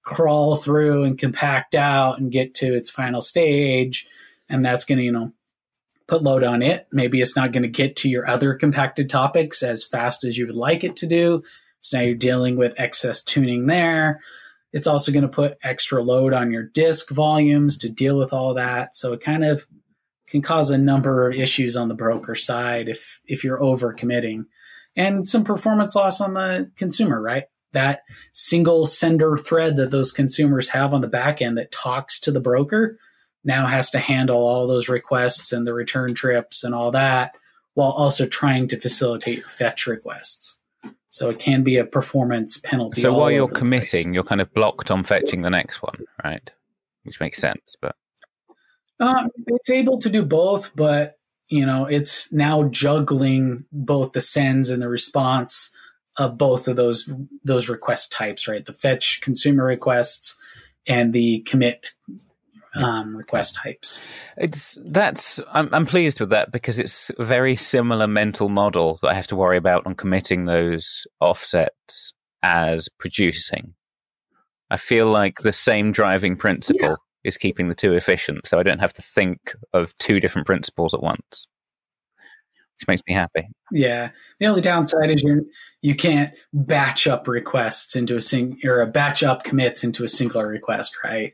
crawl 0.03 0.55
through 0.55 1.03
and 1.03 1.17
compact 1.17 1.75
out 1.75 2.19
and 2.19 2.31
get 2.31 2.53
to 2.55 2.73
its 2.73 2.89
final 2.89 3.21
stage. 3.21 4.07
And 4.47 4.65
that's 4.65 4.85
going 4.85 4.97
to, 4.97 5.03
you 5.03 5.11
know, 5.11 5.33
put 6.07 6.23
load 6.23 6.43
on 6.43 6.61
it. 6.63 6.87
Maybe 6.91 7.21
it's 7.21 7.35
not 7.35 7.51
going 7.51 7.63
to 7.63 7.69
get 7.69 7.95
to 7.97 8.09
your 8.09 8.27
other 8.27 8.55
compacted 8.55 9.09
topics 9.09 9.61
as 9.61 9.83
fast 9.83 10.23
as 10.23 10.37
you 10.37 10.47
would 10.47 10.55
like 10.55 10.83
it 10.83 10.95
to 10.97 11.07
do. 11.07 11.41
So 11.81 11.97
now 11.97 12.03
you're 12.03 12.15
dealing 12.15 12.55
with 12.55 12.79
excess 12.79 13.23
tuning 13.23 13.67
there. 13.67 14.21
It's 14.71 14.87
also 14.87 15.11
going 15.11 15.23
to 15.23 15.27
put 15.27 15.57
extra 15.63 16.03
load 16.03 16.33
on 16.33 16.51
your 16.51 16.63
disk 16.63 17.09
volumes 17.09 17.77
to 17.79 17.89
deal 17.89 18.17
with 18.17 18.33
all 18.33 18.53
that. 18.53 18.95
So 18.95 19.13
it 19.13 19.21
kind 19.21 19.43
of 19.43 19.65
can 20.27 20.41
cause 20.41 20.69
a 20.69 20.77
number 20.77 21.27
of 21.27 21.35
issues 21.35 21.75
on 21.75 21.87
the 21.87 21.95
broker 21.95 22.35
side 22.35 22.87
if 22.87 23.19
if 23.25 23.43
you're 23.43 23.61
over 23.61 23.93
committing 23.93 24.45
and 24.95 25.27
some 25.27 25.43
performance 25.43 25.95
loss 25.95 26.21
on 26.21 26.33
the 26.33 26.71
consumer, 26.75 27.21
right? 27.21 27.45
That 27.73 28.01
single 28.33 28.85
sender 28.85 29.37
thread 29.37 29.75
that 29.77 29.91
those 29.91 30.11
consumers 30.11 30.69
have 30.69 30.93
on 30.93 31.01
the 31.01 31.07
back 31.07 31.41
end 31.41 31.57
that 31.57 31.71
talks 31.71 32.19
to 32.21 32.31
the 32.31 32.41
broker 32.41 32.97
now 33.43 33.67
has 33.67 33.89
to 33.91 33.99
handle 33.99 34.37
all 34.37 34.67
those 34.67 34.89
requests 34.89 35.51
and 35.51 35.65
the 35.65 35.73
return 35.73 36.13
trips 36.13 36.63
and 36.63 36.75
all 36.75 36.91
that 36.91 37.35
while 37.73 37.91
also 37.91 38.25
trying 38.25 38.67
to 38.67 38.79
facilitate 38.79 39.37
your 39.37 39.47
fetch 39.47 39.87
requests. 39.87 40.59
So 41.09 41.29
it 41.29 41.39
can 41.39 41.63
be 41.63 41.77
a 41.77 41.85
performance 41.85 42.59
penalty. 42.59 43.01
So 43.01 43.11
while 43.13 43.31
you're 43.31 43.47
committing, 43.47 44.13
you're 44.13 44.23
kind 44.23 44.41
of 44.41 44.53
blocked 44.53 44.91
on 44.91 45.03
fetching 45.03 45.41
the 45.41 45.49
next 45.49 45.81
one, 45.81 46.05
right? 46.23 46.51
Which 47.03 47.19
makes 47.19 47.39
sense, 47.39 47.75
but 47.81 47.95
uh, 48.99 49.27
it's 49.47 49.69
able 49.69 49.97
to 49.99 50.09
do 50.09 50.23
both, 50.23 50.75
but 50.75 51.17
you 51.47 51.65
know, 51.65 51.85
it's 51.85 52.31
now 52.31 52.63
juggling 52.63 53.65
both 53.71 54.11
the 54.11 54.21
sends 54.21 54.69
and 54.69 54.81
the 54.81 54.89
response 54.89 55.75
of 56.17 56.37
both 56.37 56.67
of 56.67 56.75
those 56.75 57.09
those 57.43 57.69
request 57.69 58.11
types, 58.11 58.47
right? 58.47 58.63
The 58.63 58.73
fetch 58.73 59.21
consumer 59.21 59.65
requests 59.65 60.37
and 60.85 61.11
the 61.13 61.39
commit 61.41 61.93
um, 62.75 63.15
request 63.15 63.55
types. 63.55 63.99
It's 64.37 64.77
that's 64.85 65.39
I'm, 65.51 65.73
I'm 65.73 65.85
pleased 65.85 66.19
with 66.19 66.29
that 66.29 66.51
because 66.51 66.79
it's 66.79 67.11
a 67.17 67.23
very 67.23 67.55
similar 67.55 68.07
mental 68.07 68.49
model 68.49 68.99
that 69.01 69.09
I 69.09 69.13
have 69.13 69.27
to 69.27 69.35
worry 69.35 69.57
about 69.57 69.85
on 69.85 69.95
committing 69.95 70.45
those 70.45 71.07
offsets 71.19 72.13
as 72.43 72.89
producing. 72.99 73.73
I 74.69 74.77
feel 74.77 75.07
like 75.07 75.39
the 75.39 75.53
same 75.53 75.91
driving 75.91 76.35
principle 76.35 76.89
yeah. 76.89 76.95
is 77.23 77.37
keeping 77.37 77.69
the 77.69 77.75
two 77.75 77.93
efficient, 77.93 78.45
so 78.45 78.59
I 78.59 78.63
don't 78.63 78.79
have 78.79 78.93
to 78.93 79.01
think 79.01 79.55
of 79.73 79.97
two 79.97 80.19
different 80.19 80.45
principles 80.45 80.93
at 80.93 81.01
once, 81.01 81.47
which 82.77 82.87
makes 82.87 83.01
me 83.07 83.15
happy. 83.15 83.47
Yeah, 83.71 84.11
the 84.39 84.45
only 84.45 84.61
downside 84.61 85.09
is 85.09 85.23
you 85.23 85.49
you 85.81 85.95
can't 85.95 86.35
batch 86.53 87.07
up 87.07 87.27
requests 87.27 87.95
into 87.95 88.15
a 88.15 88.21
sing 88.21 88.59
or 88.63 88.81
a 88.81 88.87
batch 88.87 89.23
up 89.23 89.43
commits 89.43 89.83
into 89.83 90.03
a 90.03 90.07
singular 90.07 90.47
request, 90.47 90.97
right? 91.03 91.33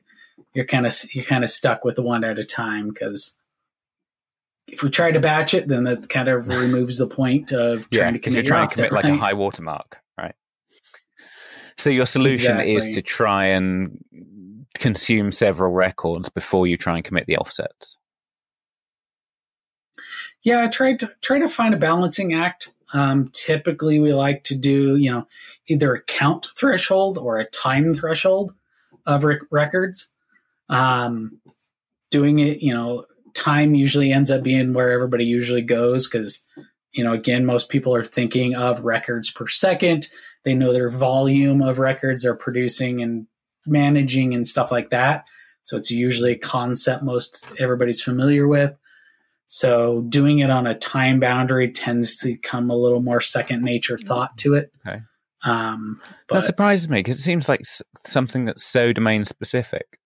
You're 0.55 0.65
kind 0.65 0.87
of 0.87 0.95
you're 1.13 1.25
kind 1.25 1.43
of 1.43 1.49
stuck 1.49 1.83
with 1.83 1.95
the 1.95 2.01
one 2.01 2.23
at 2.23 2.39
a 2.39 2.43
time 2.43 2.89
because 2.89 3.37
if 4.67 4.81
we 4.81 4.89
try 4.89 5.11
to 5.11 5.19
batch 5.19 5.53
it, 5.53 5.67
then 5.67 5.83
that 5.83 6.09
kind 6.09 6.27
of 6.27 6.47
removes 6.61 6.97
the 6.97 7.07
point 7.07 7.51
of 7.51 7.87
trying 7.89 8.05
yeah, 8.05 8.11
to 8.11 8.19
commit. 8.19 8.45
You're 8.45 8.55
trying 8.55 8.67
to 8.69 8.75
commit 8.75 8.91
like 8.93 9.05
a 9.05 9.15
high 9.15 9.33
watermark, 9.33 9.97
right? 10.17 10.33
So 11.77 11.89
your 11.89 12.05
solution 12.05 12.53
exactly. 12.53 12.75
is 12.75 12.89
to 12.95 13.01
try 13.01 13.45
and 13.47 14.03
consume 14.75 15.31
several 15.31 15.71
records 15.71 16.29
before 16.29 16.67
you 16.67 16.77
try 16.77 16.95
and 16.95 17.03
commit 17.03 17.27
the 17.27 17.37
offsets. 17.37 17.97
Yeah, 20.41 20.63
I 20.63 20.67
tried 20.67 20.99
to 20.99 21.11
try 21.21 21.39
to 21.39 21.49
find 21.49 21.73
a 21.73 21.77
balancing 21.77 22.33
act. 22.33 22.71
Um, 22.93 23.29
typically, 23.33 23.99
we 23.99 24.13
like 24.13 24.43
to 24.45 24.55
do 24.55 24.95
you 24.95 25.11
know 25.11 25.27
either 25.67 25.93
a 25.93 26.01
count 26.03 26.47
threshold 26.57 27.17
or 27.17 27.39
a 27.39 27.49
time 27.49 27.93
threshold 27.93 28.53
of 29.05 29.25
rec- 29.25 29.41
records. 29.51 30.11
Um, 30.69 31.39
doing 32.11 32.39
it, 32.39 32.61
you 32.61 32.73
know, 32.73 33.05
time 33.33 33.75
usually 33.75 34.11
ends 34.11 34.31
up 34.31 34.43
being 34.43 34.73
where 34.73 34.91
everybody 34.91 35.25
usually 35.25 35.61
goes 35.61 36.07
because, 36.07 36.45
you 36.93 37.03
know, 37.03 37.13
again, 37.13 37.45
most 37.45 37.69
people 37.69 37.93
are 37.93 38.03
thinking 38.03 38.55
of 38.55 38.79
records 38.81 39.29
per 39.31 39.47
second. 39.47 40.07
They 40.43 40.53
know 40.53 40.71
their 40.71 40.89
volume 40.89 41.61
of 41.61 41.79
records 41.79 42.23
they're 42.23 42.35
producing 42.35 43.01
and 43.01 43.27
managing 43.65 44.33
and 44.33 44.47
stuff 44.47 44.71
like 44.71 44.91
that. 44.91 45.25
So 45.63 45.77
it's 45.77 45.91
usually 45.91 46.33
a 46.33 46.37
concept 46.37 47.03
most 47.03 47.45
everybody's 47.59 48.01
familiar 48.01 48.47
with. 48.47 48.77
So 49.47 50.01
doing 50.09 50.39
it 50.39 50.49
on 50.49 50.67
a 50.67 50.75
time 50.75 51.19
boundary 51.19 51.71
tends 51.71 52.17
to 52.17 52.35
come 52.37 52.69
a 52.69 52.75
little 52.75 53.01
more 53.01 53.21
second 53.21 53.63
nature 53.63 53.97
thought 53.97 54.37
to 54.39 54.55
it. 54.55 54.71
Okay. 54.87 55.01
Um, 55.43 56.01
but, 56.27 56.35
that 56.35 56.43
surprises 56.43 56.89
me 56.89 56.99
because 56.99 57.19
it 57.19 57.23
seems 57.23 57.47
like 57.47 57.61
something 58.05 58.45
that's 58.45 58.63
so 58.63 58.93
domain 58.93 59.25
specific. 59.25 59.99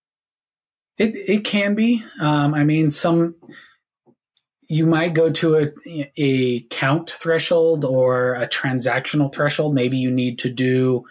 It 0.99 1.15
it 1.15 1.45
can 1.45 1.73
be. 1.73 2.03
Um, 2.19 2.53
I 2.53 2.63
mean, 2.63 2.91
some 2.91 3.35
you 4.67 4.85
might 4.85 5.15
go 5.15 5.31
to 5.31 5.55
a 5.55 6.09
a 6.17 6.61
count 6.69 7.09
threshold 7.09 7.85
or 7.85 8.35
a 8.35 8.47
transactional 8.47 9.33
threshold. 9.33 9.73
Maybe 9.73 9.97
you 9.97 10.11
need 10.11 10.39
to 10.39 10.49
do 10.51 11.05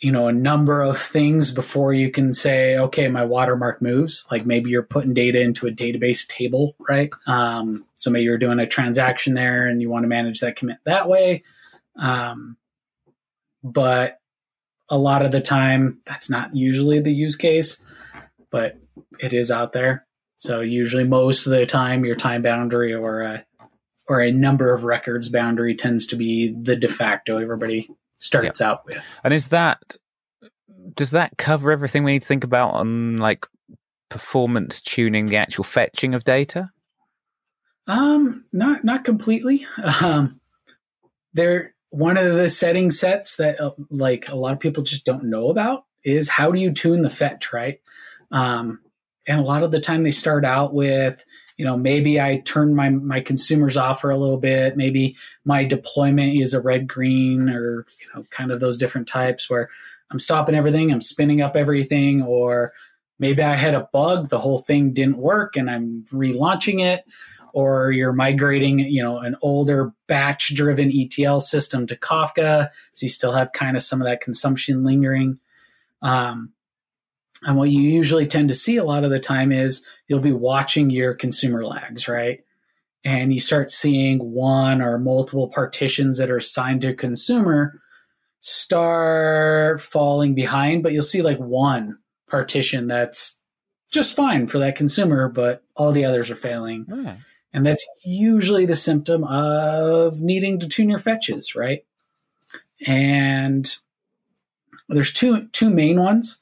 you 0.00 0.12
know 0.12 0.28
a 0.28 0.32
number 0.32 0.82
of 0.82 0.98
things 0.98 1.52
before 1.52 1.92
you 1.92 2.10
can 2.10 2.34
say 2.34 2.76
okay 2.76 3.08
my 3.08 3.24
watermark 3.24 3.80
moves 3.80 4.26
like 4.30 4.44
maybe 4.44 4.68
you're 4.68 4.82
putting 4.82 5.14
data 5.14 5.40
into 5.40 5.66
a 5.66 5.70
database 5.70 6.26
table 6.26 6.76
right 6.88 7.10
um, 7.26 7.86
so 7.96 8.10
maybe 8.10 8.24
you're 8.24 8.36
doing 8.36 8.58
a 8.58 8.66
transaction 8.66 9.32
there 9.32 9.66
and 9.66 9.80
you 9.80 9.88
want 9.88 10.02
to 10.02 10.08
manage 10.08 10.40
that 10.40 10.56
commit 10.56 10.76
that 10.84 11.08
way 11.08 11.42
um, 11.96 12.56
but 13.62 14.18
a 14.90 14.98
lot 14.98 15.24
of 15.24 15.30
the 15.30 15.40
time 15.40 16.00
that's 16.04 16.28
not 16.28 16.54
usually 16.54 17.00
the 17.00 17.14
use 17.14 17.36
case 17.36 17.80
but 18.50 18.76
it 19.20 19.32
is 19.32 19.50
out 19.50 19.72
there. 19.72 20.06
So 20.36 20.60
usually, 20.60 21.04
most 21.04 21.46
of 21.46 21.52
the 21.52 21.66
time, 21.66 22.04
your 22.04 22.16
time 22.16 22.42
boundary 22.42 22.92
or 22.92 23.22
a, 23.22 23.44
or 24.08 24.20
a 24.20 24.32
number 24.32 24.74
of 24.74 24.84
records 24.84 25.28
boundary 25.28 25.74
tends 25.74 26.06
to 26.08 26.16
be 26.16 26.52
the 26.52 26.76
de 26.76 26.88
facto 26.88 27.38
everybody 27.38 27.88
starts 28.18 28.60
yeah. 28.60 28.70
out 28.70 28.84
with. 28.86 29.02
And 29.22 29.32
is 29.32 29.48
that 29.48 29.96
does 30.94 31.10
that 31.10 31.38
cover 31.38 31.70
everything 31.70 32.04
we 32.04 32.12
need 32.12 32.22
to 32.22 32.28
think 32.28 32.44
about 32.44 32.74
on 32.74 33.16
like 33.16 33.46
performance 34.10 34.80
tuning 34.80 35.26
the 35.26 35.36
actual 35.36 35.64
fetching 35.64 36.14
of 36.14 36.24
data? 36.24 36.70
Um, 37.86 38.44
not 38.52 38.84
not 38.84 39.04
completely. 39.04 39.66
Um, 40.02 40.40
there 41.32 41.74
one 41.90 42.16
of 42.16 42.34
the 42.34 42.48
setting 42.48 42.90
sets 42.90 43.36
that 43.36 43.60
uh, 43.60 43.72
like 43.90 44.28
a 44.28 44.34
lot 44.34 44.52
of 44.52 44.60
people 44.60 44.82
just 44.82 45.04
don't 45.04 45.24
know 45.24 45.48
about 45.48 45.84
is 46.02 46.28
how 46.28 46.50
do 46.50 46.58
you 46.58 46.72
tune 46.72 47.02
the 47.02 47.10
fetch, 47.10 47.52
right? 47.52 47.80
Um, 48.30 48.80
and 49.26 49.40
a 49.40 49.44
lot 49.44 49.62
of 49.62 49.70
the 49.70 49.80
time 49.80 50.02
they 50.02 50.10
start 50.10 50.44
out 50.44 50.74
with 50.74 51.24
you 51.56 51.64
know 51.64 51.76
maybe 51.76 52.20
i 52.20 52.38
turn 52.44 52.74
my 52.74 52.90
my 52.90 53.20
consumers 53.20 53.76
off 53.76 54.00
for 54.00 54.10
a 54.10 54.18
little 54.18 54.38
bit. 54.38 54.76
Maybe 54.76 55.16
my 55.44 55.64
deployment 55.64 56.34
is 56.34 56.54
a 56.54 56.60
red 56.60 56.86
green 56.86 57.48
or 57.48 57.86
you 58.00 58.06
know 58.14 58.24
kind 58.30 58.50
of 58.50 58.60
those 58.60 58.76
different 58.78 59.08
types 59.08 59.48
where 59.48 59.68
i'm 60.10 60.18
stopping 60.18 60.54
everything 60.54 60.92
i'm 60.92 61.00
spinning 61.00 61.40
up 61.40 61.56
everything 61.56 62.22
or 62.22 62.72
maybe 63.18 63.42
i 63.42 63.56
had 63.56 63.74
a 63.74 63.88
bug 63.92 64.28
the 64.28 64.38
whole 64.38 64.58
thing 64.58 64.92
didn't 64.92 65.18
work 65.18 65.56
and 65.56 65.70
i'm 65.70 66.04
relaunching 66.12 66.80
it. 66.80 67.04
Or 67.56 67.92
you're 67.92 68.12
migrating 68.12 68.80
you 68.80 69.00
know 69.00 69.18
an 69.18 69.36
older 69.40 69.92
batch 70.08 70.56
driven 70.56 70.90
etl 70.90 71.38
system 71.38 71.86
to 71.86 71.96
kafka 71.96 72.68
so 72.92 73.04
you 73.04 73.08
still 73.08 73.32
have 73.32 73.52
kind 73.52 73.76
of 73.76 73.82
some 73.82 74.00
of 74.00 74.06
that 74.06 74.20
consumption 74.20 74.82
lingering. 74.82 75.38
Um, 76.02 76.52
and 77.44 77.56
what 77.56 77.70
you 77.70 77.80
usually 77.80 78.26
tend 78.26 78.48
to 78.48 78.54
see 78.54 78.76
a 78.76 78.84
lot 78.84 79.04
of 79.04 79.10
the 79.10 79.20
time 79.20 79.52
is 79.52 79.86
you'll 80.08 80.20
be 80.20 80.32
watching 80.32 80.90
your 80.90 81.14
consumer 81.14 81.64
lags, 81.64 82.08
right? 82.08 82.40
And 83.04 83.34
you 83.34 83.40
start 83.40 83.70
seeing 83.70 84.18
one 84.32 84.80
or 84.80 84.98
multiple 84.98 85.48
partitions 85.48 86.18
that 86.18 86.30
are 86.30 86.38
assigned 86.38 86.80
to 86.82 86.94
consumer 86.94 87.80
start 88.40 89.80
falling 89.80 90.34
behind, 90.34 90.82
but 90.82 90.92
you'll 90.92 91.02
see 91.02 91.22
like 91.22 91.38
one 91.38 91.98
partition 92.28 92.86
that's 92.86 93.40
just 93.90 94.14
fine 94.14 94.46
for 94.46 94.58
that 94.58 94.76
consumer, 94.76 95.30
but 95.30 95.62
all 95.74 95.92
the 95.92 96.04
others 96.04 96.30
are 96.30 96.36
failing. 96.36 96.84
Mm. 96.84 97.18
And 97.54 97.64
that's 97.64 97.86
usually 98.04 98.66
the 98.66 98.74
symptom 98.74 99.24
of 99.24 100.20
needing 100.20 100.58
to 100.58 100.68
tune 100.68 100.90
your 100.90 100.98
fetches, 100.98 101.54
right? 101.54 101.86
And 102.86 103.66
there's 104.88 105.12
two 105.12 105.48
two 105.48 105.70
main 105.70 105.98
ones. 105.98 106.38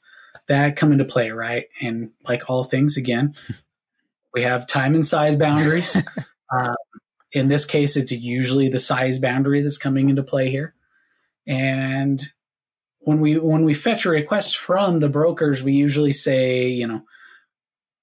That 0.47 0.75
come 0.75 0.91
into 0.91 1.05
play, 1.05 1.31
right? 1.31 1.65
And 1.81 2.11
like 2.27 2.49
all 2.49 2.63
things, 2.63 2.97
again, 2.97 3.35
we 4.33 4.43
have 4.43 4.67
time 4.67 4.95
and 4.95 5.05
size 5.05 5.35
boundaries. 5.35 6.01
um, 6.51 6.75
in 7.31 7.47
this 7.47 7.65
case, 7.65 7.97
it's 7.97 8.11
usually 8.11 8.69
the 8.69 8.79
size 8.79 9.19
boundary 9.19 9.61
that's 9.61 9.77
coming 9.77 10.09
into 10.09 10.23
play 10.23 10.49
here. 10.49 10.73
And 11.47 12.21
when 12.99 13.19
we 13.19 13.37
when 13.37 13.65
we 13.65 13.73
fetch 13.73 14.05
a 14.05 14.09
request 14.09 14.57
from 14.57 14.99
the 14.99 15.09
brokers, 15.09 15.63
we 15.63 15.73
usually 15.73 16.11
say, 16.11 16.67
you 16.67 16.87
know, 16.87 17.03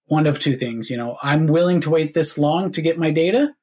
one 0.07 0.27
of 0.27 0.41
two 0.41 0.57
things. 0.57 0.91
You 0.91 0.97
know, 0.97 1.17
I'm 1.23 1.47
willing 1.47 1.81
to 1.81 1.91
wait 1.91 2.13
this 2.13 2.37
long 2.37 2.71
to 2.73 2.83
get 2.83 2.99
my 2.99 3.11
data, 3.11 3.55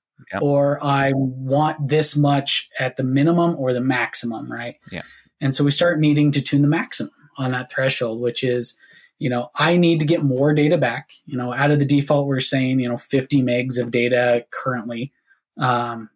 or 0.41 0.83
I 0.83 1.11
want 1.13 1.87
this 1.87 2.15
much 2.15 2.69
at 2.79 2.95
the 2.95 3.03
minimum 3.03 3.55
or 3.57 3.73
the 3.73 3.81
maximum, 3.81 4.51
right? 4.51 4.75
Yeah. 4.91 5.03
And 5.39 5.55
so 5.55 5.63
we 5.63 5.71
start 5.71 5.99
needing 5.99 6.31
to 6.31 6.41
tune 6.41 6.63
the 6.63 6.67
maximum 6.67 7.11
on 7.37 7.51
that 7.51 7.71
threshold, 7.71 8.21
which 8.21 8.43
is, 8.43 8.77
you 9.19 9.29
know, 9.29 9.49
I 9.55 9.77
need 9.77 9.99
to 9.99 10.05
get 10.05 10.23
more 10.23 10.53
data 10.53 10.77
back. 10.77 11.11
You 11.25 11.37
know, 11.37 11.53
out 11.53 11.71
of 11.71 11.79
the 11.79 11.85
default, 11.85 12.27
we're 12.27 12.39
saying, 12.39 12.79
you 12.79 12.89
know, 12.89 12.97
50 12.97 13.41
megs 13.41 13.79
of 13.79 13.91
data 13.91 14.45
currently 14.51 15.11
um, 15.57 16.09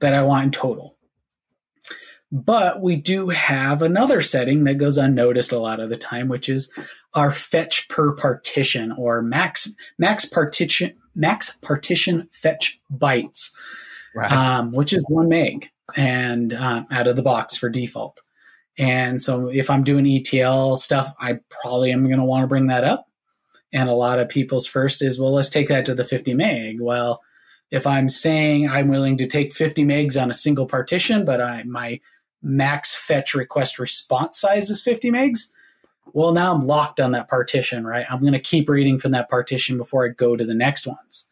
that 0.00 0.14
I 0.14 0.22
want 0.22 0.44
in 0.44 0.50
total. 0.50 0.96
But 2.30 2.82
we 2.82 2.96
do 2.96 3.30
have 3.30 3.80
another 3.80 4.20
setting 4.20 4.64
that 4.64 4.74
goes 4.74 4.98
unnoticed 4.98 5.52
a 5.52 5.58
lot 5.58 5.80
of 5.80 5.88
the 5.88 5.96
time, 5.96 6.28
which 6.28 6.48
is 6.48 6.70
our 7.14 7.30
fetch 7.30 7.88
per 7.88 8.12
partition 8.12 8.92
or 8.92 9.22
max 9.22 9.72
max 9.98 10.26
partition 10.26 10.94
max 11.14 11.56
partition 11.62 12.28
fetch 12.30 12.80
bytes, 12.92 13.52
right. 14.14 14.30
um, 14.30 14.72
which 14.72 14.92
is 14.92 15.02
one 15.08 15.28
meg 15.28 15.70
and 15.96 16.52
uh, 16.52 16.82
out 16.90 17.08
of 17.08 17.16
the 17.16 17.22
box 17.22 17.56
for 17.56 17.70
default. 17.70 18.20
And 18.78 19.20
so 19.20 19.48
if 19.48 19.68
I'm 19.70 19.82
doing 19.82 20.06
ETL 20.06 20.76
stuff, 20.76 21.12
I 21.18 21.40
probably 21.50 21.90
am 21.90 22.04
going 22.04 22.20
to 22.20 22.24
want 22.24 22.44
to 22.44 22.48
bring 22.48 22.68
that 22.68 22.84
up. 22.84 23.06
And 23.72 23.88
a 23.88 23.94
lot 23.94 24.20
of 24.20 24.28
people's 24.28 24.66
first 24.66 25.02
is, 25.02 25.20
well, 25.20 25.32
let's 25.32 25.50
take 25.50 25.68
that 25.68 25.84
to 25.86 25.94
the 25.94 26.04
50 26.04 26.34
meg. 26.34 26.80
Well, 26.80 27.20
if 27.70 27.86
I'm 27.86 28.08
saying 28.08 28.68
I'm 28.68 28.88
willing 28.88 29.18
to 29.18 29.26
take 29.26 29.52
50 29.52 29.84
megs 29.84 30.20
on 30.20 30.30
a 30.30 30.34
single 30.34 30.66
partition, 30.66 31.24
but 31.24 31.40
I 31.40 31.64
my 31.64 32.00
max 32.40 32.94
fetch 32.94 33.34
request 33.34 33.78
response 33.78 34.38
size 34.38 34.70
is 34.70 34.80
50 34.80 35.10
megs, 35.10 35.50
well, 36.14 36.32
now 36.32 36.54
I'm 36.54 36.66
locked 36.66 37.00
on 37.00 37.10
that 37.10 37.28
partition, 37.28 37.86
right? 37.86 38.06
I'm 38.10 38.20
going 38.20 38.32
to 38.32 38.38
keep 38.38 38.68
reading 38.68 38.98
from 38.98 39.10
that 39.10 39.28
partition 39.28 39.76
before 39.76 40.06
I 40.06 40.08
go 40.08 40.36
to 40.36 40.44
the 40.44 40.54
next 40.54 40.86
ones. 40.86 41.26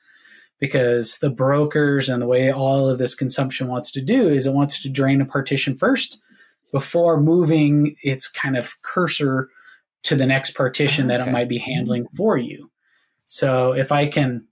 Because 0.58 1.18
the 1.18 1.30
brokers 1.30 2.08
and 2.08 2.20
the 2.20 2.26
way 2.26 2.50
all 2.50 2.88
of 2.88 2.96
this 2.98 3.14
consumption 3.14 3.68
wants 3.68 3.90
to 3.92 4.00
do 4.00 4.28
is 4.28 4.46
it 4.46 4.54
wants 4.54 4.82
to 4.82 4.90
drain 4.90 5.20
a 5.20 5.26
partition 5.26 5.76
first 5.76 6.20
before 6.72 7.20
moving 7.20 7.96
its 8.02 8.28
kind 8.28 8.56
of 8.56 8.80
cursor 8.82 9.48
to 10.04 10.14
the 10.14 10.26
next 10.26 10.52
partition 10.52 11.06
okay. 11.06 11.18
that 11.18 11.28
it 11.28 11.32
might 11.32 11.48
be 11.48 11.58
handling 11.58 12.06
for 12.16 12.36
you. 12.36 12.70
So 13.24 13.72
if 13.72 13.90
I 13.90 14.06
can 14.06 14.46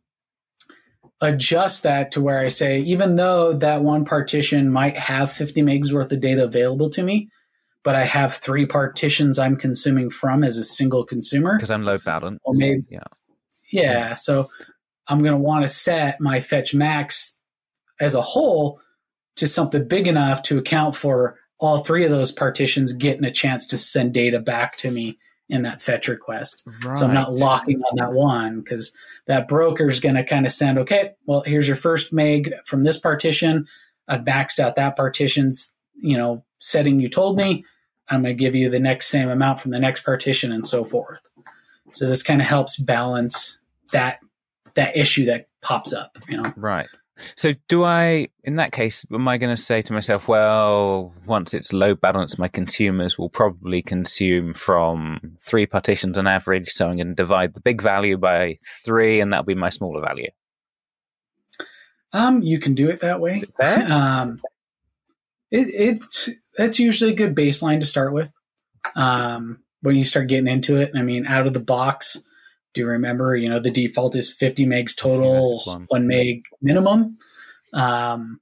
adjust 1.20 1.84
that 1.84 2.12
to 2.12 2.20
where 2.20 2.40
I 2.40 2.48
say, 2.48 2.80
even 2.80 3.16
though 3.16 3.52
that 3.52 3.82
one 3.82 4.04
partition 4.04 4.70
might 4.70 4.98
have 4.98 5.30
50 5.30 5.62
megs 5.62 5.92
worth 5.92 6.10
of 6.12 6.20
data 6.20 6.44
available 6.44 6.90
to 6.90 7.02
me, 7.02 7.28
but 7.84 7.94
I 7.94 8.04
have 8.04 8.34
three 8.34 8.66
partitions 8.66 9.38
I'm 9.38 9.56
consuming 9.56 10.10
from 10.10 10.42
as 10.42 10.58
a 10.58 10.64
single 10.64 11.04
consumer. 11.04 11.56
Because 11.56 11.70
I'm 11.70 11.84
load 11.84 12.02
balanced. 12.04 12.40
Or 12.44 12.54
maybe, 12.54 12.84
yeah. 12.88 13.04
Yeah. 13.70 14.14
So 14.14 14.50
I'm 15.08 15.20
going 15.20 15.32
to 15.32 15.38
want 15.38 15.64
to 15.64 15.68
set 15.68 16.20
my 16.20 16.40
fetch 16.40 16.74
max 16.74 17.38
as 18.00 18.14
a 18.14 18.22
whole 18.22 18.80
to 19.36 19.46
something 19.46 19.86
big 19.86 20.08
enough 20.08 20.42
to 20.44 20.58
account 20.58 20.96
for 20.96 21.38
all 21.64 21.78
three 21.78 22.04
of 22.04 22.10
those 22.10 22.30
partitions 22.30 22.92
getting 22.92 23.24
a 23.24 23.30
chance 23.30 23.66
to 23.68 23.78
send 23.78 24.12
data 24.12 24.38
back 24.38 24.76
to 24.76 24.90
me 24.90 25.18
in 25.48 25.62
that 25.62 25.80
fetch 25.80 26.08
request. 26.08 26.66
Right. 26.84 26.96
So 26.98 27.06
I'm 27.06 27.14
not 27.14 27.34
locking 27.34 27.80
on 27.80 27.96
that 27.96 28.12
one 28.12 28.60
because 28.60 28.94
that 29.26 29.48
broker 29.48 29.88
is 29.88 29.98
going 29.98 30.14
to 30.14 30.24
kind 30.24 30.44
of 30.44 30.52
send, 30.52 30.78
okay, 30.78 31.12
well, 31.26 31.42
here's 31.46 31.66
your 31.66 31.76
first 31.76 32.12
meg 32.12 32.52
from 32.66 32.82
this 32.82 33.00
partition. 33.00 33.66
I've 34.06 34.26
maxed 34.26 34.58
out 34.58 34.76
that 34.76 34.96
partition's, 34.96 35.72
you 35.94 36.18
know, 36.18 36.44
setting 36.58 37.00
you 37.00 37.08
told 37.08 37.38
me. 37.38 37.64
I'm 38.10 38.22
going 38.22 38.36
to 38.36 38.38
give 38.38 38.54
you 38.54 38.68
the 38.68 38.80
next 38.80 39.06
same 39.06 39.30
amount 39.30 39.60
from 39.60 39.70
the 39.70 39.80
next 39.80 40.04
partition 40.04 40.52
and 40.52 40.66
so 40.66 40.84
forth. 40.84 41.26
So 41.92 42.06
this 42.06 42.22
kind 42.22 42.42
of 42.42 42.46
helps 42.46 42.76
balance 42.76 43.58
that 43.92 44.18
that 44.74 44.96
issue 44.96 45.24
that 45.26 45.48
pops 45.62 45.94
up, 45.94 46.18
you 46.28 46.36
know. 46.36 46.52
Right. 46.56 46.88
So, 47.36 47.54
do 47.68 47.84
I, 47.84 48.28
in 48.42 48.56
that 48.56 48.72
case, 48.72 49.06
am 49.12 49.28
I 49.28 49.38
going 49.38 49.54
to 49.54 49.60
say 49.60 49.82
to 49.82 49.92
myself, 49.92 50.26
well, 50.26 51.12
once 51.26 51.54
it's 51.54 51.72
load 51.72 52.00
balanced, 52.00 52.38
my 52.38 52.48
consumers 52.48 53.16
will 53.16 53.28
probably 53.28 53.82
consume 53.82 54.52
from 54.52 55.36
three 55.40 55.66
partitions 55.66 56.18
on 56.18 56.26
average. 56.26 56.70
So, 56.70 56.88
I'm 56.88 56.96
going 56.96 57.08
to 57.08 57.14
divide 57.14 57.54
the 57.54 57.60
big 57.60 57.80
value 57.80 58.18
by 58.18 58.58
three, 58.84 59.20
and 59.20 59.32
that'll 59.32 59.44
be 59.44 59.54
my 59.54 59.70
smaller 59.70 60.00
value. 60.00 60.30
Um, 62.12 62.42
you 62.42 62.58
can 62.58 62.74
do 62.74 62.88
it 62.88 63.00
that 63.00 63.20
way. 63.20 63.42
It 63.58 63.90
um, 63.90 64.40
it, 65.50 65.68
it's 65.68 66.30
that's 66.56 66.78
usually 66.78 67.12
a 67.12 67.16
good 67.16 67.34
baseline 67.34 67.80
to 67.80 67.86
start 67.86 68.12
with. 68.12 68.32
Um, 68.94 69.60
when 69.82 69.96
you 69.96 70.04
start 70.04 70.28
getting 70.28 70.46
into 70.46 70.76
it, 70.76 70.92
I 70.94 71.02
mean, 71.02 71.26
out 71.26 71.46
of 71.46 71.54
the 71.54 71.60
box, 71.60 72.22
do 72.74 72.80
you 72.80 72.88
remember? 72.88 73.34
You 73.36 73.48
know, 73.48 73.60
the 73.60 73.70
default 73.70 74.16
is 74.16 74.32
50 74.32 74.66
megs 74.66 74.96
total, 74.96 75.62
yeah, 75.66 75.78
one 75.88 76.06
meg 76.06 76.44
minimum. 76.60 77.18
Um, 77.72 78.40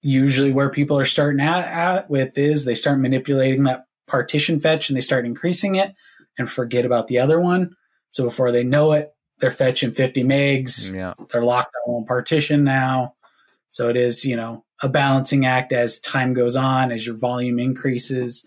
usually, 0.00 0.52
where 0.52 0.70
people 0.70 0.98
are 0.98 1.04
starting 1.04 1.40
out 1.40 1.64
at 1.64 2.08
with 2.08 2.38
is 2.38 2.64
they 2.64 2.74
start 2.74 3.00
manipulating 3.00 3.64
that 3.64 3.86
partition 4.06 4.60
fetch 4.60 4.88
and 4.88 4.96
they 4.96 5.02
start 5.02 5.26
increasing 5.26 5.74
it 5.74 5.94
and 6.38 6.50
forget 6.50 6.84
about 6.84 7.08
the 7.08 7.18
other 7.18 7.40
one. 7.40 7.76
So 8.10 8.24
before 8.24 8.52
they 8.52 8.64
know 8.64 8.92
it, 8.92 9.12
they're 9.38 9.50
fetching 9.50 9.92
50 9.92 10.24
megs. 10.24 10.92
Yeah. 10.92 11.14
They're 11.30 11.44
locked 11.44 11.74
on 11.86 11.94
one 11.94 12.04
partition 12.04 12.64
now. 12.64 13.14
So 13.68 13.88
it 13.88 13.96
is, 13.96 14.24
you 14.24 14.36
know, 14.36 14.64
a 14.82 14.88
balancing 14.88 15.44
act 15.44 15.72
as 15.72 16.00
time 16.00 16.34
goes 16.34 16.56
on, 16.56 16.90
as 16.90 17.06
your 17.06 17.16
volume 17.16 17.58
increases 17.58 18.46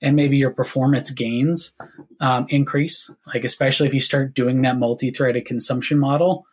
and 0.00 0.16
maybe 0.16 0.36
your 0.36 0.52
performance 0.52 1.10
gains 1.10 1.74
um, 2.20 2.46
increase. 2.48 3.10
Like 3.26 3.44
especially 3.44 3.88
if 3.88 3.94
you 3.94 4.00
start 4.00 4.34
doing 4.34 4.62
that 4.62 4.78
multi-threaded 4.78 5.44
consumption 5.44 5.98
model, 5.98 6.46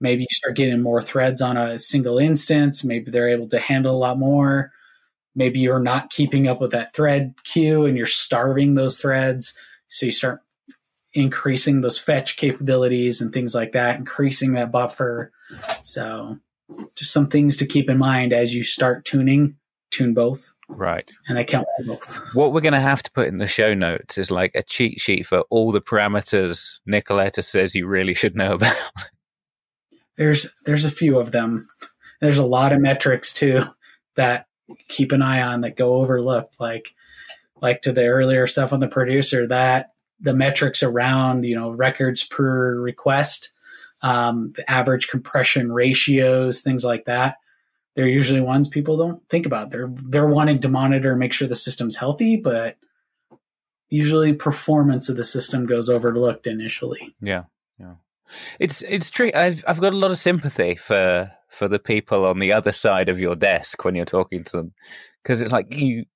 maybe 0.00 0.22
you 0.22 0.28
start 0.32 0.56
getting 0.56 0.82
more 0.82 1.00
threads 1.00 1.40
on 1.40 1.56
a 1.56 1.78
single 1.78 2.18
instance. 2.18 2.84
Maybe 2.84 3.10
they're 3.10 3.30
able 3.30 3.48
to 3.48 3.58
handle 3.58 3.94
a 3.94 3.98
lot 3.98 4.18
more. 4.18 4.72
Maybe 5.34 5.60
you're 5.60 5.78
not 5.78 6.10
keeping 6.10 6.46
up 6.46 6.60
with 6.60 6.72
that 6.72 6.94
thread 6.94 7.34
queue 7.44 7.86
and 7.86 7.96
you're 7.96 8.06
starving 8.06 8.74
those 8.74 8.98
threads. 8.98 9.58
So 9.88 10.06
you 10.06 10.12
start 10.12 10.40
increasing 11.14 11.80
those 11.80 11.98
fetch 11.98 12.36
capabilities 12.36 13.20
and 13.20 13.32
things 13.32 13.54
like 13.54 13.72
that, 13.72 13.96
increasing 13.96 14.52
that 14.52 14.70
buffer. 14.70 15.30
So 15.82 16.38
just 16.94 17.12
some 17.12 17.28
things 17.28 17.56
to 17.58 17.66
keep 17.66 17.88
in 17.88 17.98
mind 17.98 18.32
as 18.32 18.54
you 18.54 18.62
start 18.64 19.04
tuning 19.04 19.56
tune 19.92 20.14
both. 20.14 20.52
Right. 20.68 21.08
And 21.28 21.38
I 21.38 21.44
count 21.44 21.66
both. 21.86 22.34
What 22.34 22.52
we're 22.52 22.60
going 22.60 22.72
to 22.72 22.80
have 22.80 23.02
to 23.02 23.12
put 23.12 23.28
in 23.28 23.38
the 23.38 23.46
show 23.46 23.74
notes 23.74 24.18
is 24.18 24.30
like 24.30 24.52
a 24.54 24.62
cheat 24.62 25.00
sheet 25.00 25.26
for 25.26 25.44
all 25.50 25.70
the 25.70 25.80
parameters 25.80 26.80
Nikoleta 26.88 27.44
says 27.44 27.74
you 27.74 27.86
really 27.86 28.14
should 28.14 28.34
know 28.34 28.54
about. 28.54 28.76
There's 30.16 30.50
there's 30.66 30.84
a 30.84 30.90
few 30.90 31.18
of 31.18 31.32
them. 31.32 31.66
There's 32.20 32.38
a 32.38 32.46
lot 32.46 32.72
of 32.72 32.80
metrics 32.80 33.32
too 33.32 33.64
that 34.14 34.46
keep 34.88 35.10
an 35.12 35.22
eye 35.22 35.40
on 35.40 35.62
that 35.62 35.74
go 35.74 35.96
overlooked 35.96 36.60
like 36.60 36.94
like 37.60 37.80
to 37.82 37.92
the 37.92 38.06
earlier 38.06 38.46
stuff 38.46 38.72
on 38.72 38.80
the 38.80 38.88
producer 38.88 39.46
that 39.46 39.92
the 40.20 40.34
metrics 40.34 40.82
around, 40.82 41.44
you 41.44 41.56
know, 41.56 41.70
records 41.70 42.24
per 42.24 42.78
request, 42.78 43.52
um, 44.02 44.50
the 44.54 44.70
average 44.70 45.08
compression 45.08 45.72
ratios, 45.72 46.60
things 46.60 46.84
like 46.84 47.06
that 47.06 47.36
they're 47.94 48.06
usually 48.06 48.40
ones 48.40 48.68
people 48.68 48.96
don't 48.96 49.26
think 49.28 49.46
about. 49.46 49.70
They're 49.70 49.90
they're 49.92 50.26
wanting 50.26 50.60
to 50.60 50.68
monitor 50.68 51.10
and 51.10 51.20
make 51.20 51.32
sure 51.32 51.48
the 51.48 51.54
system's 51.54 51.96
healthy, 51.96 52.36
but 52.36 52.76
usually 53.90 54.32
performance 54.32 55.08
of 55.08 55.16
the 55.16 55.24
system 55.24 55.66
goes 55.66 55.90
overlooked 55.90 56.46
initially. 56.46 57.14
Yeah, 57.20 57.44
yeah. 57.78 57.94
It's 58.58 58.82
it's 58.82 59.10
true. 59.10 59.30
I've 59.34 59.64
I've 59.68 59.80
got 59.80 59.92
a 59.92 59.98
lot 59.98 60.10
of 60.10 60.18
sympathy 60.18 60.76
for 60.76 61.30
for 61.50 61.68
the 61.68 61.78
people 61.78 62.24
on 62.24 62.38
the 62.38 62.52
other 62.52 62.72
side 62.72 63.08
of 63.08 63.20
your 63.20 63.36
desk 63.36 63.84
when 63.84 63.94
you're 63.94 64.06
talking 64.06 64.42
to 64.44 64.56
them 64.56 64.72
because 65.22 65.42
it's 65.42 65.52
like 65.52 65.74
you 65.74 66.06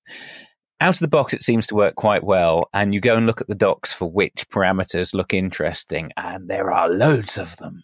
out 0.81 0.95
of 0.95 1.01
the 1.01 1.09
box 1.09 1.35
it 1.35 1.43
seems 1.43 1.67
to 1.67 1.75
work 1.75 1.95
quite 1.95 2.25
well 2.25 2.69
and 2.73 2.95
you 2.95 3.01
go 3.01 3.17
and 3.17 3.27
look 3.27 3.41
at 3.41 3.47
the 3.47 3.55
docs 3.55 3.93
for 3.93 4.11
which 4.11 4.49
parameters 4.51 5.15
look 5.15 5.35
interesting 5.35 6.11
and 6.17 6.49
there 6.49 6.73
are 6.73 6.89
loads 6.89 7.39
of 7.39 7.57
them 7.57 7.83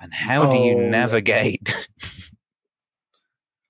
and 0.00 0.12
how 0.12 0.48
oh, 0.48 0.52
do 0.52 0.58
you 0.58 0.76
oh. 0.76 0.88
navigate 0.88 1.74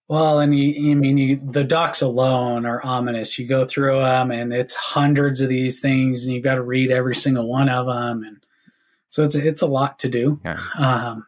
Well, 0.09 0.41
and 0.41 0.59
you, 0.59 0.91
I 0.91 0.95
mean, 0.95 1.19
you, 1.19 1.37
the 1.37 1.65
docs 1.65 2.01
alone 2.01 2.65
are 2.65 2.85
ominous. 2.85 3.39
You 3.39 3.47
go 3.47 3.67
through 3.67 4.01
them, 4.01 4.31
and 4.31 4.55
it's 4.55 4.75
hundreds 4.75 5.43
of 5.43 5.51
these 5.51 5.81
things, 5.81 6.25
and 6.25 6.35
you've 6.35 6.45
got 6.45 6.55
to 6.55 6.63
read 6.63 6.91
every 6.91 7.15
single 7.15 7.47
one 7.47 7.69
of 7.69 7.87
them, 7.87 8.25
and 8.25 8.39
so 9.11 9.23
it's 9.23 9.35
it's 9.35 9.63
a 9.63 9.67
lot 9.67 9.99
to 10.01 10.09
do. 10.09 10.41
Yeah. 10.45 10.61
Um, 10.79 11.27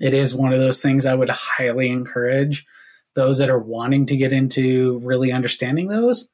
it 0.00 0.14
is 0.14 0.34
one 0.34 0.52
of 0.52 0.58
those 0.58 0.82
things 0.82 1.06
I 1.06 1.14
would 1.14 1.28
highly 1.28 1.90
encourage 1.90 2.66
those 3.14 3.38
that 3.38 3.50
are 3.50 3.58
wanting 3.58 4.06
to 4.06 4.16
get 4.16 4.32
into 4.32 4.98
really 5.04 5.30
understanding 5.32 5.88
those. 5.88 6.28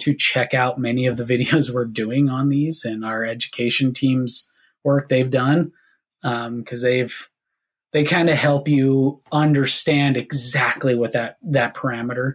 to 0.00 0.12
check 0.12 0.52
out 0.52 0.78
many 0.78 1.06
of 1.06 1.16
the 1.16 1.24
videos 1.34 1.72
we're 1.72 1.86
doing 1.86 2.28
on 2.28 2.48
these 2.50 2.84
and 2.84 3.04
our 3.04 3.24
education 3.24 3.92
teams 3.92 4.48
work 4.84 5.08
they've 5.08 5.30
done 5.30 5.72
because 6.22 6.84
um, 6.84 6.90
they've 6.90 7.28
they 7.96 8.04
kind 8.04 8.28
of 8.28 8.36
help 8.36 8.68
you 8.68 9.22
understand 9.32 10.18
exactly 10.18 10.94
what 10.94 11.12
that 11.12 11.38
that 11.42 11.74
parameter 11.74 12.34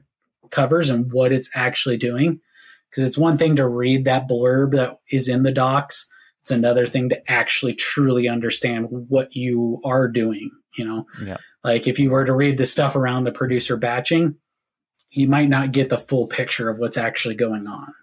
covers 0.50 0.90
and 0.90 1.14
what 1.14 1.32
it's 1.32 1.52
actually 1.54 1.98
doing. 1.98 2.40
Because 2.90 3.08
it's 3.08 3.18
one 3.18 3.38
thing 3.38 3.56
to 3.58 3.68
read 3.68 4.06
that 4.06 4.28
blurb 4.28 4.72
that 4.72 4.98
is 5.12 5.30
in 5.30 5.44
the 5.44 5.52
docs 5.52 6.08
it's 6.42 6.50
another 6.52 6.88
thing 6.88 7.10
to 7.10 7.32
actually 7.32 7.76
truly 7.76 8.28
understand 8.28 8.88
what 8.90 9.36
you 9.36 9.80
are 9.86 10.08
doing 10.08 10.50
you 10.78 10.86
know? 10.86 11.06
Yeah. 11.24 11.38
like 11.64 11.88
if 11.88 12.00
you 12.00 12.10
were 12.10 12.26
to 12.26 12.34
read 12.34 12.58
the 12.58 12.66
stuff 12.66 12.96
around 12.96 13.26
the 13.26 13.32
producer 13.32 13.78
batching 13.78 14.36
you 15.12 15.28
might 15.28 15.50
not 15.50 15.72
get 15.72 15.90
the 15.90 15.98
full 15.98 16.28
picture 16.28 16.70
of 16.70 16.80
what's 16.80 16.98
actually 16.98 17.36
going 17.36 17.68
on 17.68 17.94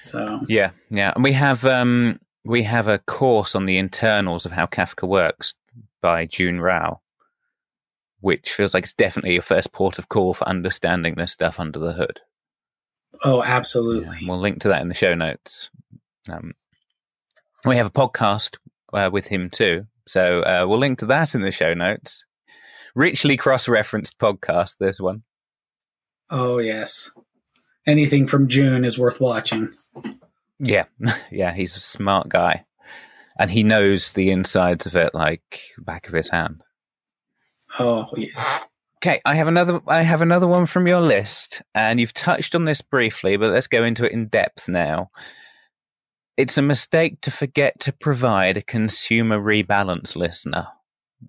so. 0.00 0.40
Yeah 0.48 0.70
yeah 0.90 1.12
and 1.14 1.22
we 1.22 1.32
have 1.32 1.64
um 1.64 2.18
we 2.44 2.64
have 2.64 2.88
a 2.88 2.98
course 2.98 3.54
on 3.54 3.66
the 3.66 3.78
internals 3.78 4.44
of 4.44 4.52
how 4.52 4.66
kafka 4.66 5.06
works 5.06 5.54
by 6.02 6.26
Jun 6.26 6.60
Rao 6.60 7.00
which 8.24 8.52
feels 8.52 8.74
like 8.74 8.84
it's 8.84 8.94
definitely 8.94 9.34
your 9.34 9.42
first 9.42 9.72
port 9.72 9.98
of 9.98 10.08
call 10.08 10.34
for 10.34 10.48
understanding 10.48 11.14
this 11.16 11.32
stuff 11.32 11.60
under 11.60 11.78
the 11.78 11.92
hood 11.92 12.20
oh 13.22 13.42
absolutely 13.42 14.16
yeah, 14.20 14.28
we'll 14.28 14.40
link 14.40 14.60
to 14.60 14.68
that 14.68 14.82
in 14.82 14.88
the 14.88 14.94
show 14.94 15.14
notes 15.14 15.70
um, 16.28 16.52
we 17.64 17.76
have 17.76 17.86
a 17.86 17.90
podcast 17.90 18.56
uh, 18.92 19.10
with 19.12 19.26
him 19.26 19.50
too 19.50 19.86
so 20.06 20.40
uh, 20.40 20.66
we'll 20.68 20.78
link 20.78 20.98
to 20.98 21.06
that 21.06 21.34
in 21.34 21.40
the 21.40 21.50
show 21.50 21.74
notes. 21.74 22.24
Richly 22.94 23.36
cross 23.36 23.68
referenced 23.68 24.18
podcast, 24.18 24.76
this 24.78 25.00
one. 25.00 25.22
Oh, 26.30 26.58
yes. 26.58 27.10
Anything 27.86 28.26
from 28.26 28.48
Jun 28.48 28.84
is 28.84 28.98
worth 28.98 29.20
watching. 29.20 29.72
Yeah. 30.58 30.84
Yeah. 31.30 31.52
He's 31.52 31.76
a 31.76 31.80
smart 31.80 32.28
guy. 32.28 32.64
And 33.38 33.50
he 33.50 33.64
knows 33.64 34.12
the 34.12 34.30
insides 34.30 34.86
of 34.86 34.94
it 34.94 35.14
like 35.14 35.72
back 35.78 36.06
of 36.06 36.14
his 36.14 36.28
hand. 36.28 36.62
Oh, 37.78 38.08
yes. 38.16 38.66
Okay, 39.04 39.20
I 39.26 39.34
have 39.34 39.48
another 39.48 39.80
I 39.86 40.00
have 40.00 40.22
another 40.22 40.46
one 40.46 40.64
from 40.64 40.86
your 40.86 41.02
list 41.02 41.60
and 41.74 42.00
you've 42.00 42.14
touched 42.14 42.54
on 42.54 42.64
this 42.64 42.80
briefly, 42.80 43.36
but 43.36 43.52
let's 43.52 43.66
go 43.66 43.84
into 43.84 44.06
it 44.06 44.12
in 44.12 44.28
depth 44.28 44.66
now. 44.66 45.10
It's 46.38 46.56
a 46.56 46.62
mistake 46.62 47.20
to 47.20 47.30
forget 47.30 47.78
to 47.80 47.92
provide 47.92 48.56
a 48.56 48.62
consumer 48.62 49.38
rebalance 49.38 50.16
listener. 50.16 50.68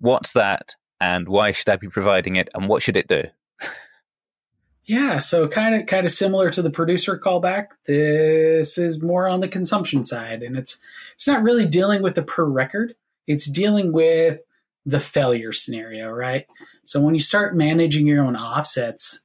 What's 0.00 0.32
that, 0.32 0.74
and 1.02 1.28
why 1.28 1.52
should 1.52 1.68
I 1.68 1.76
be 1.76 1.88
providing 1.88 2.36
it, 2.36 2.48
and 2.54 2.66
what 2.66 2.82
should 2.82 2.96
it 2.96 3.08
do? 3.08 3.24
yeah, 4.84 5.18
so 5.18 5.46
kind 5.46 5.74
of 5.74 5.86
kind 5.86 6.06
of 6.06 6.12
similar 6.12 6.48
to 6.50 6.62
the 6.62 6.70
producer 6.70 7.18
callback. 7.18 7.68
This 7.86 8.78
is 8.78 9.02
more 9.02 9.28
on 9.28 9.40
the 9.40 9.48
consumption 9.48 10.02
side, 10.02 10.42
and 10.42 10.56
it's 10.56 10.80
it's 11.14 11.28
not 11.28 11.42
really 11.42 11.66
dealing 11.66 12.02
with 12.02 12.14
the 12.14 12.22
per 12.22 12.44
record. 12.44 12.94
It's 13.26 13.46
dealing 13.46 13.92
with 13.92 14.40
the 14.86 15.00
failure 15.00 15.52
scenario, 15.52 16.10
right? 16.10 16.46
So 16.84 17.00
when 17.00 17.14
you 17.14 17.20
start 17.20 17.56
managing 17.56 18.06
your 18.06 18.24
own 18.24 18.36
offsets, 18.36 19.20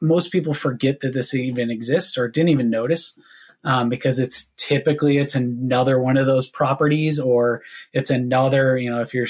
most 0.00 0.30
people 0.30 0.52
forget 0.52 1.00
that 1.00 1.14
this 1.14 1.34
even 1.34 1.70
exists 1.70 2.18
or 2.18 2.28
didn't 2.28 2.50
even 2.50 2.68
notice 2.68 3.18
um, 3.64 3.88
because 3.88 4.18
it's 4.18 4.52
typically 4.56 5.16
it's 5.16 5.34
another 5.34 5.98
one 5.98 6.18
of 6.18 6.26
those 6.26 6.48
properties 6.48 7.18
or 7.18 7.62
it's 7.94 8.10
another 8.10 8.76
you 8.76 8.90
know 8.90 9.00
if 9.00 9.14
you're 9.14 9.26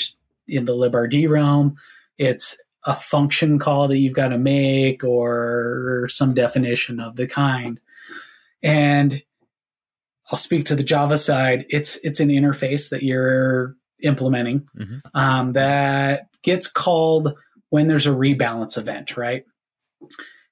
in 0.48 0.64
the 0.64 0.74
libRd 0.74 1.28
realm 1.28 1.76
it's 2.18 2.60
a 2.84 2.94
function 2.94 3.58
call 3.58 3.88
that 3.88 3.98
you've 3.98 4.12
got 4.12 4.28
to 4.28 4.38
make 4.38 5.04
or 5.04 6.06
some 6.10 6.34
definition 6.34 6.98
of 7.00 7.16
the 7.16 7.26
kind 7.26 7.80
and 8.62 9.22
i'll 10.30 10.38
speak 10.38 10.66
to 10.66 10.74
the 10.74 10.82
java 10.82 11.16
side 11.16 11.64
it's 11.68 11.96
it's 12.04 12.20
an 12.20 12.28
interface 12.28 12.90
that 12.90 13.02
you're 13.02 13.76
implementing 14.02 14.68
mm-hmm. 14.76 14.96
um, 15.14 15.52
that 15.52 16.28
gets 16.42 16.66
called 16.66 17.34
when 17.70 17.88
there's 17.88 18.06
a 18.06 18.10
rebalance 18.10 18.76
event 18.78 19.16
right 19.16 19.44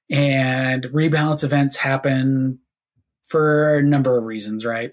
and 0.09 0.83
rebalance 0.85 1.43
events 1.43 1.77
happen 1.77 2.59
for 3.27 3.77
a 3.77 3.83
number 3.83 4.17
of 4.17 4.25
reasons, 4.25 4.65
right? 4.65 4.91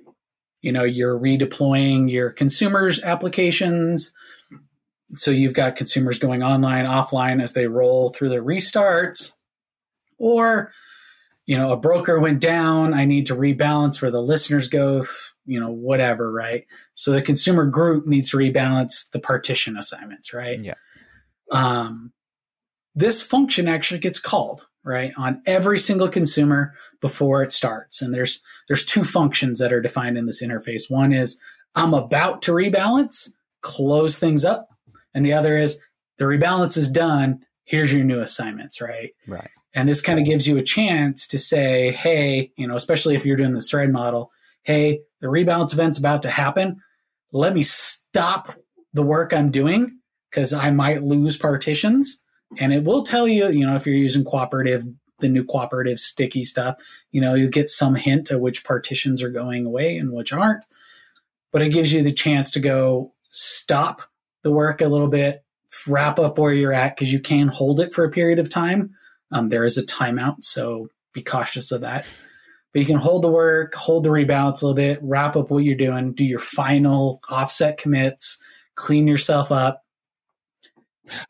You 0.63 0.73
know, 0.73 0.85
you're 0.85 1.19
redeploying 1.19 2.11
your 2.11 2.31
consumers' 2.31 3.03
applications. 3.03 4.13
So 5.17 5.31
you've 5.31 5.55
got 5.55 5.77
consumers 5.77 6.19
going 6.19 6.43
online, 6.43 6.87
offline 6.87 7.43
as 7.43 7.53
they 7.53 7.67
roll 7.67 8.11
through 8.11 8.31
their 8.31 8.43
restarts. 8.43 9.35
Or, 10.19 10.73
you 11.47 11.59
know, 11.59 11.73
a 11.73 11.77
broker 11.77 12.21
went 12.21 12.41
down. 12.41 12.95
I 12.95 13.05
need 13.05 13.27
to 13.27 13.35
rebalance 13.35 14.01
where 14.01 14.11
the 14.11 14.23
listeners 14.23 14.69
go, 14.69 15.05
you 15.45 15.59
know, 15.59 15.71
whatever, 15.71 16.33
right? 16.33 16.67
So 16.95 17.13
the 17.13 17.23
consumer 17.23 17.67
group 17.67 18.07
needs 18.07 18.31
to 18.31 18.37
rebalance 18.37 19.11
the 19.11 19.19
partition 19.19 19.77
assignments, 19.77 20.33
right? 20.33 20.61
Yeah. 20.61 20.75
Um, 21.51 22.13
this 22.95 23.23
function 23.23 23.69
actually 23.69 24.01
gets 24.01 24.21
called 24.21 24.67
right 24.85 25.13
on 25.17 25.41
every 25.47 25.79
single 25.79 26.09
consumer 26.09 26.75
before 27.01 27.43
it 27.43 27.53
starts 27.53 28.03
and 28.03 28.13
there's 28.13 28.43
there's 28.69 28.85
two 28.85 29.05
functions 29.05 29.59
that 29.59 29.73
are 29.73 29.81
defined 29.81 30.19
in 30.19 30.27
this 30.27 30.43
interface 30.43 30.91
one 30.91 31.13
is 31.13 31.41
i'm 31.77 31.95
about 31.95 32.43
to 32.43 32.53
rebalance 32.53 33.31
close 33.61 34.19
things 34.19 34.45
up 34.45 34.69
and 35.15 35.25
the 35.25 35.33
other 35.33 35.57
is 35.57 35.81
the 36.19 36.25
rebalance 36.25 36.77
is 36.77 36.91
done 36.91 37.41
here's 37.65 37.93
your 37.93 38.05
new 38.05 38.21
assignments 38.21 38.81
right 38.81 39.13
right 39.29 39.51
and 39.75 39.89
this 39.89 40.01
kind 40.01 40.19
of 40.19 40.27
gives 40.27 40.47
you 40.47 40.59
a 40.59 40.63
chance 40.63 41.27
to 41.27 41.39
say 41.39 41.93
hey 41.93 42.53
you 42.57 42.67
know 42.67 42.75
especially 42.77 43.15
if 43.15 43.25
you're 43.25 43.37
doing 43.37 43.53
the 43.53 43.61
thread 43.61 43.91
model 43.91 44.31
hey 44.63 45.01
the 45.21 45.27
rebalance 45.27 45.73
event's 45.73 45.99
about 45.99 46.23
to 46.23 46.31
happen 46.31 46.81
let 47.33 47.55
me 47.55 47.63
stop 47.63 48.55
the 48.93 49.03
work 49.03 49.33
i'm 49.33 49.51
doing 49.51 49.99
because 50.31 50.53
i 50.53 50.71
might 50.71 51.03
lose 51.03 51.37
partitions 51.37 52.23
and 52.59 52.73
it 52.73 52.85
will 52.85 53.03
tell 53.03 53.27
you, 53.27 53.49
you 53.49 53.67
know, 53.67 53.77
if 53.77 53.87
you're 53.87 53.97
using 53.97 54.25
cooperative, 54.25 54.85
the 55.21 55.29
new 55.29 55.45
cooperative 55.45 55.99
sticky 56.01 56.45
stuff, 56.45 56.77
you 57.11 57.21
know, 57.21 57.35
you 57.35 57.49
get 57.49 57.71
some 57.71 57.95
hint 57.95 58.31
of 58.31 58.41
which 58.41 58.65
partitions 58.65 59.23
are 59.23 59.31
going 59.31 59.65
away 59.67 59.97
and 59.97 60.13
which 60.13 60.33
aren't. 60.33 60.65
But 61.51 61.63
it 61.63 61.71
gives 61.71 61.93
you 61.93 62.03
the 62.03 62.13
chance 62.13 62.51
to 62.53 62.61
go 62.61 63.13
stop 63.31 64.03
the 64.43 64.51
work 64.51 64.81
a 64.81 64.89
little 64.89 65.09
bit, 65.09 65.45
wrap 65.87 66.19
up 66.19 66.39
where 66.39 66.53
you're 66.53 66.73
at 66.73 66.97
because 66.97 67.13
you 67.13 67.21
can 67.21 67.49
hold 67.49 67.81
it 67.81 67.95
for 67.95 68.05
a 68.05 68.11
period 68.11 68.39
of 68.39 68.49
time. 68.49 68.95
Um, 69.33 69.49
there 69.49 69.65
is 69.65 69.79
a 69.79 69.87
timeout, 69.87 70.45
so 70.45 70.89
be 71.13 71.23
cautious 71.23 71.73
of 71.73 71.81
that. 71.81 72.07
But 72.73 72.81
you 72.81 72.87
can 72.87 72.97
hold 72.97 73.23
the 73.23 73.31
work, 73.31 73.75
hold 73.75 74.05
the 74.05 74.11
rebalance 74.11 74.63
a 74.63 74.67
little 74.67 74.75
bit, 74.75 74.99
wrap 75.03 75.37
up 75.37 75.51
what 75.51 75.65
you're 75.65 75.75
doing, 75.75 76.13
do 76.13 76.25
your 76.25 76.39
final 76.39 77.21
offset 77.29 77.79
commits, 77.79 78.43
clean 78.77 79.07
yourself 79.07 79.53
up, 79.53 79.83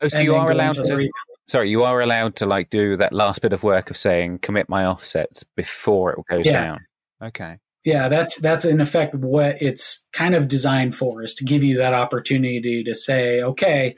Oh, 0.01 0.07
so 0.07 0.19
you 0.19 0.35
are 0.35 0.51
allowed 0.51 0.73
to. 0.75 1.09
Sorry, 1.47 1.69
you 1.69 1.83
are 1.83 2.01
allowed 2.01 2.35
to 2.37 2.45
like 2.45 2.69
do 2.69 2.95
that 2.97 3.13
last 3.13 3.41
bit 3.41 3.53
of 3.53 3.63
work 3.63 3.89
of 3.89 3.97
saying 3.97 4.39
commit 4.39 4.69
my 4.69 4.85
offsets 4.85 5.43
before 5.55 6.13
it 6.13 6.19
goes 6.29 6.45
yeah. 6.45 6.63
down. 6.63 6.79
Okay. 7.21 7.57
Yeah, 7.83 8.07
that's 8.07 8.39
that's 8.39 8.63
in 8.63 8.79
effect 8.79 9.13
what 9.13 9.61
it's 9.61 10.05
kind 10.13 10.35
of 10.35 10.47
designed 10.47 10.95
for 10.95 11.21
is 11.21 11.33
to 11.35 11.43
give 11.43 11.63
you 11.63 11.77
that 11.77 11.93
opportunity 11.93 12.83
to 12.83 12.95
say, 12.95 13.41
okay, 13.41 13.95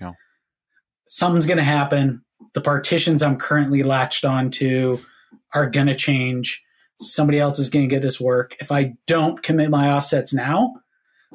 something's 1.07 1.45
going 1.45 1.59
to 1.59 1.63
happen. 1.63 2.24
The 2.53 2.61
partitions 2.61 3.21
I'm 3.23 3.37
currently 3.37 3.83
latched 3.83 4.25
onto 4.25 4.99
are 5.53 5.69
going 5.69 5.87
to 5.87 5.95
change. 5.95 6.63
Somebody 6.99 7.39
else 7.39 7.59
is 7.59 7.69
going 7.69 7.87
to 7.87 7.93
get 7.93 8.01
this 8.01 8.21
work. 8.21 8.55
If 8.59 8.71
I 8.71 8.93
don't 9.07 9.43
commit 9.43 9.69
my 9.69 9.91
offsets 9.91 10.33
now, 10.33 10.75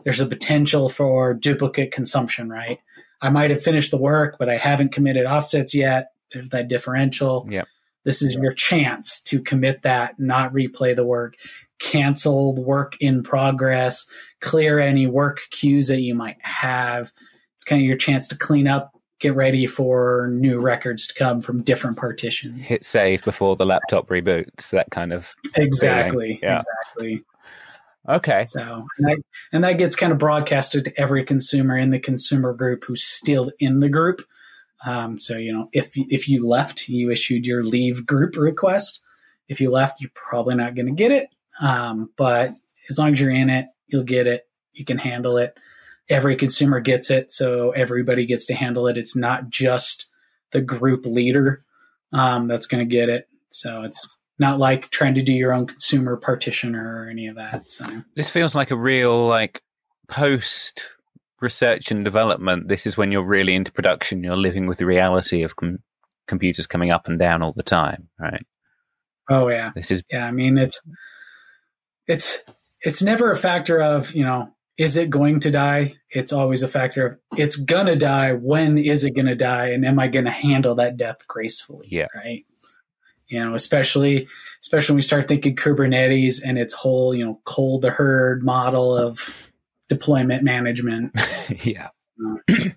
there's 0.05 0.21
a 0.21 0.27
potential 0.27 0.89
for 0.89 1.35
duplicate 1.35 1.93
consumption, 1.93 2.49
right? 2.49 2.79
I 3.21 3.29
might 3.29 3.51
have 3.51 3.63
finished 3.63 3.91
the 3.91 3.99
work, 3.99 4.37
but 4.39 4.49
I 4.49 4.57
haven't 4.57 4.93
committed 4.93 5.27
offsets 5.27 5.75
yet. 5.75 6.13
There's 6.33 6.49
that 6.51 6.69
differential. 6.69 7.47
Yeah. 7.51 7.65
This 8.05 8.23
is 8.23 8.37
your 8.37 8.55
chance 8.55 9.21
to 9.25 9.43
commit 9.43 9.83
that, 9.83 10.19
not 10.19 10.55
replay 10.55 10.97
the 10.97 11.05
work, 11.05 11.35
canceled 11.79 12.59
work 12.59 12.97
in 13.01 13.23
progress, 13.23 14.09
clear 14.41 14.79
any 14.79 15.07
work 15.07 15.41
queues 15.51 15.89
that 15.89 16.01
you 16.01 16.15
might 16.15 16.39
have. 16.41 17.13
It's 17.57 17.65
kind 17.65 17.83
of 17.83 17.87
your 17.87 17.99
chance 17.99 18.27
to 18.29 18.39
clean 18.39 18.67
up, 18.67 18.90
get 19.21 19.35
ready 19.35 19.67
for 19.67 20.29
new 20.33 20.59
records 20.59 21.07
to 21.07 21.15
come 21.15 21.41
from 21.41 21.63
different 21.63 21.97
partitions. 21.97 22.69
Hit 22.69 22.85
save 22.85 23.23
before 23.25 23.55
the 23.55 23.67
laptop 23.67 24.09
reboots, 24.09 24.71
that 24.71 24.91
kind 24.91 25.13
of 25.13 25.35
Exactly. 25.55 26.41
Yeah. 26.43 26.57
Exactly. 26.57 27.25
Okay. 28.09 28.45
So, 28.45 28.87
and 28.99 29.09
that, 29.09 29.19
and 29.53 29.65
that 29.65 29.79
gets 29.79 29.95
kind 29.95 30.11
of 30.11 30.19
broadcasted 30.19 30.87
to 30.87 31.01
every 31.01 31.23
consumer 31.23 31.77
in 31.77 31.91
the 31.91 31.99
consumer 31.99 32.55
group 32.55 32.85
who's 32.85 33.05
still 33.05 33.53
in 33.59 33.81
the 33.81 33.91
group. 33.91 34.23
Um, 34.87 35.19
so, 35.19 35.37
you 35.37 35.53
know, 35.53 35.69
if 35.75 35.93
if 35.95 36.27
you 36.27 36.49
left, 36.49 36.89
you 36.89 37.11
issued 37.11 37.45
your 37.45 37.63
leave 37.63 38.07
group 38.07 38.37
request. 38.37 39.03
If 39.49 39.61
you 39.61 39.71
left, 39.71 40.01
you're 40.01 40.11
probably 40.15 40.55
not 40.55 40.75
going 40.75 40.87
to 40.87 40.93
get 40.93 41.13
it. 41.13 41.29
Um, 41.61 42.11
but 42.17 42.53
as 42.89 42.99
long 42.99 43.13
as 43.13 43.21
you're 43.21 43.31
in 43.31 43.51
it, 43.51 43.67
you'll 43.89 44.05
get 44.05 44.27
it. 44.27 44.49
You 44.73 44.87
can 44.87 44.97
handle 44.97 45.37
it. 45.37 45.59
Every 46.11 46.37
consumer 46.37 46.81
gets 46.81 47.11
it, 47.11 47.33
so 47.33 47.71
everybody 47.71 48.27
gets 48.27 48.45
to 48.47 48.55
handle 48.55 48.87
it. 48.89 48.99
It's 48.99 49.17
not 49.17 49.49
just 49.49 50.07
the 50.51 50.61
group 50.61 51.07
leader 51.07 51.61
um, 52.13 52.49
that's 52.49 52.67
going 52.67 52.87
to 52.87 52.97
get 52.97 53.09
it. 53.09 53.29
So 53.51 53.83
it's 53.83 54.19
not 54.39 54.59
like 54.59 54.91
trying 54.91 55.15
to 55.15 55.23
do 55.23 55.33
your 55.33 55.53
own 55.53 55.67
consumer 55.67 56.17
partitioner 56.17 57.03
or 57.05 57.09
any 57.09 57.27
of 57.27 57.37
that. 57.37 57.71
So 57.71 57.85
this 58.17 58.31
feels 58.31 58.55
like 58.55 58.71
a 58.71 58.77
real 58.77 59.27
like 59.27 59.63
post 60.09 60.83
research 61.41 61.91
and 61.91 62.05
development. 62.05 62.69
This 62.69 62.87
is 62.87 62.97
when 62.97 63.13
you're 63.13 63.23
really 63.23 63.55
into 63.55 63.73
production. 63.73 64.25
You're 64.25 64.37
living 64.37 64.67
with 64.67 64.79
the 64.79 64.87
reality 64.87 65.43
of 65.43 65.57
com- 65.57 65.81
computers 66.27 66.67
coming 66.67 66.91
up 66.91 67.07
and 67.07 67.19
down 67.19 67.43
all 67.43 67.53
the 67.53 67.63
time, 67.63 68.09
right? 68.19 68.45
Oh 69.29 69.49
yeah, 69.49 69.71
this 69.75 69.91
is 69.91 70.03
yeah. 70.11 70.27
I 70.27 70.33
mean, 70.33 70.59
it's 70.59 70.83
it's 72.07 72.43
it's 72.83 73.03
never 73.03 73.31
a 73.31 73.37
factor 73.37 73.81
of 73.81 74.13
you 74.15 74.25
know 74.25 74.53
is 74.81 74.97
it 74.97 75.11
going 75.11 75.41
to 75.41 75.51
die? 75.51 75.95
It's 76.09 76.33
always 76.33 76.63
a 76.63 76.69
factor 76.69 77.07
of 77.07 77.19
it's 77.37 77.57
gonna 77.57 77.97
die. 77.97 78.33
When 78.33 78.79
is 78.79 79.05
it 79.05 79.11
gonna 79.11 79.37
die? 79.37 79.73
And 79.73 79.85
am 79.85 79.99
I 79.99 80.09
gonna 80.09 80.31
handle 80.31 80.75
that 80.77 80.97
death 80.97 81.29
gracefully? 81.29 81.89
Yeah. 81.91 82.07
Right. 82.15 82.47
You 83.29 83.45
know, 83.45 83.55
especially 83.55 84.27
especially 84.63 84.95
when 84.95 84.97
we 84.97 85.03
start 85.03 85.29
thinking 85.29 85.55
Kubernetes 85.55 86.41
and 86.43 86.57
its 86.57 86.73
whole, 86.73 87.15
you 87.15 87.27
know, 87.27 87.43
cold 87.45 87.83
the 87.83 87.91
herd 87.91 88.43
model 88.43 88.97
of 88.97 89.51
deployment 89.91 90.45
management. 90.45 91.13
yeah. 91.63 91.89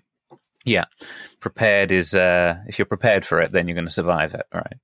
yeah. 0.66 0.84
Prepared 1.40 1.90
is 1.90 2.14
uh 2.14 2.58
if 2.66 2.78
you're 2.78 2.84
prepared 2.84 3.24
for 3.24 3.40
it, 3.40 3.50
then 3.50 3.66
you're 3.66 3.76
gonna 3.76 3.90
survive 3.90 4.34
it, 4.34 4.44
right? 4.52 4.76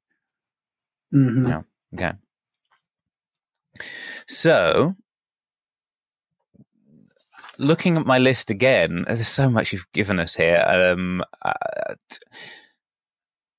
Mm-hmm. 1.15 1.49
Yeah. 1.49 1.63
Okay. 1.93 2.13
So 4.27 4.97
looking 7.61 7.97
at 7.97 8.07
my 8.07 8.19
list 8.19 8.51
again, 8.51 9.05
there's 9.07 9.29
so 9.29 9.49
much 9.49 9.73
you've 9.73 9.91
given 9.93 10.19
us 10.19 10.35
here. 10.35 10.65
Um, 10.67 11.23
uh, 11.43 11.95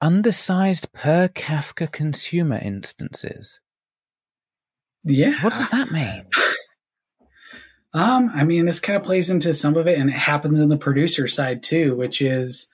undersized 0.01 0.91
per 0.91 1.27
Kafka 1.29 1.91
consumer 1.91 2.59
instances. 2.61 3.59
Yeah. 5.03 5.41
What 5.41 5.53
does 5.53 5.69
that 5.71 5.91
mean? 5.91 6.25
Um, 7.93 8.31
I 8.33 8.45
mean, 8.45 8.63
this 8.63 8.79
kind 8.79 8.95
of 8.95 9.03
plays 9.03 9.29
into 9.29 9.53
some 9.53 9.75
of 9.75 9.85
it, 9.85 9.99
and 9.99 10.09
it 10.09 10.15
happens 10.15 10.59
in 10.59 10.69
the 10.69 10.77
producer 10.77 11.27
side 11.27 11.61
too, 11.61 11.93
which 11.97 12.21
is 12.21 12.71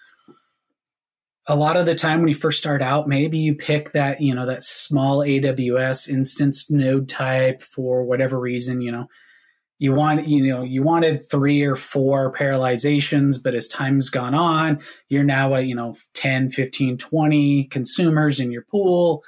a 1.47 1.55
lot 1.55 1.75
of 1.75 1.87
the 1.87 1.95
time 1.95 2.19
when 2.19 2.27
you 2.27 2.35
first 2.35 2.59
start 2.59 2.83
out, 2.83 3.07
maybe 3.07 3.39
you 3.39 3.55
pick 3.55 3.93
that, 3.93 4.21
you 4.21 4.35
know, 4.35 4.45
that 4.45 4.63
small 4.63 5.21
AWS 5.21 6.07
instance 6.07 6.69
node 6.69 7.09
type 7.09 7.63
for 7.63 8.03
whatever 8.03 8.39
reason, 8.39 8.81
you 8.81 8.91
know, 8.91 9.07
you 9.79 9.93
want 9.93 10.27
you 10.27 10.51
know 10.51 10.63
you 10.63 10.83
wanted 10.83 11.21
three 11.29 11.61
or 11.61 11.75
four 11.75 12.33
parallelizations 12.33 13.41
but 13.41 13.55
as 13.55 13.67
time's 13.67 14.09
gone 14.09 14.33
on 14.33 14.79
you're 15.09 15.23
now 15.23 15.53
at 15.55 15.67
you 15.67 15.75
know 15.75 15.95
10 16.13 16.49
15 16.49 16.97
20 16.97 17.63
consumers 17.65 18.39
in 18.39 18.51
your 18.51 18.63
pool. 18.63 19.23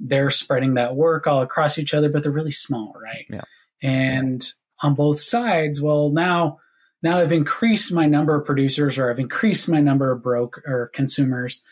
They're 0.00 0.30
spreading 0.30 0.74
that 0.74 0.94
work 0.94 1.26
all 1.26 1.42
across 1.42 1.78
each 1.78 1.94
other 1.94 2.08
but 2.08 2.22
they're 2.22 2.32
really 2.32 2.50
small 2.50 2.94
right? 3.02 3.26
Yeah. 3.28 3.42
and 3.82 4.44
on 4.82 4.94
both 4.94 5.20
sides 5.20 5.82
well 5.82 6.10
now 6.10 6.58
now 7.02 7.18
i've 7.18 7.32
increased 7.32 7.92
my 7.92 8.06
number 8.06 8.34
of 8.34 8.46
producers 8.46 8.98
or 8.98 9.10
i've 9.10 9.18
increased 9.18 9.68
my 9.68 9.80
number 9.80 10.10
of 10.12 10.22
broke 10.22 10.60
or 10.66 10.90
consumers. 10.94 11.62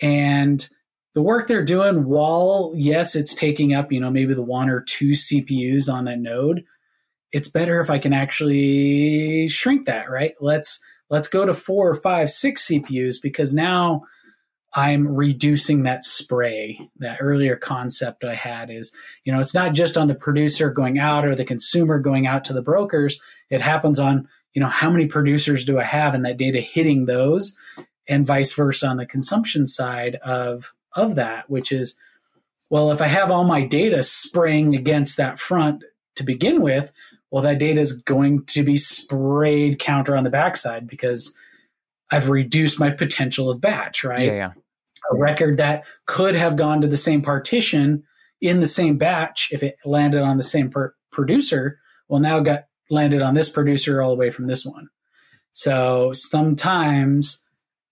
And 0.00 0.66
the 1.14 1.22
work 1.22 1.48
they're 1.48 1.64
doing 1.64 2.04
while 2.04 2.72
yes 2.76 3.16
it's 3.16 3.34
taking 3.34 3.74
up 3.74 3.90
you 3.90 4.00
know 4.00 4.10
maybe 4.10 4.34
the 4.34 4.42
one 4.42 4.70
or 4.70 4.80
two 4.80 5.10
cpus 5.10 5.92
on 5.92 6.04
that 6.04 6.20
node 6.20 6.64
it's 7.32 7.48
better 7.48 7.80
if 7.80 7.90
I 7.90 7.98
can 7.98 8.12
actually 8.12 9.48
shrink 9.48 9.86
that, 9.86 10.10
right? 10.10 10.34
Let's 10.40 10.82
let's 11.10 11.28
go 11.28 11.44
to 11.44 11.54
four 11.54 11.88
or 11.88 11.94
five, 11.94 12.30
six 12.30 12.68
CPUs 12.68 13.16
because 13.22 13.54
now 13.54 14.02
I'm 14.74 15.08
reducing 15.08 15.82
that 15.82 16.04
spray. 16.04 16.78
That 16.98 17.18
earlier 17.20 17.56
concept 17.56 18.24
I 18.24 18.34
had 18.34 18.70
is, 18.70 18.94
you 19.24 19.32
know, 19.32 19.40
it's 19.40 19.54
not 19.54 19.74
just 19.74 19.96
on 19.96 20.08
the 20.08 20.14
producer 20.14 20.70
going 20.70 20.98
out 20.98 21.26
or 21.26 21.34
the 21.34 21.44
consumer 21.44 21.98
going 21.98 22.26
out 22.26 22.44
to 22.46 22.52
the 22.52 22.62
brokers. 22.62 23.20
It 23.50 23.60
happens 23.60 23.98
on, 23.98 24.28
you 24.54 24.60
know, 24.60 24.68
how 24.68 24.90
many 24.90 25.06
producers 25.06 25.64
do 25.64 25.78
I 25.78 25.84
have 25.84 26.14
and 26.14 26.24
that 26.24 26.36
data 26.36 26.60
hitting 26.60 27.06
those 27.06 27.56
and 28.06 28.26
vice 28.26 28.52
versa 28.52 28.86
on 28.86 28.96
the 28.96 29.06
consumption 29.06 29.66
side 29.66 30.16
of 30.16 30.72
of 30.94 31.14
that, 31.16 31.48
which 31.50 31.72
is 31.72 31.96
well, 32.70 32.90
if 32.90 33.00
I 33.00 33.06
have 33.06 33.30
all 33.30 33.44
my 33.44 33.62
data 33.62 34.02
spraying 34.02 34.74
against 34.74 35.16
that 35.16 35.38
front 35.38 35.84
to 36.16 36.24
begin 36.24 36.60
with, 36.60 36.92
well, 37.30 37.42
that 37.42 37.58
data 37.58 37.80
is 37.80 37.92
going 37.92 38.44
to 38.46 38.62
be 38.62 38.76
sprayed 38.76 39.78
counter 39.78 40.16
on 40.16 40.24
the 40.24 40.30
backside 40.30 40.86
because 40.86 41.34
I've 42.10 42.30
reduced 42.30 42.80
my 42.80 42.90
potential 42.90 43.50
of 43.50 43.60
batch, 43.60 44.04
right? 44.04 44.26
Yeah, 44.26 44.32
yeah. 44.32 44.52
A 45.10 45.16
record 45.16 45.58
that 45.58 45.84
could 46.06 46.34
have 46.34 46.56
gone 46.56 46.80
to 46.80 46.86
the 46.86 46.96
same 46.96 47.22
partition 47.22 48.04
in 48.40 48.60
the 48.60 48.66
same 48.66 48.98
batch 48.98 49.48
if 49.52 49.62
it 49.62 49.76
landed 49.84 50.22
on 50.22 50.36
the 50.36 50.42
same 50.42 50.70
per- 50.70 50.94
producer, 51.10 51.78
well, 52.08 52.20
now 52.20 52.40
got 52.40 52.64
landed 52.90 53.22
on 53.22 53.34
this 53.34 53.48
producer 53.48 54.00
all 54.00 54.10
the 54.10 54.16
way 54.16 54.30
from 54.30 54.46
this 54.46 54.64
one. 54.64 54.88
So 55.52 56.12
sometimes 56.12 57.42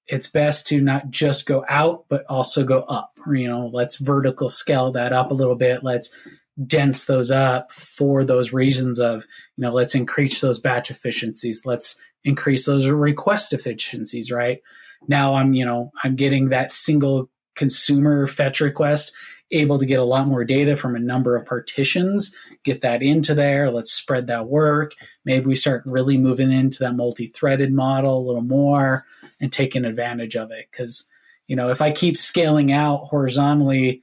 it's 0.06 0.28
best 0.28 0.66
to 0.68 0.80
not 0.80 1.10
just 1.10 1.46
go 1.46 1.64
out, 1.68 2.04
but 2.08 2.24
also 2.28 2.64
go 2.64 2.82
up. 2.82 3.10
You 3.26 3.48
know, 3.48 3.70
let's 3.72 3.96
vertical 3.96 4.48
scale 4.48 4.92
that 4.92 5.12
up 5.12 5.30
a 5.30 5.34
little 5.34 5.56
bit. 5.56 5.82
Let's 5.82 6.16
dense 6.64 7.04
those 7.04 7.30
up 7.30 7.70
for 7.70 8.24
those 8.24 8.52
reasons 8.52 8.98
of 8.98 9.26
you 9.56 9.62
know 9.62 9.72
let's 9.72 9.94
increase 9.94 10.40
those 10.40 10.58
batch 10.58 10.90
efficiencies. 10.90 11.66
Let's 11.66 11.98
increase 12.24 12.64
those 12.66 12.88
request 12.88 13.52
efficiencies 13.52 14.30
right? 14.30 14.60
Now 15.08 15.34
i'm 15.34 15.52
you 15.52 15.64
know 15.64 15.92
i'm 16.02 16.16
getting 16.16 16.48
that 16.48 16.70
single 16.70 17.30
consumer 17.54 18.26
fetch 18.26 18.60
request 18.60 19.12
able 19.52 19.78
to 19.78 19.86
get 19.86 20.00
a 20.00 20.04
lot 20.04 20.26
more 20.26 20.44
data 20.44 20.74
from 20.74 20.96
a 20.96 21.00
number 21.00 21.36
of 21.36 21.46
partitions 21.46 22.34
get 22.64 22.80
that 22.80 23.02
into 23.02 23.34
there 23.34 23.70
let's 23.70 23.92
spread 23.92 24.26
that 24.26 24.48
work. 24.48 24.92
Maybe 25.24 25.46
we 25.46 25.54
start 25.54 25.82
really 25.86 26.18
moving 26.18 26.50
into 26.50 26.80
that 26.80 26.96
multi-threaded 26.96 27.72
model 27.72 28.18
a 28.18 28.26
little 28.26 28.42
more 28.42 29.04
and 29.40 29.52
taking 29.52 29.84
advantage 29.84 30.34
of 30.34 30.50
it. 30.50 30.66
Because 30.70 31.08
you 31.46 31.54
know 31.54 31.68
if 31.68 31.80
i 31.80 31.92
keep 31.92 32.16
scaling 32.16 32.72
out 32.72 33.04
horizontally 33.04 34.02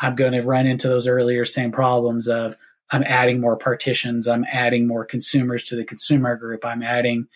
I'm 0.00 0.14
going 0.14 0.32
to 0.32 0.42
run 0.42 0.66
into 0.66 0.88
those 0.88 1.06
earlier 1.06 1.44
same 1.44 1.72
problems 1.72 2.28
of 2.28 2.56
I'm 2.90 3.02
adding 3.04 3.40
more 3.40 3.56
partitions, 3.56 4.28
I'm 4.28 4.44
adding 4.52 4.86
more 4.86 5.04
consumers 5.04 5.64
to 5.64 5.76
the 5.76 5.84
consumer 5.84 6.36
group, 6.36 6.64
I'm 6.64 6.82
adding, 6.82 7.26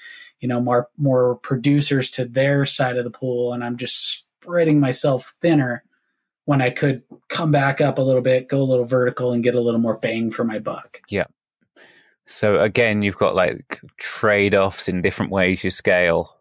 you 0.40 0.48
know, 0.48 0.60
more 0.60 0.88
more 0.96 1.36
producers 1.36 2.10
to 2.12 2.24
their 2.24 2.64
side 2.64 2.96
of 2.96 3.04
the 3.04 3.10
pool, 3.10 3.52
and 3.52 3.64
I'm 3.64 3.76
just 3.76 4.24
spreading 4.40 4.80
myself 4.80 5.34
thinner 5.40 5.84
when 6.44 6.62
I 6.62 6.70
could 6.70 7.02
come 7.28 7.50
back 7.50 7.80
up 7.80 7.98
a 7.98 8.02
little 8.02 8.22
bit, 8.22 8.48
go 8.48 8.58
a 8.58 8.62
little 8.62 8.84
vertical, 8.84 9.32
and 9.32 9.42
get 9.42 9.54
a 9.54 9.60
little 9.60 9.80
more 9.80 9.96
bang 9.96 10.30
for 10.30 10.44
my 10.44 10.58
buck. 10.58 11.00
Yeah. 11.08 11.26
So 12.26 12.60
again, 12.60 13.02
you've 13.02 13.16
got 13.16 13.34
like 13.34 13.80
trade 13.96 14.54
offs 14.54 14.88
in 14.88 15.02
different 15.02 15.32
ways 15.32 15.64
you 15.64 15.70
scale, 15.70 16.36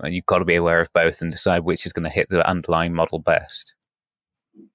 and 0.00 0.14
you've 0.14 0.26
got 0.26 0.38
to 0.38 0.44
be 0.44 0.54
aware 0.54 0.80
of 0.80 0.92
both 0.92 1.22
and 1.22 1.30
decide 1.30 1.64
which 1.64 1.86
is 1.86 1.92
going 1.92 2.04
to 2.04 2.10
hit 2.10 2.28
the 2.28 2.48
underlying 2.48 2.94
model 2.94 3.18
best. 3.18 3.74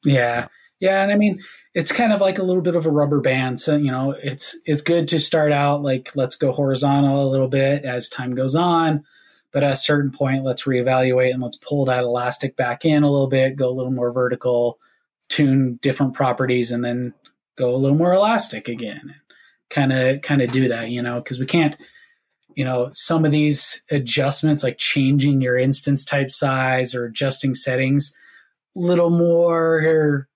Yeah. 0.03 0.47
Yeah, 0.83 1.01
and 1.01 1.13
I 1.13 1.15
mean, 1.15 1.41
it's 1.73 1.93
kind 1.93 2.11
of 2.11 2.19
like 2.19 2.39
a 2.39 2.43
little 2.43 2.61
bit 2.61 2.75
of 2.75 2.85
a 2.85 2.91
rubber 2.91 3.21
band. 3.21 3.61
So, 3.61 3.77
you 3.77 3.89
know, 3.89 4.11
it's 4.21 4.59
it's 4.65 4.81
good 4.81 5.07
to 5.07 5.19
start 5.19 5.53
out 5.53 5.81
like 5.81 6.13
let's 6.13 6.35
go 6.35 6.51
horizontal 6.51 7.25
a 7.25 7.31
little 7.31 7.47
bit 7.47 7.85
as 7.85 8.09
time 8.09 8.35
goes 8.35 8.53
on, 8.53 9.05
but 9.53 9.63
at 9.63 9.71
a 9.71 9.77
certain 9.77 10.11
point, 10.11 10.43
let's 10.43 10.65
reevaluate 10.65 11.31
and 11.31 11.41
let's 11.41 11.55
pull 11.55 11.85
that 11.85 12.03
elastic 12.03 12.57
back 12.57 12.83
in 12.83 13.01
a 13.03 13.09
little 13.09 13.29
bit, 13.29 13.55
go 13.55 13.69
a 13.69 13.71
little 13.71 13.93
more 13.93 14.11
vertical, 14.11 14.77
tune 15.29 15.79
different 15.81 16.15
properties, 16.15 16.69
and 16.73 16.83
then 16.83 17.13
go 17.55 17.73
a 17.73 17.77
little 17.77 17.97
more 17.97 18.11
elastic 18.11 18.67
again. 18.67 19.15
Kind 19.69 19.93
of 19.93 20.21
kind 20.21 20.41
of 20.41 20.51
do 20.51 20.67
that, 20.67 20.89
you 20.89 21.01
know, 21.01 21.21
because 21.21 21.39
we 21.39 21.45
can't 21.45 21.77
you 22.55 22.65
know 22.65 22.89
some 22.91 23.23
of 23.23 23.31
these 23.31 23.83
adjustments 23.89 24.65
like 24.65 24.77
changing 24.79 25.39
your 25.39 25.57
instance 25.57 26.03
type 26.03 26.29
size 26.29 26.93
or 26.93 27.05
adjusting 27.05 27.55
settings 27.55 28.13
a 28.75 28.79
little 28.79 29.09
more 29.09 30.27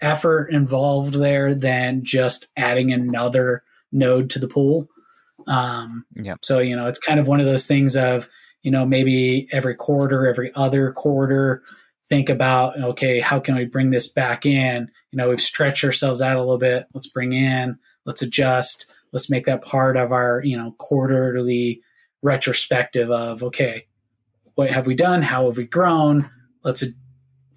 effort 0.00 0.52
involved 0.52 1.14
there 1.14 1.54
than 1.54 2.04
just 2.04 2.48
adding 2.56 2.92
another 2.92 3.62
node 3.92 4.30
to 4.30 4.38
the 4.38 4.48
pool. 4.48 4.88
Um, 5.46 6.04
yeah. 6.14 6.36
So, 6.42 6.58
you 6.58 6.76
know, 6.76 6.86
it's 6.86 6.98
kind 6.98 7.18
of 7.18 7.26
one 7.26 7.40
of 7.40 7.46
those 7.46 7.66
things 7.66 7.96
of, 7.96 8.28
you 8.62 8.70
know, 8.70 8.84
maybe 8.84 9.48
every 9.52 9.74
quarter, 9.74 10.26
every 10.26 10.52
other 10.54 10.92
quarter, 10.92 11.62
think 12.08 12.28
about, 12.28 12.78
okay, 12.78 13.20
how 13.20 13.40
can 13.40 13.54
we 13.54 13.64
bring 13.64 13.90
this 13.90 14.08
back 14.08 14.44
in? 14.44 14.90
You 15.12 15.16
know, 15.16 15.30
we've 15.30 15.40
stretched 15.40 15.84
ourselves 15.84 16.20
out 16.20 16.36
a 16.36 16.40
little 16.40 16.58
bit. 16.58 16.86
Let's 16.92 17.08
bring 17.08 17.32
in, 17.32 17.78
let's 18.04 18.22
adjust, 18.22 18.90
let's 19.12 19.30
make 19.30 19.46
that 19.46 19.64
part 19.64 19.96
of 19.96 20.12
our, 20.12 20.42
you 20.44 20.56
know, 20.56 20.74
quarterly 20.78 21.82
retrospective 22.22 23.10
of, 23.10 23.42
okay, 23.42 23.86
what 24.54 24.70
have 24.70 24.86
we 24.86 24.94
done? 24.94 25.22
How 25.22 25.46
have 25.46 25.56
we 25.56 25.64
grown? 25.64 26.28
Let's, 26.64 26.84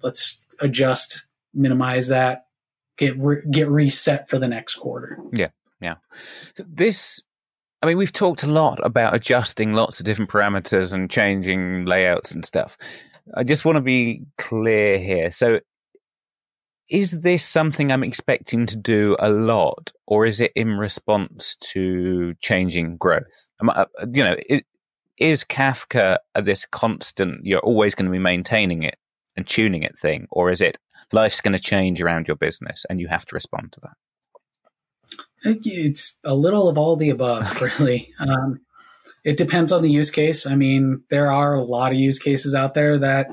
let's 0.02 0.38
adjust 0.60 1.26
minimize 1.54 2.08
that, 2.08 2.46
get 2.96 3.18
re- 3.18 3.42
get 3.50 3.68
reset 3.68 4.28
for 4.28 4.38
the 4.38 4.48
next 4.48 4.76
quarter. 4.76 5.18
Yeah, 5.32 5.50
yeah. 5.80 5.96
This, 6.56 7.22
I 7.82 7.86
mean, 7.86 7.96
we've 7.96 8.12
talked 8.12 8.42
a 8.42 8.48
lot 8.48 8.84
about 8.84 9.14
adjusting 9.14 9.72
lots 9.72 10.00
of 10.00 10.06
different 10.06 10.30
parameters 10.30 10.92
and 10.92 11.10
changing 11.10 11.86
layouts 11.86 12.32
and 12.32 12.44
stuff. 12.44 12.76
I 13.34 13.44
just 13.44 13.64
want 13.64 13.76
to 13.76 13.82
be 13.82 14.22
clear 14.38 14.98
here. 14.98 15.30
So, 15.30 15.60
is 16.90 17.12
this 17.12 17.42
something 17.42 17.90
I'm 17.90 18.04
expecting 18.04 18.66
to 18.66 18.76
do 18.76 19.16
a 19.18 19.30
lot, 19.30 19.92
or 20.06 20.26
is 20.26 20.40
it 20.40 20.52
in 20.54 20.76
response 20.76 21.56
to 21.72 22.34
changing 22.40 22.98
growth? 22.98 23.48
Uh, 23.66 23.86
you 24.12 24.22
know, 24.22 24.36
is 25.18 25.44
Kafka 25.44 26.18
this 26.42 26.66
constant? 26.66 27.44
You're 27.44 27.60
always 27.60 27.94
going 27.94 28.06
to 28.06 28.12
be 28.12 28.18
maintaining 28.18 28.82
it 28.82 28.96
and 29.36 29.46
tuning 29.46 29.82
it 29.82 29.98
thing, 29.98 30.26
or 30.30 30.50
is 30.50 30.60
it 30.60 30.76
life's 31.12 31.40
going 31.40 31.56
to 31.56 31.62
change 31.62 32.00
around 32.00 32.26
your 32.26 32.36
business 32.36 32.84
and 32.88 33.00
you 33.00 33.08
have 33.08 33.26
to 33.26 33.34
respond 33.34 33.72
to 33.72 33.80
that? 33.80 33.96
It's 35.64 36.16
a 36.24 36.34
little 36.34 36.68
of 36.68 36.78
all 36.78 36.96
the 36.96 37.10
above, 37.10 37.60
really. 37.78 38.12
um, 38.18 38.60
it 39.24 39.38
depends 39.38 39.72
on 39.72 39.82
the 39.82 39.90
use 39.90 40.10
case. 40.10 40.46
I 40.46 40.54
mean, 40.54 41.02
there 41.08 41.32
are 41.32 41.54
a 41.54 41.64
lot 41.64 41.92
of 41.92 41.98
use 41.98 42.18
cases 42.18 42.54
out 42.54 42.74
there 42.74 42.98
that 42.98 43.28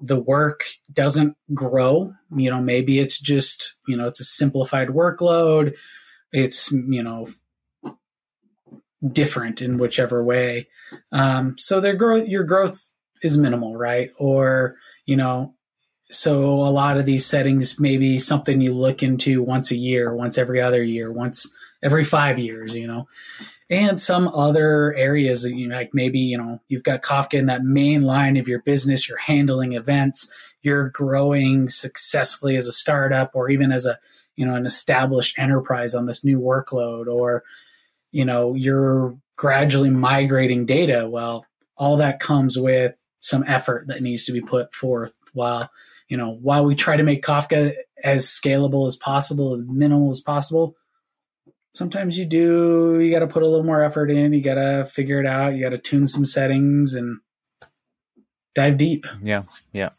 the 0.00 0.18
work 0.18 0.64
doesn't 0.92 1.36
grow. 1.54 2.12
You 2.34 2.50
know, 2.50 2.60
maybe 2.60 2.98
it's 2.98 3.18
just, 3.18 3.76
you 3.86 3.96
know, 3.96 4.06
it's 4.06 4.20
a 4.20 4.24
simplified 4.24 4.88
workload. 4.88 5.74
It's, 6.32 6.72
you 6.72 7.02
know, 7.02 7.28
different 9.12 9.62
in 9.62 9.78
whichever 9.78 10.24
way. 10.24 10.68
Um, 11.12 11.56
so 11.56 11.80
their 11.80 11.94
growth, 11.94 12.26
your 12.26 12.44
growth 12.44 12.84
is 13.22 13.38
minimal, 13.38 13.76
right? 13.76 14.10
Or, 14.18 14.74
you 15.06 15.16
know, 15.16 15.54
so 16.10 16.42
a 16.42 16.70
lot 16.70 16.98
of 16.98 17.06
these 17.06 17.24
settings 17.24 17.78
maybe 17.78 18.18
something 18.18 18.60
you 18.60 18.74
look 18.74 19.02
into 19.02 19.42
once 19.42 19.70
a 19.70 19.76
year, 19.76 20.14
once 20.14 20.38
every 20.38 20.60
other 20.60 20.82
year, 20.82 21.10
once 21.12 21.50
every 21.82 22.04
five 22.04 22.38
years, 22.38 22.74
you 22.74 22.86
know, 22.86 23.06
and 23.70 24.00
some 24.00 24.28
other 24.28 24.92
areas 24.94 25.42
that 25.44 25.54
you 25.54 25.68
know, 25.68 25.76
like 25.76 25.90
maybe, 25.94 26.18
you 26.18 26.36
know, 26.36 26.60
you've 26.68 26.82
got 26.82 27.02
Kafka 27.02 27.34
in 27.34 27.46
that 27.46 27.62
main 27.62 28.02
line 28.02 28.36
of 28.36 28.48
your 28.48 28.60
business, 28.62 29.08
you're 29.08 29.18
handling 29.18 29.72
events, 29.72 30.32
you're 30.62 30.90
growing 30.90 31.68
successfully 31.68 32.56
as 32.56 32.66
a 32.66 32.72
startup 32.72 33.30
or 33.34 33.48
even 33.48 33.70
as 33.70 33.86
a, 33.86 33.98
you 34.34 34.44
know, 34.44 34.56
an 34.56 34.66
established 34.66 35.38
enterprise 35.38 35.94
on 35.94 36.06
this 36.06 36.24
new 36.24 36.40
workload 36.40 37.06
or, 37.06 37.44
you 38.10 38.24
know, 38.24 38.54
you're 38.54 39.16
gradually 39.36 39.90
migrating 39.90 40.66
data. 40.66 41.08
Well, 41.08 41.46
all 41.76 41.96
that 41.98 42.20
comes 42.20 42.58
with 42.58 42.94
some 43.20 43.44
effort 43.46 43.86
that 43.86 44.00
needs 44.00 44.24
to 44.24 44.32
be 44.32 44.40
put 44.40 44.74
forth 44.74 45.12
while 45.32 45.70
you 46.10 46.16
know, 46.16 46.32
while 46.42 46.64
we 46.64 46.74
try 46.74 46.96
to 46.96 47.04
make 47.04 47.22
Kafka 47.22 47.72
as 48.02 48.26
scalable 48.26 48.86
as 48.88 48.96
possible, 48.96 49.54
as 49.54 49.64
minimal 49.66 50.10
as 50.10 50.20
possible, 50.20 50.74
sometimes 51.72 52.18
you 52.18 52.26
do, 52.26 52.98
you 53.00 53.12
got 53.12 53.20
to 53.20 53.28
put 53.28 53.44
a 53.44 53.46
little 53.46 53.64
more 53.64 53.82
effort 53.82 54.10
in. 54.10 54.32
You 54.32 54.42
got 54.42 54.56
to 54.56 54.84
figure 54.84 55.20
it 55.20 55.26
out. 55.26 55.54
You 55.54 55.62
got 55.62 55.70
to 55.70 55.78
tune 55.78 56.08
some 56.08 56.24
settings 56.24 56.94
and 56.94 57.20
dive 58.56 58.76
deep. 58.76 59.06
Yeah, 59.22 59.42
yeah. 59.72 59.90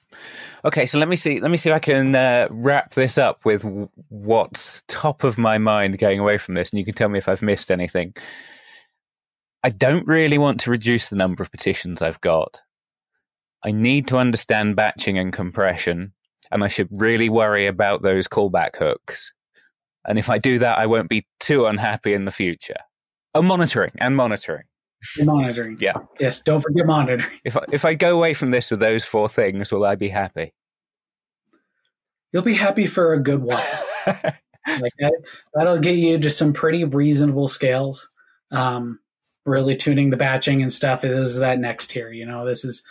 Okay, 0.65 0.85
so 0.85 0.99
let 0.99 1.07
me 1.07 1.15
see. 1.15 1.39
Let 1.39 1.49
me 1.49 1.55
see 1.55 1.69
if 1.69 1.75
I 1.75 1.79
can 1.79 2.13
uh, 2.13 2.49
wrap 2.51 2.93
this 2.93 3.17
up 3.17 3.45
with 3.45 3.63
what's 4.09 4.83
top 4.89 5.23
of 5.23 5.37
my 5.37 5.57
mind 5.57 5.97
going 5.97 6.19
away 6.19 6.37
from 6.37 6.55
this, 6.55 6.71
and 6.71 6.79
you 6.79 6.85
can 6.85 6.93
tell 6.93 7.07
me 7.07 7.19
if 7.19 7.29
I've 7.29 7.41
missed 7.41 7.71
anything. 7.71 8.13
I 9.63 9.69
don't 9.69 10.05
really 10.07 10.37
want 10.37 10.59
to 10.61 10.71
reduce 10.71 11.07
the 11.07 11.15
number 11.15 11.41
of 11.41 11.51
partitions 11.51 12.01
I've 12.01 12.19
got. 12.19 12.59
I 13.63 13.71
need 13.71 14.07
to 14.07 14.17
understand 14.17 14.75
batching 14.75 15.17
and 15.17 15.31
compression, 15.31 16.13
and 16.51 16.63
I 16.63 16.67
should 16.67 16.89
really 16.91 17.29
worry 17.29 17.67
about 17.67 18.01
those 18.01 18.27
callback 18.27 18.77
hooks. 18.77 19.33
And 20.07 20.17
if 20.17 20.29
I 20.29 20.39
do 20.39 20.59
that, 20.59 20.79
I 20.79 20.87
won't 20.87 21.09
be 21.09 21.27
too 21.39 21.65
unhappy 21.67 22.13
in 22.13 22.25
the 22.25 22.31
future. 22.31 22.77
Oh, 23.35 23.41
monitoring 23.41 23.91
and 23.97 24.15
monitoring. 24.15 24.63
Monitoring. 25.19 25.77
Yeah. 25.79 25.97
Yes, 26.19 26.41
don't 26.41 26.61
forget 26.61 26.85
monitoring. 26.85 27.39
If 27.43 27.57
I, 27.57 27.63
if 27.71 27.85
I 27.85 27.93
go 27.93 28.15
away 28.15 28.33
from 28.33 28.51
this 28.51 28.71
with 28.71 28.79
those 28.79 29.05
four 29.05 29.29
things, 29.29 29.71
will 29.71 29.85
I 29.85 29.95
be 29.95 30.09
happy? 30.09 30.53
You'll 32.31 32.43
be 32.43 32.53
happy 32.55 32.87
for 32.87 33.13
a 33.13 33.21
good 33.21 33.41
while. 33.41 33.85
like 34.07 34.93
that, 34.99 35.13
that'll 35.53 35.79
get 35.79 35.97
you 35.97 36.17
to 36.19 36.29
some 36.29 36.53
pretty 36.53 36.83
reasonable 36.83 37.47
scales. 37.47 38.09
Um, 38.51 38.99
really 39.45 39.75
tuning 39.75 40.11
the 40.11 40.17
batching 40.17 40.61
and 40.61 40.71
stuff 40.71 41.03
is 41.03 41.37
that 41.39 41.59
next 41.59 41.91
tier. 41.91 42.11
You 42.11 42.25
know, 42.25 42.45
this 42.45 42.63
is 42.63 42.83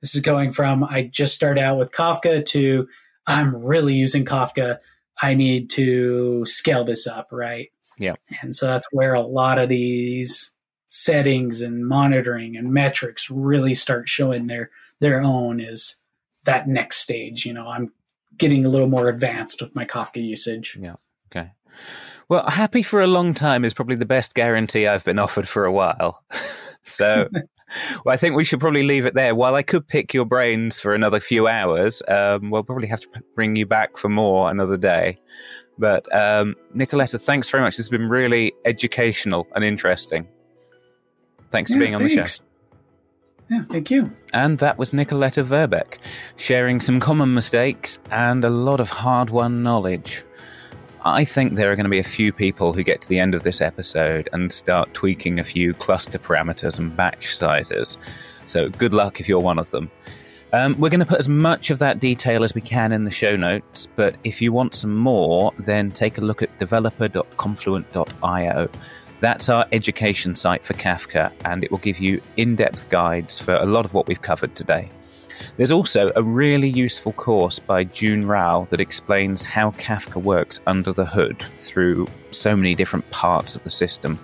this 0.00 0.14
is 0.14 0.20
going 0.20 0.52
from 0.52 0.84
I 0.84 1.02
just 1.02 1.34
started 1.34 1.62
out 1.62 1.78
with 1.78 1.92
Kafka 1.92 2.44
to 2.46 2.88
I'm 3.26 3.54
really 3.54 3.94
using 3.94 4.24
Kafka. 4.24 4.78
I 5.22 5.34
need 5.34 5.70
to 5.70 6.44
scale 6.46 6.84
this 6.84 7.06
up, 7.06 7.28
right? 7.30 7.68
Yeah. 7.98 8.14
And 8.40 8.54
so 8.56 8.66
that's 8.66 8.88
where 8.90 9.14
a 9.14 9.20
lot 9.20 9.58
of 9.58 9.68
these 9.68 10.54
settings 10.88 11.60
and 11.60 11.86
monitoring 11.86 12.56
and 12.56 12.72
metrics 12.72 13.30
really 13.30 13.74
start 13.74 14.08
showing 14.08 14.46
their 14.46 14.70
their 15.00 15.22
own 15.22 15.60
is 15.60 16.00
that 16.44 16.68
next 16.68 16.98
stage. 16.98 17.44
You 17.46 17.52
know, 17.52 17.68
I'm 17.68 17.92
getting 18.36 18.64
a 18.64 18.68
little 18.68 18.88
more 18.88 19.08
advanced 19.08 19.60
with 19.60 19.74
my 19.76 19.84
Kafka 19.84 20.22
usage. 20.22 20.76
Yeah. 20.80 20.96
Okay. 21.30 21.52
Well, 22.28 22.48
happy 22.48 22.82
for 22.82 23.00
a 23.00 23.06
long 23.06 23.34
time 23.34 23.64
is 23.64 23.74
probably 23.74 23.96
the 23.96 24.06
best 24.06 24.34
guarantee 24.34 24.86
I've 24.86 25.04
been 25.04 25.18
offered 25.18 25.48
for 25.48 25.64
a 25.64 25.72
while. 25.72 26.24
so 26.84 27.28
well, 28.04 28.12
I 28.12 28.16
think 28.16 28.36
we 28.36 28.44
should 28.44 28.60
probably 28.60 28.82
leave 28.82 29.06
it 29.06 29.14
there. 29.14 29.34
While 29.34 29.54
I 29.54 29.62
could 29.62 29.86
pick 29.86 30.12
your 30.12 30.24
brains 30.24 30.80
for 30.80 30.94
another 30.94 31.20
few 31.20 31.48
hours, 31.48 32.02
um, 32.08 32.50
we'll 32.50 32.64
probably 32.64 32.88
have 32.88 33.00
to 33.00 33.08
bring 33.34 33.56
you 33.56 33.66
back 33.66 33.96
for 33.96 34.08
more 34.08 34.50
another 34.50 34.76
day. 34.76 35.18
But 35.78 36.12
um, 36.14 36.56
Nikoleta, 36.74 37.20
thanks 37.20 37.48
very 37.48 37.62
much. 37.62 37.76
This 37.76 37.86
has 37.86 37.88
been 37.88 38.08
really 38.08 38.52
educational 38.64 39.46
and 39.54 39.64
interesting. 39.64 40.28
Thanks 41.50 41.70
yeah, 41.70 41.76
for 41.76 41.80
being 41.80 41.94
on 41.94 42.06
thanks. 42.06 42.14
the 42.14 42.44
show. 42.44 42.44
Yeah, 43.50 43.64
thank 43.64 43.90
you. 43.90 44.14
And 44.32 44.58
that 44.58 44.78
was 44.78 44.92
Nikoleta 44.92 45.44
Verbeck, 45.44 45.98
sharing 46.36 46.80
some 46.80 47.00
common 47.00 47.34
mistakes 47.34 47.98
and 48.10 48.44
a 48.44 48.50
lot 48.50 48.78
of 48.78 48.90
hard 48.90 49.30
won 49.30 49.64
knowledge. 49.64 50.22
I 51.02 51.24
think 51.24 51.54
there 51.54 51.72
are 51.72 51.76
going 51.76 51.84
to 51.84 51.90
be 51.90 51.98
a 51.98 52.04
few 52.04 52.30
people 52.32 52.74
who 52.74 52.82
get 52.82 53.00
to 53.02 53.08
the 53.08 53.18
end 53.18 53.34
of 53.34 53.42
this 53.42 53.62
episode 53.62 54.28
and 54.32 54.52
start 54.52 54.92
tweaking 54.92 55.38
a 55.38 55.44
few 55.44 55.72
cluster 55.74 56.18
parameters 56.18 56.78
and 56.78 56.94
batch 56.94 57.34
sizes. 57.34 57.96
So 58.44 58.68
good 58.68 58.92
luck 58.92 59.18
if 59.18 59.26
you're 59.28 59.40
one 59.40 59.58
of 59.58 59.70
them. 59.70 59.90
Um, 60.52 60.74
we're 60.78 60.90
going 60.90 61.00
to 61.00 61.06
put 61.06 61.20
as 61.20 61.28
much 61.28 61.70
of 61.70 61.78
that 61.78 62.00
detail 62.00 62.44
as 62.44 62.54
we 62.54 62.60
can 62.60 62.92
in 62.92 63.04
the 63.04 63.10
show 63.10 63.34
notes, 63.36 63.88
but 63.96 64.16
if 64.24 64.42
you 64.42 64.52
want 64.52 64.74
some 64.74 64.94
more, 64.96 65.54
then 65.58 65.90
take 65.92 66.18
a 66.18 66.20
look 66.20 66.42
at 66.42 66.58
developer.confluent.io. 66.58 68.68
That's 69.20 69.48
our 69.48 69.64
education 69.70 70.34
site 70.34 70.64
for 70.64 70.74
Kafka, 70.74 71.32
and 71.44 71.62
it 71.62 71.70
will 71.70 71.78
give 71.78 72.00
you 72.00 72.20
in 72.36 72.56
depth 72.56 72.88
guides 72.88 73.40
for 73.40 73.54
a 73.54 73.64
lot 73.64 73.84
of 73.84 73.94
what 73.94 74.08
we've 74.08 74.22
covered 74.22 74.56
today. 74.56 74.90
There's 75.56 75.72
also 75.72 76.12
a 76.16 76.22
really 76.22 76.68
useful 76.68 77.12
course 77.12 77.58
by 77.58 77.84
Jun 77.84 78.26
Rao 78.26 78.66
that 78.70 78.80
explains 78.80 79.42
how 79.42 79.72
Kafka 79.72 80.20
works 80.22 80.60
under 80.66 80.92
the 80.92 81.04
hood 81.04 81.44
through 81.58 82.06
so 82.30 82.56
many 82.56 82.74
different 82.74 83.10
parts 83.10 83.54
of 83.54 83.62
the 83.62 83.70
system. 83.70 84.18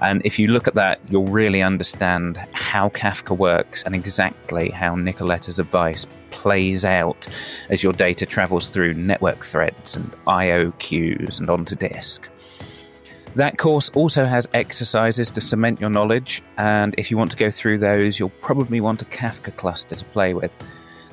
And 0.00 0.22
if 0.24 0.38
you 0.38 0.48
look 0.48 0.66
at 0.66 0.74
that, 0.74 1.00
you'll 1.10 1.26
really 1.28 1.62
understand 1.62 2.38
how 2.52 2.88
Kafka 2.90 3.36
works 3.36 3.82
and 3.82 3.94
exactly 3.94 4.70
how 4.70 4.94
Nikoleta's 4.94 5.58
advice 5.58 6.06
plays 6.30 6.84
out 6.84 7.28
as 7.68 7.82
your 7.82 7.92
data 7.92 8.24
travels 8.24 8.68
through 8.68 8.94
network 8.94 9.44
threads 9.44 9.94
and 9.94 10.14
I.O. 10.26 10.70
queues 10.78 11.38
and 11.38 11.50
onto 11.50 11.74
disk. 11.74 12.28
That 13.36 13.58
course 13.58 13.90
also 13.90 14.24
has 14.24 14.48
exercises 14.54 15.30
to 15.30 15.40
cement 15.40 15.80
your 15.80 15.90
knowledge, 15.90 16.42
and 16.58 16.94
if 16.98 17.10
you 17.10 17.16
want 17.16 17.30
to 17.30 17.36
go 17.36 17.50
through 17.50 17.78
those, 17.78 18.18
you'll 18.18 18.28
probably 18.28 18.80
want 18.80 19.02
a 19.02 19.04
Kafka 19.04 19.54
cluster 19.56 19.94
to 19.94 20.04
play 20.06 20.34
with. 20.34 20.58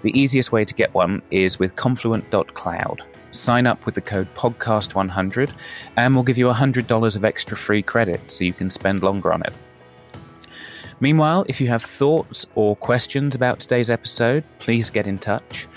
The 0.02 0.20
easiest 0.20 0.52
way 0.52 0.66
to 0.66 0.74
get 0.74 0.94
one 0.94 1.22
is 1.32 1.60
with 1.60 1.76
confluent.cloud. 1.76 3.04
Sign 3.32 3.68
up 3.68 3.86
with 3.86 3.96
the 3.96 4.02
code 4.02 4.34
podcast100 4.36 5.52
and 5.96 6.16
we'll 6.16 6.24
give 6.24 6.38
you 6.38 6.48
$100 6.48 7.16
of 7.16 7.26
extra 7.26 7.58
free 7.58 7.82
credit 7.82 8.32
so 8.32 8.44
you 8.44 8.54
can 8.54 8.70
spend 8.70 9.04
longer 9.04 9.34
on 9.34 9.42
it. 9.44 9.54
Meanwhile, 11.00 11.46
if 11.48 11.62
you 11.62 11.68
have 11.68 11.84
thoughts 11.84 12.48
or 12.56 12.76
questions 12.76 13.36
about 13.36 13.60
today's 13.60 13.92
episode, 13.92 14.44
please 14.60 14.90
get 14.90 15.06
in 15.06 15.20
touch. 15.20 15.68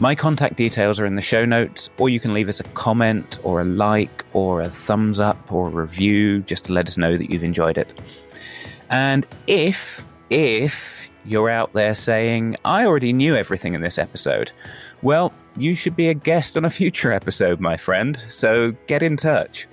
My 0.00 0.14
contact 0.14 0.56
details 0.56 1.00
are 1.00 1.06
in 1.06 1.14
the 1.14 1.20
show 1.20 1.44
notes, 1.44 1.90
or 1.98 2.08
you 2.08 2.20
can 2.20 2.32
leave 2.32 2.48
us 2.48 2.60
a 2.60 2.64
comment 2.64 3.40
or 3.42 3.60
a 3.60 3.64
like 3.64 4.24
or 4.32 4.60
a 4.60 4.68
thumbs 4.68 5.18
up 5.18 5.52
or 5.52 5.66
a 5.66 5.70
review 5.70 6.40
just 6.42 6.66
to 6.66 6.72
let 6.72 6.86
us 6.86 6.96
know 6.96 7.16
that 7.16 7.30
you've 7.30 7.42
enjoyed 7.42 7.76
it. 7.76 7.92
And 8.90 9.26
if, 9.48 10.04
if 10.30 11.10
you're 11.24 11.50
out 11.50 11.72
there 11.72 11.96
saying, 11.96 12.56
I 12.64 12.86
already 12.86 13.12
knew 13.12 13.34
everything 13.34 13.74
in 13.74 13.80
this 13.80 13.98
episode, 13.98 14.52
well, 15.02 15.32
you 15.56 15.74
should 15.74 15.96
be 15.96 16.08
a 16.08 16.14
guest 16.14 16.56
on 16.56 16.64
a 16.64 16.70
future 16.70 17.12
episode, 17.12 17.58
my 17.58 17.76
friend, 17.76 18.22
so 18.28 18.76
get 18.86 19.02
in 19.02 19.16
touch. 19.16 19.66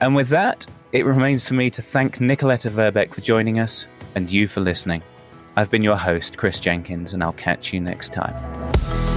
And 0.00 0.14
with 0.14 0.30
that, 0.30 0.66
it 0.92 1.04
remains 1.04 1.46
for 1.46 1.52
me 1.52 1.68
to 1.70 1.82
thank 1.82 2.16
Nikoleta 2.16 2.70
Verbeck 2.70 3.12
for 3.12 3.20
joining 3.20 3.58
us 3.58 3.86
and 4.14 4.30
you 4.30 4.48
for 4.48 4.60
listening. 4.62 5.02
I've 5.56 5.70
been 5.70 5.84
your 5.84 5.98
host, 5.98 6.38
Kris 6.38 6.58
Jenkins, 6.58 7.12
and 7.12 7.22
I'll 7.22 7.34
catch 7.34 7.74
you 7.74 7.80
next 7.80 8.12
time. 8.14 9.13